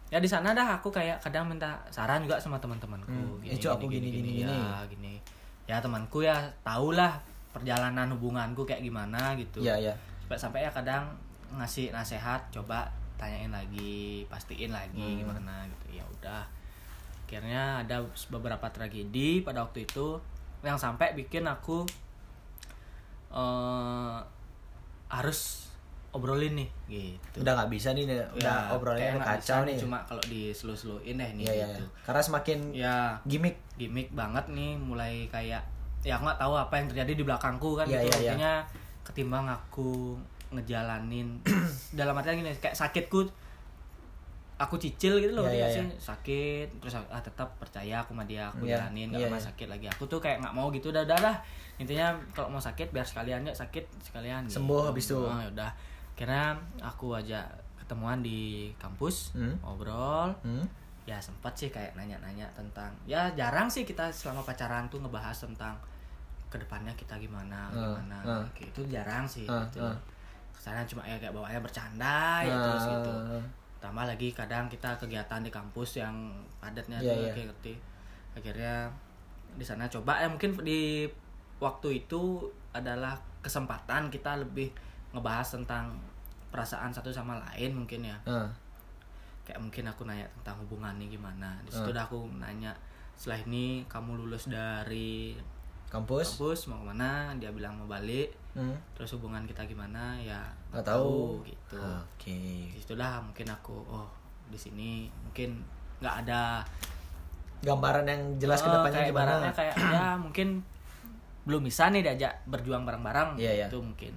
[0.07, 3.11] Ya di sana dah aku kayak kadang minta saran juga sama teman-temanku.
[3.11, 3.43] Hmm.
[3.43, 5.19] Eh, Cuk, aku gini, gini, ya gini.
[5.67, 7.11] Ya temanku ya tahulah
[7.51, 9.59] perjalanan hubunganku kayak gimana gitu.
[9.61, 9.91] Ya ya.
[10.25, 11.11] Sampai sampai ya kadang
[11.59, 12.88] ngasih nasehat coba
[13.18, 15.26] tanyain lagi pastiin lagi Hmm.
[15.26, 15.97] gimana gitu.
[15.97, 16.45] Ya udah.
[17.26, 17.99] Akhirnya ada
[18.30, 20.22] beberapa tragedi pada waktu itu.
[20.61, 21.84] Yang sampai bikin aku
[23.28, 24.18] eh
[25.07, 25.68] harus
[26.11, 27.43] obrolin nih gitu.
[27.43, 31.53] Udah nggak bisa nih udah Ya, obrolannya kacau nih cuma kalau diselu-seluin deh nih iya,
[31.68, 31.84] gitu.
[31.84, 32.03] iya.
[32.07, 32.95] karena semakin ya.
[33.28, 33.57] gimmick.
[33.76, 35.61] Gimmick banget nih mulai kayak
[36.01, 38.18] ya aku nggak tahu apa yang terjadi di belakangku kan Iya, gitu.
[38.24, 38.32] iya.
[38.34, 38.53] Artinya
[39.03, 40.15] ketimbang aku
[40.50, 41.43] ngejalanin
[42.00, 43.28] dalam artian gini kayak sakitku
[44.58, 45.70] aku cicil gitu loh nggak iya.
[45.70, 49.45] sih sakit terus ah tetap percaya aku sama dia aku Iya, jalanin iya, lama iya.
[49.45, 51.36] sakit lagi aku tuh kayak nggak mau gitu udah udah lah
[51.78, 54.58] intinya kalau mau sakit biar sekalian ya sakit sekalian gitu.
[54.58, 55.22] Sembuh habis itu.
[55.22, 55.72] ya udah
[56.18, 57.45] karena aku aja
[57.78, 59.54] ketemuan di kampus Hmm.
[59.62, 60.66] ngobrol Hmm?
[61.06, 65.78] ya sempat sih kayak nanya-nanya tentang ya jarang sih kita selama pacaran tuh ngebahas tentang
[66.50, 68.45] ke depannya kita gimana Ah, gimana ah.
[68.52, 69.93] kayak itu jarang sih Ah, gitu ah.
[70.68, 73.13] Ke sana cuma ya kayak bawaannya bercanda ya terus gitu.
[73.15, 73.39] Ah,
[73.80, 77.32] tambah lagi kadang kita kegiatan di kampus yang padatnya tuh iya.
[77.32, 77.74] kayak ngerti.
[78.36, 78.91] Akhirnya
[79.55, 81.07] di sana coba ya mungkin di
[81.63, 84.76] waktu itu adalah kesempatan kita lebih
[85.15, 85.95] ngebahas tentang
[86.51, 88.20] perasaan satu sama lain mungkin ya.
[88.28, 88.51] Ah.
[89.47, 91.55] kayak mungkin aku nanya tentang hubungan nih gimana.
[91.63, 92.76] Di situ udah aku nanya
[93.15, 95.39] setelah ini kamu lulus dari
[95.88, 96.36] kampus?
[96.36, 97.32] kampus mau ke mana?
[97.39, 98.36] Dia bilang mau balik.
[98.57, 98.74] Hmm.
[98.97, 100.18] terus hubungan kita gimana?
[100.18, 101.41] Ya nggak tahu.
[101.43, 101.78] Gitu.
[101.78, 102.38] Oke.
[102.72, 104.07] Di situ dah mungkin aku oh
[104.47, 105.59] di sini mungkin
[105.99, 106.63] nggak ada
[107.59, 109.34] gambaran yang jelas ke Oh, depannya kayak gimana?
[109.51, 110.61] kayak ya mungkin
[111.43, 113.68] belum bisa nih diajak berjuang bareng-bareng Iya, iya.
[113.68, 114.13] itu mungkin.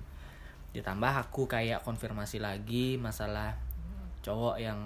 [0.70, 3.54] Ditambah aku kayak konfirmasi lagi masalah
[4.20, 4.78] cowok yang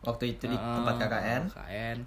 [0.00, 1.98] waktu itu di eh, tempat KKN KKN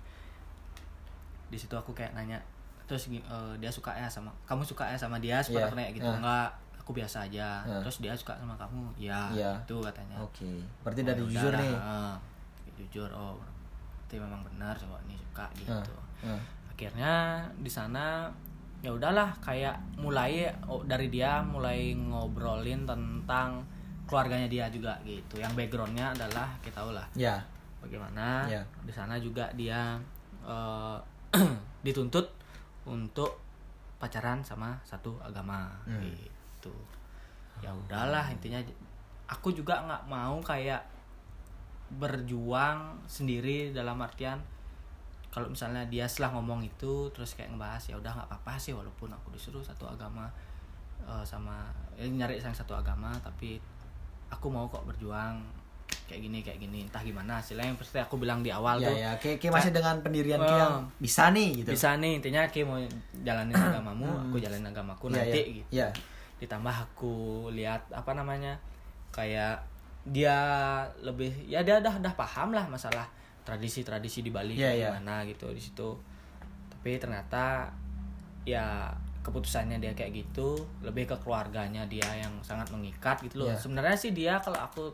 [1.52, 2.42] di situ aku kayak nanya
[2.90, 3.22] terus eh,
[3.60, 6.08] dia suka ya sama kamu suka ya sama dia seperti aku nanya gitu?
[6.08, 6.18] Ah.
[6.18, 6.50] enggak
[6.84, 7.80] aku biasa aja Ah.
[7.80, 9.52] terus dia suka sama kamu ya Iya.
[9.58, 10.52] itu katanya oke
[10.84, 12.16] berarti Oh, dari ya jujur udah nih ah.
[12.76, 16.42] jujur oh berarti memang benar cowok ini suka gitu Ah, ah.
[16.70, 17.14] akhirnya
[17.56, 18.28] di sana
[18.80, 23.64] ya udahlah kayak mulai oh, dari dia mulai ngobrolin tentang
[24.04, 27.40] keluarganya dia juga gitu yang backgroundnya adalah kita tahu lah ya
[27.80, 28.60] bagaimana Ya.
[28.82, 29.96] di sana juga dia
[30.44, 30.98] eh,
[31.82, 32.28] dituntut
[32.84, 33.40] untuk
[33.96, 36.04] pacaran sama satu agama Hmm.
[36.04, 36.28] gitu
[37.64, 38.60] ya udahlah intinya
[39.26, 40.84] aku juga nggak mau kayak
[41.94, 44.42] berjuang sendiri dalam artian
[45.30, 49.10] kalau misalnya dia setelah ngomong itu terus kayak ngebahas ya udah nggak apa-apa sih walaupun
[49.10, 50.30] aku disuruh satu agama
[51.02, 53.58] eh, sama ya, nyari yang satu agama tapi
[54.30, 55.42] aku mau kok berjuang
[56.04, 58.98] kayak gini kayak gini entah gimana hasilnya yang pasti aku bilang di awal ya tuh
[58.98, 60.58] ya kayak kayak masih dengan pendirian Ki Oh.
[60.58, 62.78] yang bisa nih gitu bisa nih intinya Ki mau
[63.24, 65.54] jalanin agamamu aku jalanin agamaku Iya, nanti iya.
[65.54, 65.88] gitu Iya.
[66.44, 67.14] Ditambah aku
[67.50, 68.60] lihat apa namanya
[69.10, 69.64] kayak
[70.04, 70.36] dia
[71.00, 73.08] lebih ya dia udah udah paham lah masalah
[73.48, 74.88] tradisi-tradisi di Bali Iya, kayak iya.
[74.92, 75.90] gimana gitu di situ
[76.70, 77.72] tapi ternyata
[78.44, 78.92] ya
[79.24, 83.56] keputusannya dia kayak gitu lebih ke keluarganya dia yang sangat mengikat gitu loh Iya.
[83.56, 84.92] sebenarnya sih dia kalau aku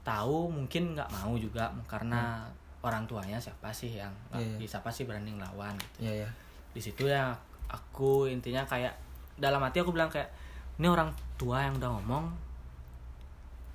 [0.00, 2.48] tahu mungkin nggak mau juga karena
[2.80, 4.40] orang tuanya siapa sih yang Hmm.
[4.40, 4.68] Iya, iya.
[4.72, 6.28] siapa sih berani ngelawan gitu Iya, iya.
[6.72, 7.36] di situ ya
[7.68, 8.96] aku intinya kayak
[9.36, 10.32] dalam hati aku bilang kayak
[10.80, 12.24] ini orang tua yang udah ngomong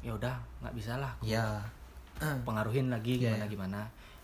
[0.01, 1.13] ya udah nggak bisa lah.
[1.21, 1.61] Aku Iya.
[2.47, 3.51] pengaruhin lagi Iya, gimana iya.
[3.51, 3.79] gimana.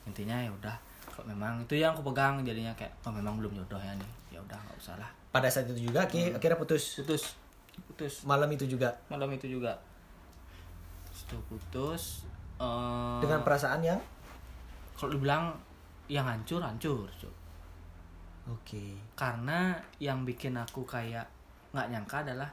[0.09, 0.75] Intinya ya udah
[1.05, 4.11] kalau memang itu yang aku pegang jadinya kayak oh memang belum jodoh ya nih.
[4.33, 5.09] Ya udah nggak usah lah.
[5.29, 6.97] Pada saat itu juga Ki, akhirnya putus?
[7.05, 7.37] Putus.
[7.85, 8.13] Putus.
[8.25, 8.89] Malam itu juga?
[9.07, 9.77] Malam itu juga.
[11.13, 12.25] Itu putus
[12.57, 14.01] eh, dengan perasaan yang?
[14.91, 15.49] kalau dibilang
[16.05, 17.33] yang hancur hancur Cuk.
[18.47, 18.85] oke.
[19.17, 21.25] Karena yang bikin aku kayak
[21.73, 22.45] nggak nyangka adalah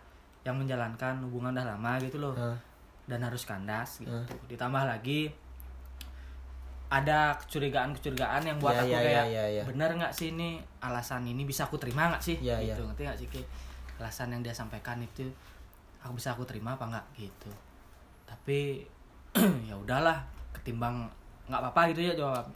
[0.49, 2.57] yang menjalankan hubungan udah lama gitu loh Hah.
[3.05, 4.25] dan harus kandas gitu Hah.
[4.49, 5.29] ditambah lagi
[6.89, 9.63] ada kecurigaan-kecurigaan yang buat Ya, aku ya, kayak ya, ya, ya.
[9.69, 12.89] bener nggak sih ini alasan ini bisa aku terima nggak sih Ya, gitu ya.
[12.89, 13.43] ngerti nggak sih Ki?
[14.01, 15.29] alasan yang dia sampaikan itu
[16.01, 17.51] aku bisa aku terima apa nggak gitu
[18.25, 18.87] tapi
[19.69, 20.17] ya udahlah
[20.57, 21.05] ketimbang
[21.45, 22.47] nggak apa-apa gitu ya jawab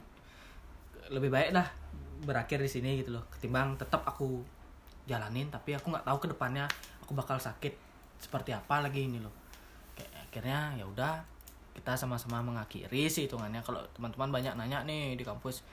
[1.11, 1.67] lebih baik dah
[2.23, 4.41] berakhir di sini gitu loh ketimbang tetap aku
[5.03, 6.65] jalanin tapi aku nggak tahu ke depannya
[7.03, 7.75] aku bakal sakit
[8.23, 9.35] seperti apa lagi ini loh.
[9.99, 11.13] Kayak akhirnya ya udah
[11.75, 13.59] kita sama-sama mengakhiri sih hitungannya.
[13.59, 15.67] Kalau teman-teman banyak nanya nih di kampus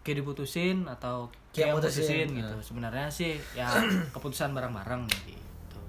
[0.00, 2.00] kayak diputusin atau kayak putusin.
[2.00, 2.26] putusin?
[2.40, 2.56] Gitu.
[2.64, 3.68] Sebenarnya sih ya
[4.16, 5.80] keputusan bareng-bareng gitu.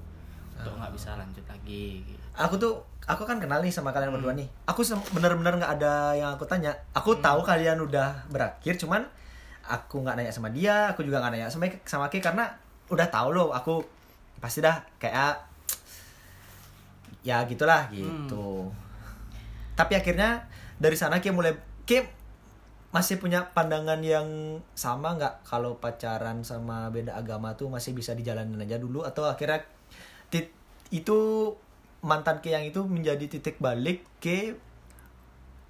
[0.59, 2.21] Untuk nggak bisa lanjut lagi gitu.
[2.33, 4.49] aku tuh aku kan kenal nih sama kalian berdua nih.
[4.67, 4.83] Aku
[5.15, 6.75] bener-bener nggak ada yang aku tanya.
[6.91, 9.05] Aku tahu kalian udah berakhir cuman
[9.63, 12.51] aku nggak nanya sama dia aku juga nggak nanya sama sama Ki karena
[12.91, 13.79] udah tahu loh aku
[14.43, 15.39] pasti dah kayak
[17.23, 18.67] ya gitulah gitu.
[19.79, 20.43] Tapi akhirnya
[20.75, 21.55] dari sana Ki mulai
[21.87, 22.03] Ki
[22.91, 25.47] masih punya pandangan yang sama nggak?
[25.47, 29.63] Kalau pacaran sama beda agama tuh masih bisa dijalanin aja dulu atau akhirnya
[30.27, 30.53] tit-
[30.91, 31.49] itu
[32.03, 34.59] mantan ke yang itu menjadi titik balik ke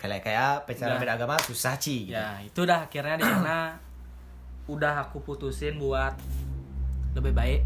[0.02, 1.02] kayak kayak pacaran Udah.
[1.06, 2.18] beda agama susah Ci gitu.
[2.18, 3.60] ya itu dah akhirnya di sana.
[4.74, 6.18] Udah aku putusin buat
[7.14, 7.62] lebih baik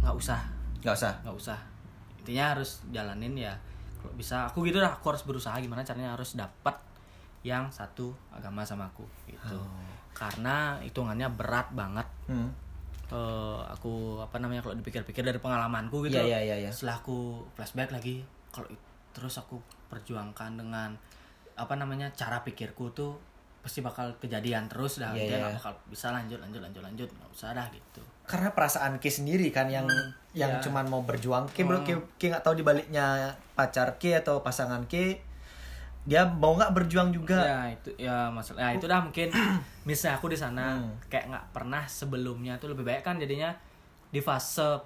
[0.00, 0.40] nggak usah
[0.80, 1.58] nggak usah nggak usah
[2.20, 3.54] intinya harus jalanin ya
[3.98, 6.76] kalau bisa aku gitu dah aku harus berusaha gimana caranya harus dapat
[7.42, 9.66] yang satu agama sama aku gitu Oh.
[10.12, 12.50] karena hitungannya berat banget hmm.
[13.08, 16.28] Eh, aku apa namanya kalau dipikir-pikir dari pengalamanku gitu Iya, loh.
[16.28, 16.68] iya, iya, iya.
[16.68, 18.20] setelah aku flashback lagi
[18.52, 18.68] kalau
[19.16, 19.56] terus aku
[19.88, 20.92] perjuangkan dengan
[21.56, 23.16] apa namanya cara pikirku tuh
[23.68, 25.38] pasti bakal kejadian terus dah Iya, Dia iya.
[25.44, 29.48] nggak bakal bisa lanjut lanjut lanjut lanjut nggak usah dah gitu karena perasaan Ki sendiri
[29.50, 29.84] kan yang
[30.32, 30.60] yang ya.
[30.60, 35.20] cuman mau berjuang Ki belum Ki Ki nggak tahu dibaliknya pacar Ki atau pasangan Ki
[36.02, 39.28] dia mau nggak berjuang juga ya itu ya masalah ya itu dah mungkin
[39.84, 40.96] misalnya aku di sana Hmm.
[41.06, 43.52] kayak nggak pernah sebelumnya tuh lebih baik kan jadinya
[44.06, 44.80] di fase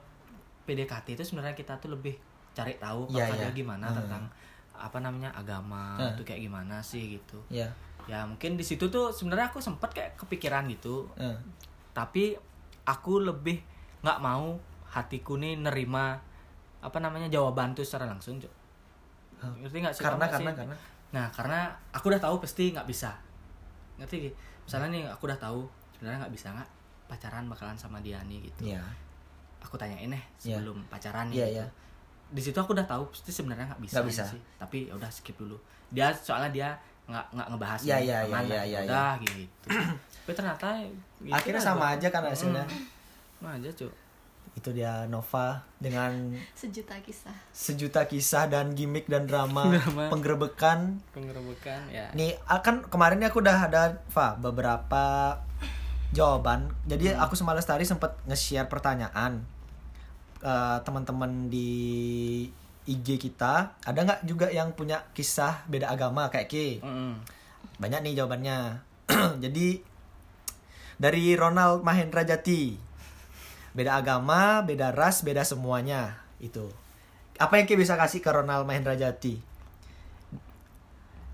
[0.62, 2.14] PDKT itu sebenarnya kita tuh lebih
[2.52, 3.42] cari tahu Iya, kalau iya.
[3.44, 3.96] dia gimana Hmm.
[3.96, 4.24] tentang
[4.72, 6.10] apa namanya agama Hmm.
[6.12, 7.70] itu kayak gimana sih gitu ya
[8.04, 11.36] ya mungkin di situ tuh sebenarnya aku sempet kayak kepikiran gitu Eh.
[11.90, 12.34] tapi
[12.82, 13.62] aku lebih
[14.00, 14.58] nggak mau
[14.88, 16.18] hatiku nih nerima
[16.78, 18.54] apa namanya jawaban tuh secara langsung Cok.
[19.38, 19.52] Hah.
[19.56, 20.58] ngerti nggak sih karena karena sih?
[20.58, 20.76] karena
[21.10, 21.58] nah karena
[21.90, 23.12] aku udah tahu pasti nggak bisa
[23.96, 25.60] ngerti misalnya nih aku udah tahu
[25.92, 26.70] sebenarnya nggak bisa nggak
[27.06, 28.82] pacaran bakalan sama dia nih gitu ya
[29.58, 30.58] aku tanyain deh Iya.
[30.58, 31.56] sebelum pacaran nih Iya, gitu.
[31.56, 31.66] iya.
[32.28, 34.24] di situ aku udah tahu pasti sebenarnya nggak bisa, Nggak bisa.
[34.26, 35.54] sih tapi ya udah skip dulu
[35.88, 36.68] dia soalnya dia
[37.10, 39.66] nggak nggak ngebahas Iya, iya, aman iya, lah, iya, iya, udah gitu.
[40.22, 42.64] Tapi ternyata gitu akhirnya sama aja kan hasilnya.
[42.66, 42.82] Mm,
[43.38, 43.90] sama aja cuy
[44.52, 46.12] itu dia Nova dengan
[46.52, 47.32] sejuta kisah.
[47.56, 50.12] sejuta kisah dan gimmick dan drama, Drama.
[50.12, 51.00] penggerebekan.
[51.16, 52.12] Penggerebekan ya.
[52.12, 55.40] Nih akan kemarin ini aku udah ada Fa, beberapa
[56.12, 56.68] jawaban.
[56.84, 59.40] Jadi aku sama Lestari sempat nge-share pertanyaan
[60.44, 61.72] eh, teman-teman di
[62.82, 66.68] IG kita ada nggak juga yang punya kisah beda agama kayak Ki?
[66.82, 67.14] Mm-mm.
[67.78, 68.58] banyak nih jawabannya.
[69.44, 69.78] Jadi
[70.96, 72.74] dari Ronald Mahendra Jati
[73.72, 76.18] beda agama beda ras beda semuanya.
[76.38, 76.70] Itu.
[77.38, 79.38] Apa yang Ki bisa kasih ke Ronald Mahendra Jati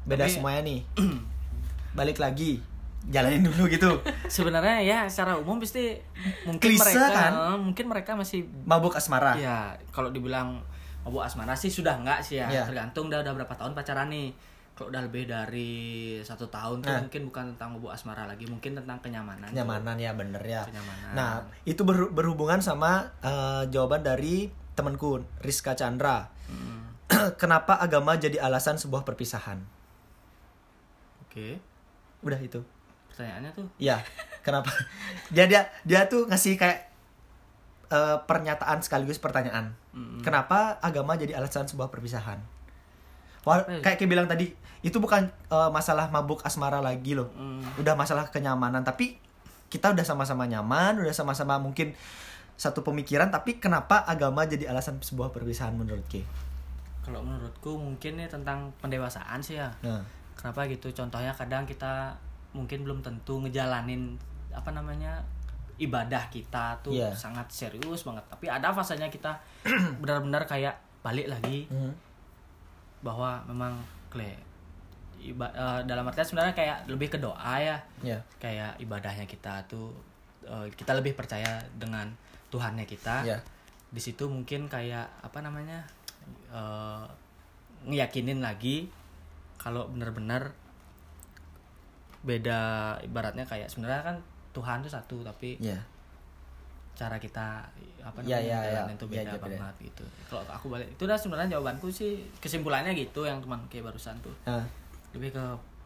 [0.04, 0.80] beda Tapi- semuanya nih.
[1.98, 2.60] Balik lagi.
[3.08, 3.88] Jalanin dulu gitu.
[4.28, 5.96] Sebenarnya ya secara umum pasti
[6.44, 7.32] mungkin Klise, mereka kan?
[7.56, 9.32] mungkin mereka masih mabuk asmara.
[9.38, 10.60] Ya kalau dibilang
[11.08, 12.62] mabuk asmara sih sudah enggak sih ya Iya.
[12.64, 14.30] tergantung udah udah berapa tahun pacaran nih
[14.72, 15.72] kalau udah lebih dari
[16.20, 17.00] satu tahun tuh Nah.
[17.02, 21.10] mungkin bukan tentang mabuk asmara lagi mungkin tentang kenyamanan kenyamanan ya bener ya Kenyamanan.
[21.12, 21.30] nah
[21.64, 26.96] itu ber- berhubungan sama eh, jawaban dari temanku Rizka Chandra Hmm.
[27.36, 29.60] kenapa agama jadi alasan sebuah perpisahan
[31.22, 31.46] oke
[32.20, 32.60] udah itu
[33.08, 33.98] pertanyaannya tuh Ya,
[34.40, 34.70] kenapa?
[35.34, 36.88] Dia dia dia tuh ngasih kayak
[37.88, 39.74] eh, pernyataan sekaligus pertanyaan.
[39.98, 40.22] Mm-mm.
[40.22, 42.38] Kenapa agama jadi alasan sebuah perpisahan?
[43.42, 43.82] Wah, Eh.
[43.82, 47.34] kayak kayak bilang tadi, itu bukan eh, masalah mabuk asmara lagi loh.
[47.34, 47.82] Mm.
[47.82, 49.18] Udah masalah kenyamanan, tapi
[49.66, 51.98] kita udah sama-sama nyaman, udah sama-sama mungkin
[52.54, 56.22] satu pemikiran, tapi kenapa agama jadi alasan sebuah perpisahan menurut Ki?
[57.08, 60.04] kalau menurutku mungkin nih tentang pendewasaan sih ya Nah,
[60.36, 62.12] kenapa gitu contohnya kadang kita
[62.52, 64.20] mungkin belum tentu ngejalanin
[64.52, 65.24] apa namanya
[65.78, 67.10] ibadah kita tuh Iya.
[67.12, 69.30] sangat serius banget tapi ada fasanya kita
[70.02, 71.94] benar-benar kayak balik lagi Hmm.
[73.00, 73.78] bahwa memang
[74.08, 74.34] kle
[75.18, 78.18] iba- eh, dalam artian sebenarnya kayak lebih ke doa ya Ya.
[78.36, 79.94] kayak ibadahnya kita tuh
[80.42, 82.10] eh, kita lebih percaya dengan
[82.48, 83.38] Tuhannya kita Ya.
[83.88, 85.86] di situ mungkin kayak apa namanya
[86.50, 87.04] eh,
[87.84, 88.90] ngeyakinin lagi
[89.56, 90.50] kalau benar-benar
[92.20, 92.60] beda
[93.00, 94.16] ibaratnya kayak sebenarnya kan
[94.58, 95.78] Tuhan tuh satu tapi Ya.
[96.92, 97.62] cara kita
[98.00, 98.58] apa Ya, namanya ya, ya.
[98.74, 99.56] jalanin tuh Ya, beda ya, beda.
[99.56, 103.86] banget gitu kalau aku balik itu dah sebenarnya jawabanku sih kesimpulannya gitu yang teman kayak
[103.86, 104.66] barusan tuh Ah,
[105.12, 105.44] lebih ke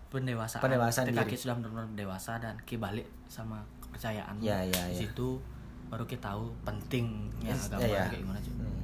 [0.09, 5.05] pendewasaan Pendewasaan kita sudah benar-benar dewasa dan kita balik sama kepercayaan Ya, ya, di ya.
[5.05, 5.36] situ
[5.86, 8.05] baru kita tahu pentingnya Yes, agama ya, ya.
[8.09, 8.81] kayak gimana cuy Hmm.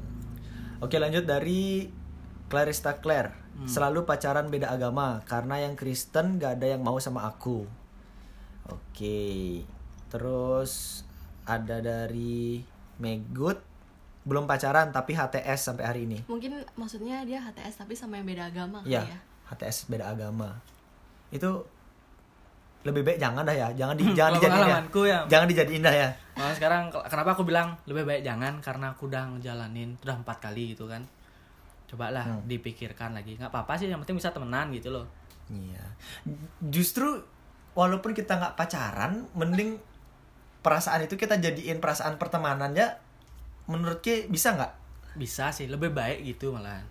[0.78, 1.88] Oke lanjut dari
[2.46, 3.66] Clarista Claire Hmm.
[3.66, 7.66] Selalu pacaran beda agama Karena yang Kristen gak ada yang mau sama aku
[8.64, 9.18] Oke
[10.08, 11.02] Terus
[11.44, 12.60] Ada dari
[12.98, 13.60] Megut
[14.22, 16.20] Belum pacaran tapi HTS sampai hari ini.
[16.24, 19.18] Mungkin maksudnya dia HTS tapi sama yang beda agama Iya kali ya.
[19.48, 20.52] HTS beda agama.
[21.28, 21.64] Itu
[22.78, 23.68] Lebih baik jangan dah ya.
[23.74, 24.78] Jangan, di, Hmm, jangan dijadiin ya.
[25.02, 25.18] ya.
[25.26, 26.08] Jangan dijadiin dah ya.
[26.36, 28.60] Malah sekarang kenapa aku bilang lebih baik jangan?
[28.60, 31.02] Karena aku udah ngejalanin udah empat kali gitu kan.
[31.86, 32.44] Cobalah Hmm.
[32.44, 33.34] dipikirkan lagi.
[33.34, 35.08] Nggak apa-apa sih yang penting bisa temenan gitu loh.
[35.48, 35.84] Iya.
[36.60, 37.18] Justru
[37.72, 39.80] walaupun kita nggak pacaran, mending
[40.68, 43.00] perasaan itu kita jadiin perasaan pertemanan ya.
[43.64, 44.72] Menurut Ki bisa nggak?
[45.16, 46.84] bisa sih lebih baik gitu malahan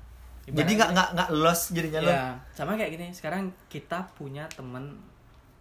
[0.43, 2.09] Jadi nggak nggak nggak lost jadinya lo.
[2.09, 4.83] ya sama kayak gini sekarang kita punya temen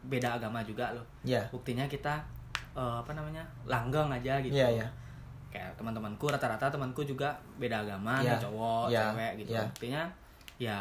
[0.03, 1.47] beda agama juga loh Iya.
[1.49, 2.19] buktinya kita
[2.73, 4.89] eh, apa namanya langgeng aja gitu Iya, iya.
[5.49, 8.35] kayak teman-temanku rata-rata temanku juga beda agama Iya.
[8.35, 9.63] ada cowok Iya, cewek gitu iya.
[9.65, 10.03] buktinya
[10.59, 10.79] ya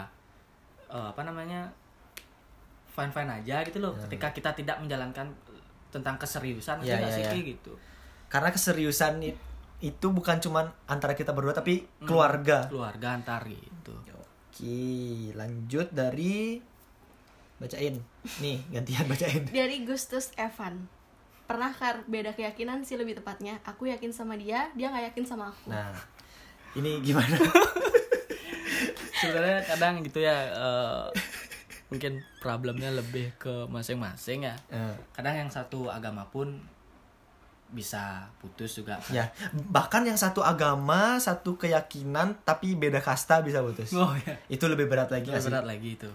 [0.87, 1.69] eh, apa namanya
[2.87, 5.29] fine fine aja gitu loh ketika kita tidak menjalankan
[5.95, 7.47] tentang keseriusan Iya, ya, iya, iya.
[7.47, 7.72] gitu
[8.27, 9.23] Karena keseriusan
[9.77, 12.03] itu bukan cuman antara kita berdua tapi Hmm.
[12.03, 12.67] keluarga.
[12.67, 13.95] keluarga antar gitu
[14.55, 14.80] Oke,
[15.31, 16.63] lanjut dari
[17.55, 17.99] bacain.
[18.39, 19.43] Nih, gantian bacain.
[19.51, 20.88] Dari Gustus Evan.
[21.43, 23.59] Pernah kar beda keyakinan sih lebih tepatnya.
[23.63, 25.76] Aku yakin sama dia, dia nggak yakin sama aku.
[25.76, 25.91] Nah,
[26.73, 27.35] ini gimana?
[29.15, 31.05] sebenarnya kadang gitu ya eh,
[31.87, 36.57] mungkin problemnya lebih ke masing-masing ya Eh, kadang yang satu agama pun
[37.67, 39.09] bisa putus juga kan.
[39.11, 39.25] ya,
[39.67, 43.91] bahkan yang satu agama, satu keyakinan tapi beda kasta bisa putus.
[43.93, 46.09] oh ya Itu lebih berat lagi lebih berat lagi itu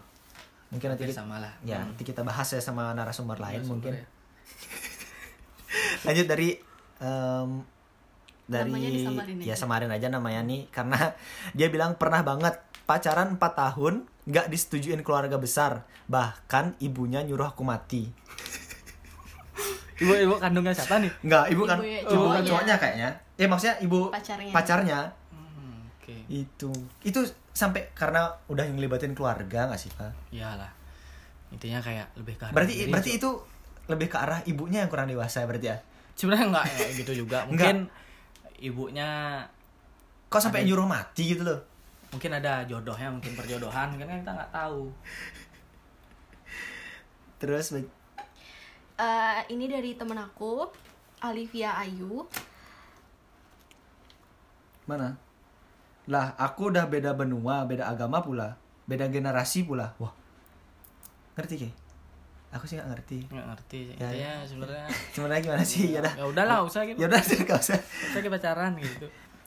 [0.70, 1.90] Mungkin nanti kita, sama lah ya, Hmm.
[1.90, 3.92] nanti kita bahas ya sama narasumber lain Narasumber mungkin.
[3.92, 4.04] ya.
[6.06, 6.48] Lanjut dari
[6.98, 7.50] em,
[8.46, 8.70] dari
[9.40, 11.14] ya samarin aja namanya nih karena
[11.52, 13.94] dia bilang pernah banget pacaran 4 tahun
[14.30, 15.82] nggak disetujuin keluarga besar.
[16.06, 18.06] Bahkan ibunya nyuruh aku mati.
[20.00, 21.12] Ibu ibu kandungnya siapa nih?
[21.20, 22.74] Nggak ibu kan Ibu ya, ibu kan cowoknya.
[22.80, 23.08] kayaknya.
[23.36, 24.48] Eh maksudnya ibu Pacarnya.
[24.50, 24.98] pacarnya.
[25.28, 26.14] Hmm, oke.
[26.26, 26.70] Itu.
[27.04, 27.20] Itu
[27.52, 30.08] sampai karena udah ngelibatin keluarga nggak sih pak?
[30.32, 30.72] Iyalah.
[31.52, 33.18] Intinya kayak lebih ke arah berarti diri, berarti Cok.
[33.20, 33.30] itu
[33.90, 35.76] lebih ke arah ibunya yang kurang dewasa berarti ya?
[36.16, 37.38] Sebenarnya enggak ya, gitu juga.
[37.50, 37.90] Mungkin
[38.60, 39.08] ibunya
[40.30, 41.60] kok sampai nyuruh mati gitu loh
[42.10, 44.90] mungkin ada jodohnya mungkin perjodohan mungkin kan kita nggak tahu
[47.38, 47.72] terus
[49.00, 50.68] Eh, ini dari temen aku,
[51.24, 52.20] Alivia Ayu.
[54.84, 55.16] Mana?
[56.04, 59.96] Lah, aku udah beda benua, beda agama pula, beda generasi pula.
[59.96, 60.12] Wah.
[61.32, 61.70] Ngerti, Ki?
[62.52, 63.24] Aku sih gak ngerti.
[63.32, 63.94] nggak ngerti sih.
[63.96, 64.84] Ya, intinya sebenarnya
[65.16, 65.84] Sebenarnya gimana sih?
[65.96, 66.14] Ya udah.
[66.20, 67.78] ya udahlah usah gitu Ya udah, gak usah.
[67.80, 69.06] usah kita pacaran gitu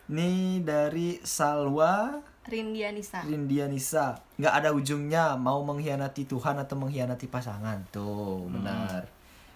[0.10, 3.24] Nih dari Salwa Rindianisa.
[3.24, 4.20] Rindianisa.
[4.36, 7.80] Nggak ada ujungnya mau mengkhianati Tuhan atau mengkhianati pasangan.
[7.90, 9.07] Tuh, benar.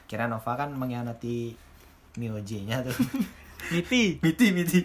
[0.08, 1.52] Kira Nova kan mengkhianati
[2.18, 2.96] Mioje-nya tuh.
[3.74, 4.80] Miti miti, miti.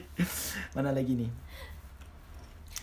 [0.74, 1.30] Mana lagi nih?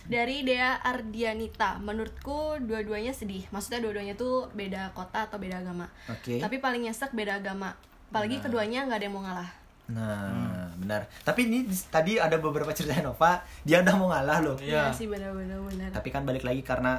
[0.06, 1.76] Dari Dea Ardianita.
[1.82, 3.44] Menurutku dua-duanya sedih.
[3.52, 5.90] Maksudnya dua-duanya tuh beda kota atau beda agama.
[6.08, 6.40] Oke.
[6.40, 7.76] Tapi paling nyesek beda agama.
[8.10, 9.50] Apalagi keduanya nggak ada yang mau ngalah.
[9.90, 10.30] Nah,
[10.76, 11.02] benar.
[11.20, 14.56] Tapi ini di- tadi ada beberapa cerita Nova, dia udah mau ngalah loh.
[14.56, 14.86] Iya.
[14.86, 15.90] Iya sih benar-benar benar.
[15.90, 16.98] Tapi kan balik lagi karena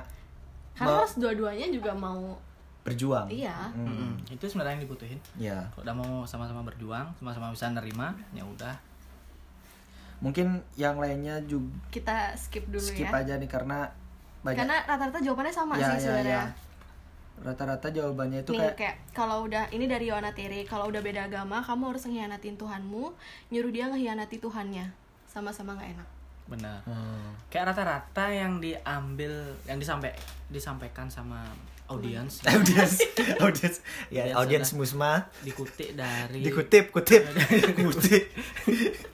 [0.74, 2.36] harus dua-duanya juga mau
[2.82, 3.30] berjuang.
[3.30, 3.70] iya.
[3.72, 4.12] Hmm, Mm-mm.
[4.28, 5.70] itu sebenarnya yang dibutuhin Ya.
[5.70, 8.74] kalau udah mau sama-sama berjuang sama-sama bisa nerima ya udah
[10.18, 13.14] Mungkin yang lainnya juga Kita skip dulu skip ya.
[13.16, 13.90] aja nih karena
[14.42, 16.42] banyak Karena rata-rata jawabannya sama ya, sih ya, sebenarnya.
[16.42, 16.46] ya.
[17.42, 21.26] Rata-rata jawabannya itu Nih kayak kayak kalau udah ini dari Yohana Tere, kalau udah beda
[21.26, 23.12] agama, kamu harus ngehianatin Tuhanmu,
[23.50, 24.94] nyuruh dia ngehianati Tuhannya.
[25.26, 26.10] Sama-sama nggak enak.
[26.44, 26.84] benar.
[26.84, 29.32] Hmm, kayak rata-rata yang diambil
[29.64, 30.12] yang disampai
[30.52, 31.48] disampaikan sama
[31.88, 32.44] audiens.
[32.52, 33.00] Audiens.
[33.40, 33.78] Audiens.
[34.12, 35.32] Ya Audiens musma.
[35.42, 37.24] dikutip dari dikutip kutip.
[37.88, 38.24] Kutip.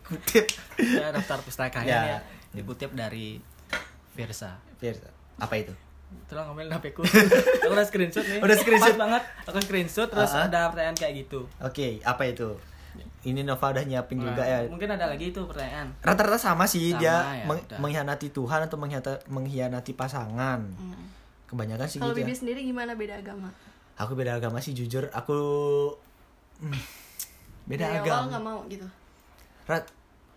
[0.04, 0.46] Kutip.
[0.82, 2.02] Ya, daftar pustakanya Ya.
[2.10, 2.20] ya.
[2.54, 3.38] dikutip dari
[4.12, 4.98] Versa Fir,
[5.38, 5.74] apa itu
[6.24, 7.02] terus ngambil HP ku
[7.62, 8.94] aku udah screenshot nih Udah screenshot?
[8.94, 10.46] Pas banget aku screenshot terus Ah, ah.
[10.46, 12.50] ada pertanyaan kayak gitu oke apa itu
[13.24, 16.90] ini Nova udah nyiapin juga Nah, ya mungkin ada lagi itu pertanyaan rata-rata sama sih
[16.90, 17.78] Sama, dia ya, meng- udah.
[17.78, 21.06] mengkhianati Tuhan atau mengkhianati, mengkhianati pasangan Hmm.
[21.46, 22.38] kebanyakan sih Kalau gitu Bibi ya.
[22.38, 23.50] sendiri gimana beda agama?
[23.96, 25.38] aku beda agama sih jujur aku
[26.60, 26.82] hmm,
[27.66, 28.88] beda Dari awal agama nggak mau gitu.
[29.66, 29.84] Rat,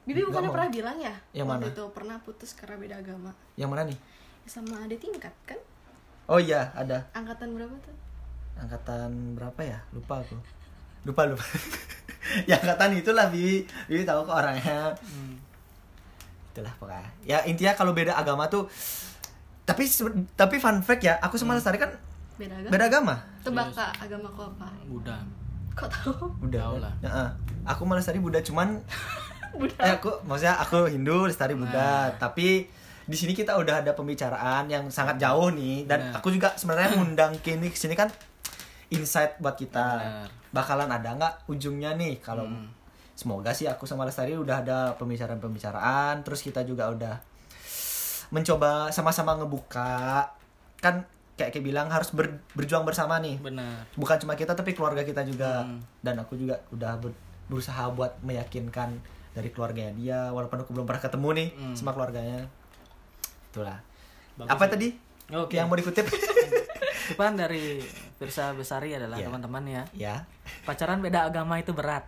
[0.02, 1.14] Bibi bukannya pernah bilang ya?
[1.32, 1.72] Yang waktu mana?
[1.72, 3.30] itu pernah putus karena beda agama.
[3.54, 3.98] yang mana nih Ya,
[4.50, 5.58] sama ada tingkat kan?
[6.26, 7.94] oh iya ada Angkatan berapa tuh?
[8.56, 10.36] angkatan berapa ya lupa aku
[11.02, 11.44] lupa lupa
[12.50, 15.38] ya angkatan itulah Bibi Bibi tahu kok orangnya Hmm.
[16.50, 18.66] itulah pokoknya ya intinya kalau beda agama tuh
[19.62, 19.86] tapi
[20.34, 21.94] tapi fun fact ya aku sama Lestari kan
[22.36, 22.68] Beda agama.
[22.68, 24.66] beda agama Tebak kak agama kau apa?
[24.84, 25.16] Buddha
[25.70, 26.12] Kok tahu?
[26.50, 26.92] Tahu lah.
[27.00, 27.28] Heeh.
[27.62, 28.82] aku sama Lestari Buddha cuman
[29.56, 29.78] Buddha.
[29.80, 32.66] eh aku maksudnya aku Hindu Lestari Buddha tapi
[33.10, 37.34] di sini kita udah ada pembicaraan yang sangat jauh nih dan aku juga sebenarnya ngundang
[37.40, 38.06] kini ke sini kan
[38.88, 39.86] insight buat kita.
[39.98, 40.28] Benar.
[40.50, 42.66] bakalan ada nggak ujungnya nih kalau Hmm.
[43.12, 47.14] semoga sih aku sama Lestari udah ada pembicaraan-pembicaraan terus kita juga udah
[48.30, 50.26] mencoba sama-sama ngebuka.
[50.78, 53.38] Kan kayak kayak bilang harus ber- berjuang bersama nih.
[53.38, 53.86] Benar.
[53.94, 55.62] Bukan cuma kita tapi keluarga kita juga.
[55.62, 55.78] Hmm.
[56.00, 58.98] dan aku juga udah ber- berusaha buat meyakinkan
[59.30, 61.74] dari keluarganya dia walaupun aku belum pernah ketemu nih Hmm.
[61.74, 62.46] sama keluarganya
[63.50, 63.78] itulah
[64.34, 64.70] Bagus apa ya.
[64.70, 64.88] tadi
[65.32, 65.54] Oke.
[65.54, 66.06] yang mau dikutip
[67.10, 67.82] Depan dari
[68.16, 69.26] Versa Besari adalah Iya.
[69.26, 70.14] teman-teman ya ya
[70.62, 72.06] pacaran beda agama itu berat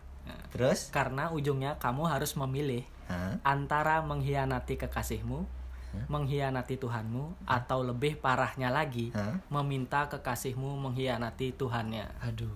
[0.48, 3.34] terus karena ujungnya kamu harus memilih Hah?
[3.42, 5.42] antara mengkhianati kekasihmu,
[6.06, 9.42] mengkhianati Tuhanmu, atau lebih parahnya lagi, Hah?
[9.50, 12.06] meminta kekasihmu mengkhianati Tuhannya.
[12.22, 12.48] aduh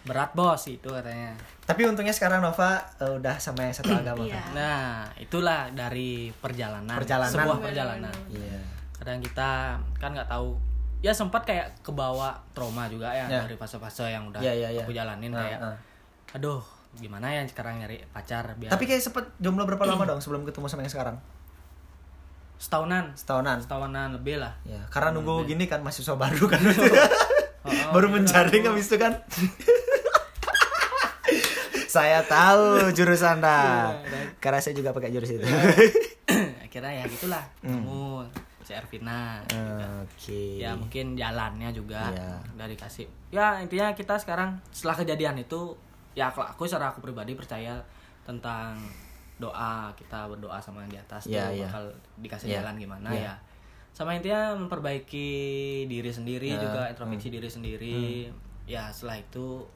[0.00, 1.36] Berat bos itu katanya.
[1.62, 4.34] tapi untungnya sekarang Nova eh, udah sama yang satu agama Iya.
[4.34, 7.30] kan Nah, itulah dari perjalanan, Perjalanan.
[7.30, 8.14] sebuah perjalanan.
[8.28, 8.58] iya
[8.92, 9.50] Kadang kita
[9.94, 10.56] kan nggak tahu,
[10.98, 13.40] ya sempat kayak kebawa trauma juga ya, Ya.
[13.40, 14.82] dari fase-fase yang udah Iya, iya, iya.
[14.82, 15.76] aku jalanin Ah, kayak, ah.
[16.32, 16.60] aduh,
[16.92, 20.66] gimana ya sekarang nyari pacar biar tapi kayak sempet jomblo berapa lama dong sebelum ketemu
[20.66, 21.16] sama yang sekarang
[22.56, 24.52] setahunan, setahunan setahunan lebih lah.
[24.64, 26.60] ya karena nunggu gini kan mahasiswa baru kan
[27.60, 28.72] Oh, oh, baru kita menjaring nunggu.
[28.72, 29.12] habis itu kan
[31.90, 32.62] saya tahu
[32.96, 35.42] jurusan anda Iya, karena saya juga pakai jurus itu
[36.64, 38.22] akhirnya ya gitulah kamu
[38.62, 39.82] si Ervina juga.
[39.82, 40.06] Hmm.
[40.06, 42.30] oke ya mungkin jalannya juga Iya.
[42.54, 45.74] dari kasih ya intinya kita sekarang setelah kejadian itu
[46.12, 47.82] ya kalau aku secara aku pribadi percaya
[48.22, 48.78] tentang
[49.36, 51.66] doa kita berdoa sama yang di atas Iya, tuh iya.
[51.66, 51.84] bakal
[52.18, 52.56] dikasih Iya.
[52.62, 53.24] jalan gimana Iya.
[53.26, 53.34] ya
[53.90, 55.28] sama intinya memperbaiki
[55.84, 57.34] diri sendiri Ya, juga introspeksi hmm.
[57.34, 57.98] diri sendiri
[58.64, 59.66] ya setelah itu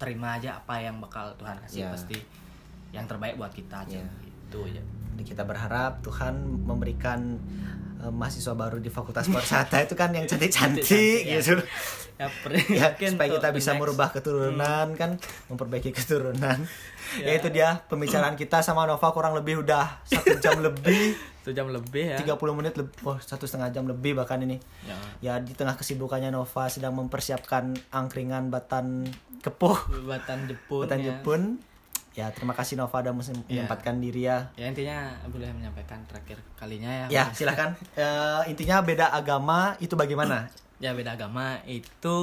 [0.00, 1.92] terima aja apa yang bakal Tuhan kasih Ya.
[1.92, 2.16] pasti
[2.90, 4.08] yang terbaik buat kita aja Ya.
[4.24, 4.80] gitu ya
[5.12, 6.32] Jadi kita berharap Tuhan
[6.64, 7.36] memberikan
[8.00, 10.88] eh, mahasiswa baru di Fakultas Pariwisata itu kan yang cantik-cantik
[11.22, 11.38] ya.
[11.38, 11.60] gitu.
[12.16, 13.80] ya, per- Ya, mungkin supaya kita bisa next.
[13.80, 15.10] merubah keturunan kan,
[15.46, 16.58] memperbaiki keturunan.
[17.16, 17.24] Ya.
[17.26, 21.66] ya itu dia pembicaraan kita sama Nova kurang lebih udah satu jam lebih, satu jam
[21.66, 24.60] lebih ya 30 menit lebih, oh satu setengah jam lebih bahkan ini.
[24.84, 29.08] ya Ya di tengah kesibukannya Nova sedang mempersiapkan angkringan batan
[29.40, 31.06] kepuh, batan jepun batan ya.
[31.10, 31.40] Jepun.
[32.12, 33.62] Ya terima kasih Nova udah mem- Ya.
[33.62, 34.50] menyempatkan diri ya.
[34.54, 37.70] ya intinya boleh menyampaikan terakhir kalinya ya Ya silahkan.
[37.94, 40.50] Eh, intinya beda agama itu bagaimana?
[40.82, 42.16] ya beda agama itu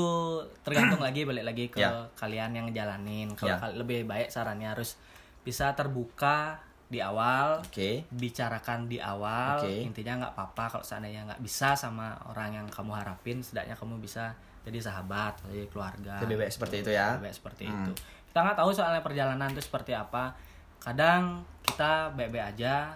[0.61, 2.09] tergantung lagi balik lagi ke Ya.
[2.15, 4.97] kalian yang ngejalanin kalau kal- lebih baik sarannya harus
[5.39, 8.03] bisa terbuka di awal Oke.
[8.09, 9.71] bicarakan di awal Oke.
[9.83, 14.31] intinya nggak apa-apa kalau seandainya nggak bisa sama orang yang kamu harapin setidaknya kamu bisa
[14.63, 17.13] jadi sahabat jadi keluarga Lebih baik seperti itu ya.
[17.13, 17.75] lebih baik seperti Hmm.
[17.77, 17.91] itu
[18.29, 20.35] kita nggak tahu soalnya perjalanan itu seperti apa.
[20.77, 22.95] Kadang kita baik-baik aja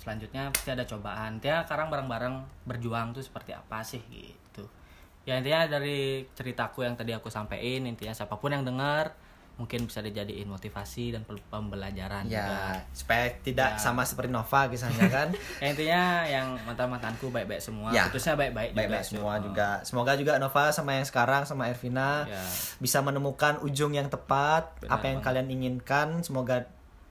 [0.00, 1.36] selanjutnya pasti ada cobaan.
[1.36, 2.34] Intinya sekarang bareng-bareng
[2.64, 4.64] berjuang tuh seperti apa sih gitu.
[5.28, 9.12] Ya intinya dari ceritaku yang tadi aku sampaikan intinya siapa pun yang dengar
[9.60, 12.40] mungkin bisa dijadiin motivasi dan pembelajaran juga
[12.72, 13.78] Ya, supaya tidak Ya.
[13.78, 15.28] sama seperti Nova kisahnya kan.
[15.60, 18.08] ya intinya yang mantan-mantanku baik-baik semua Ya.
[18.08, 19.10] putusnya baik-baik juga Baik-baik tuh.
[19.12, 19.42] semua Oh.
[19.44, 19.68] juga.
[19.82, 22.40] Semoga juga Nova sama yang sekarang sama Ervina Ya.
[22.78, 25.26] bisa menemukan ujung yang tepat Benar apa yang banget.
[25.28, 26.08] kalian inginkan.
[26.22, 26.64] Semoga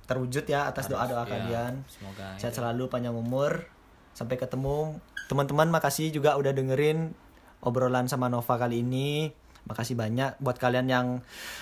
[0.04, 1.74] terwujud ya atas Harus, doa-doa ya, kalian.
[1.86, 2.58] semoga Sehat ya.
[2.58, 3.70] selalu panjang umur.
[4.12, 4.98] Sampai ketemu.
[5.30, 7.14] Teman-teman makasih juga udah dengerin
[7.62, 9.30] obrolan sama Nova kali ini.
[9.70, 11.08] Makasih banyak buat kalian yang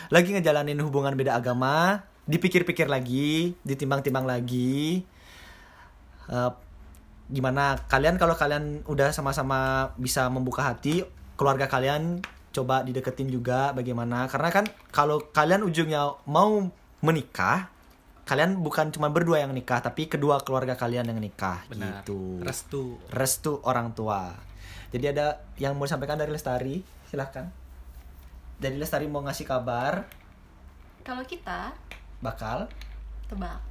[0.08, 2.08] lagi ngejalanin hubungan beda agama.
[2.28, 5.04] Dipikir-pikir lagi, ditimbang-timbang lagi.
[6.28, 6.52] Eh,
[7.28, 11.04] gimana kalian kalau kalian udah sama-sama bisa membuka hati
[11.36, 12.24] keluarga kalian
[12.56, 14.32] coba dideketin juga bagaimana.
[14.32, 14.66] Karena kan
[14.96, 16.72] kalau kalian ujungnya mau
[17.04, 17.70] menikah
[18.28, 21.64] kalian bukan cuma berdua yang nikah tapi kedua keluarga kalian yang nikah.
[21.72, 22.04] Benar.
[22.04, 22.44] Gitu.
[22.44, 23.00] Restu.
[23.08, 24.36] Restu orang tua.
[24.92, 26.84] Jadi ada yang mau disampaikan dari Lestari?
[27.08, 27.67] Silahkan
[28.58, 30.06] dari Lestari mau ngasih kabar
[31.06, 31.72] Kalau kita
[32.20, 32.68] bakal
[33.30, 33.62] tebak.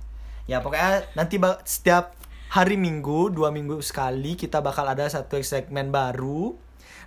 [0.46, 2.14] ya pokoknya nanti setiap
[2.54, 6.54] hari minggu dua minggu sekali kita bakal ada satu segmen baru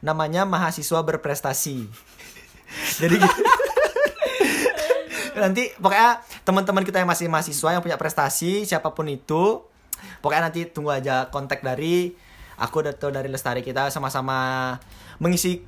[0.04, 1.88] namanya mahasiswa berprestasi
[3.02, 3.42] jadi gitu.
[5.40, 9.64] nanti pokoknya teman-teman kita yang masih mahasiswa yang punya prestasi siapa pun itu
[10.20, 12.12] pokoknya nanti tunggu aja kontak dari
[12.60, 14.76] aku atau dari lestari kita sama-sama
[15.24, 15.64] mengisi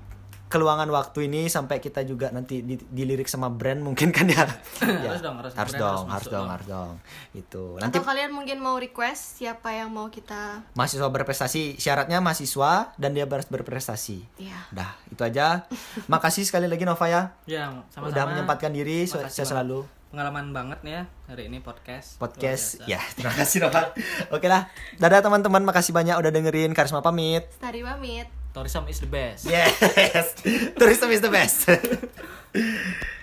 [0.52, 4.44] keluangan waktu ini sampai kita juga nanti di- dilirik sama brand mungkin kan ya,
[4.82, 5.54] Ya, Harus dong, harus.
[5.56, 6.48] harus dong harus dong dong.
[6.52, 6.92] harus dong.
[7.32, 12.92] Itu nanti Atau kalian mungkin mau request siapa yang mau kita mahasiswa berprestasi syaratnya mahasiswa
[12.96, 14.28] dan dia harus berprestasi.
[14.38, 14.60] Ya.
[14.70, 15.64] dah itu aja.
[16.12, 17.32] Makasih sekali lagi Nova ya.
[17.46, 18.12] Ya sama-sama.
[18.12, 19.88] Udah menyempatkan diri saya selalu.
[20.12, 22.20] Pengalaman banget nih ya hari ini podcast.
[22.20, 23.96] Podcast ya terima kasih Nova.
[24.28, 24.68] Oke lah.
[25.00, 25.64] Dadah teman-teman.
[25.64, 26.76] Makasih banyak udah dengerin.
[26.76, 27.48] Karisma pamit.
[27.56, 28.41] Stari pamit.
[28.54, 29.46] Tourism is the best.
[29.46, 30.34] Yes.
[30.78, 31.70] Tourism is the best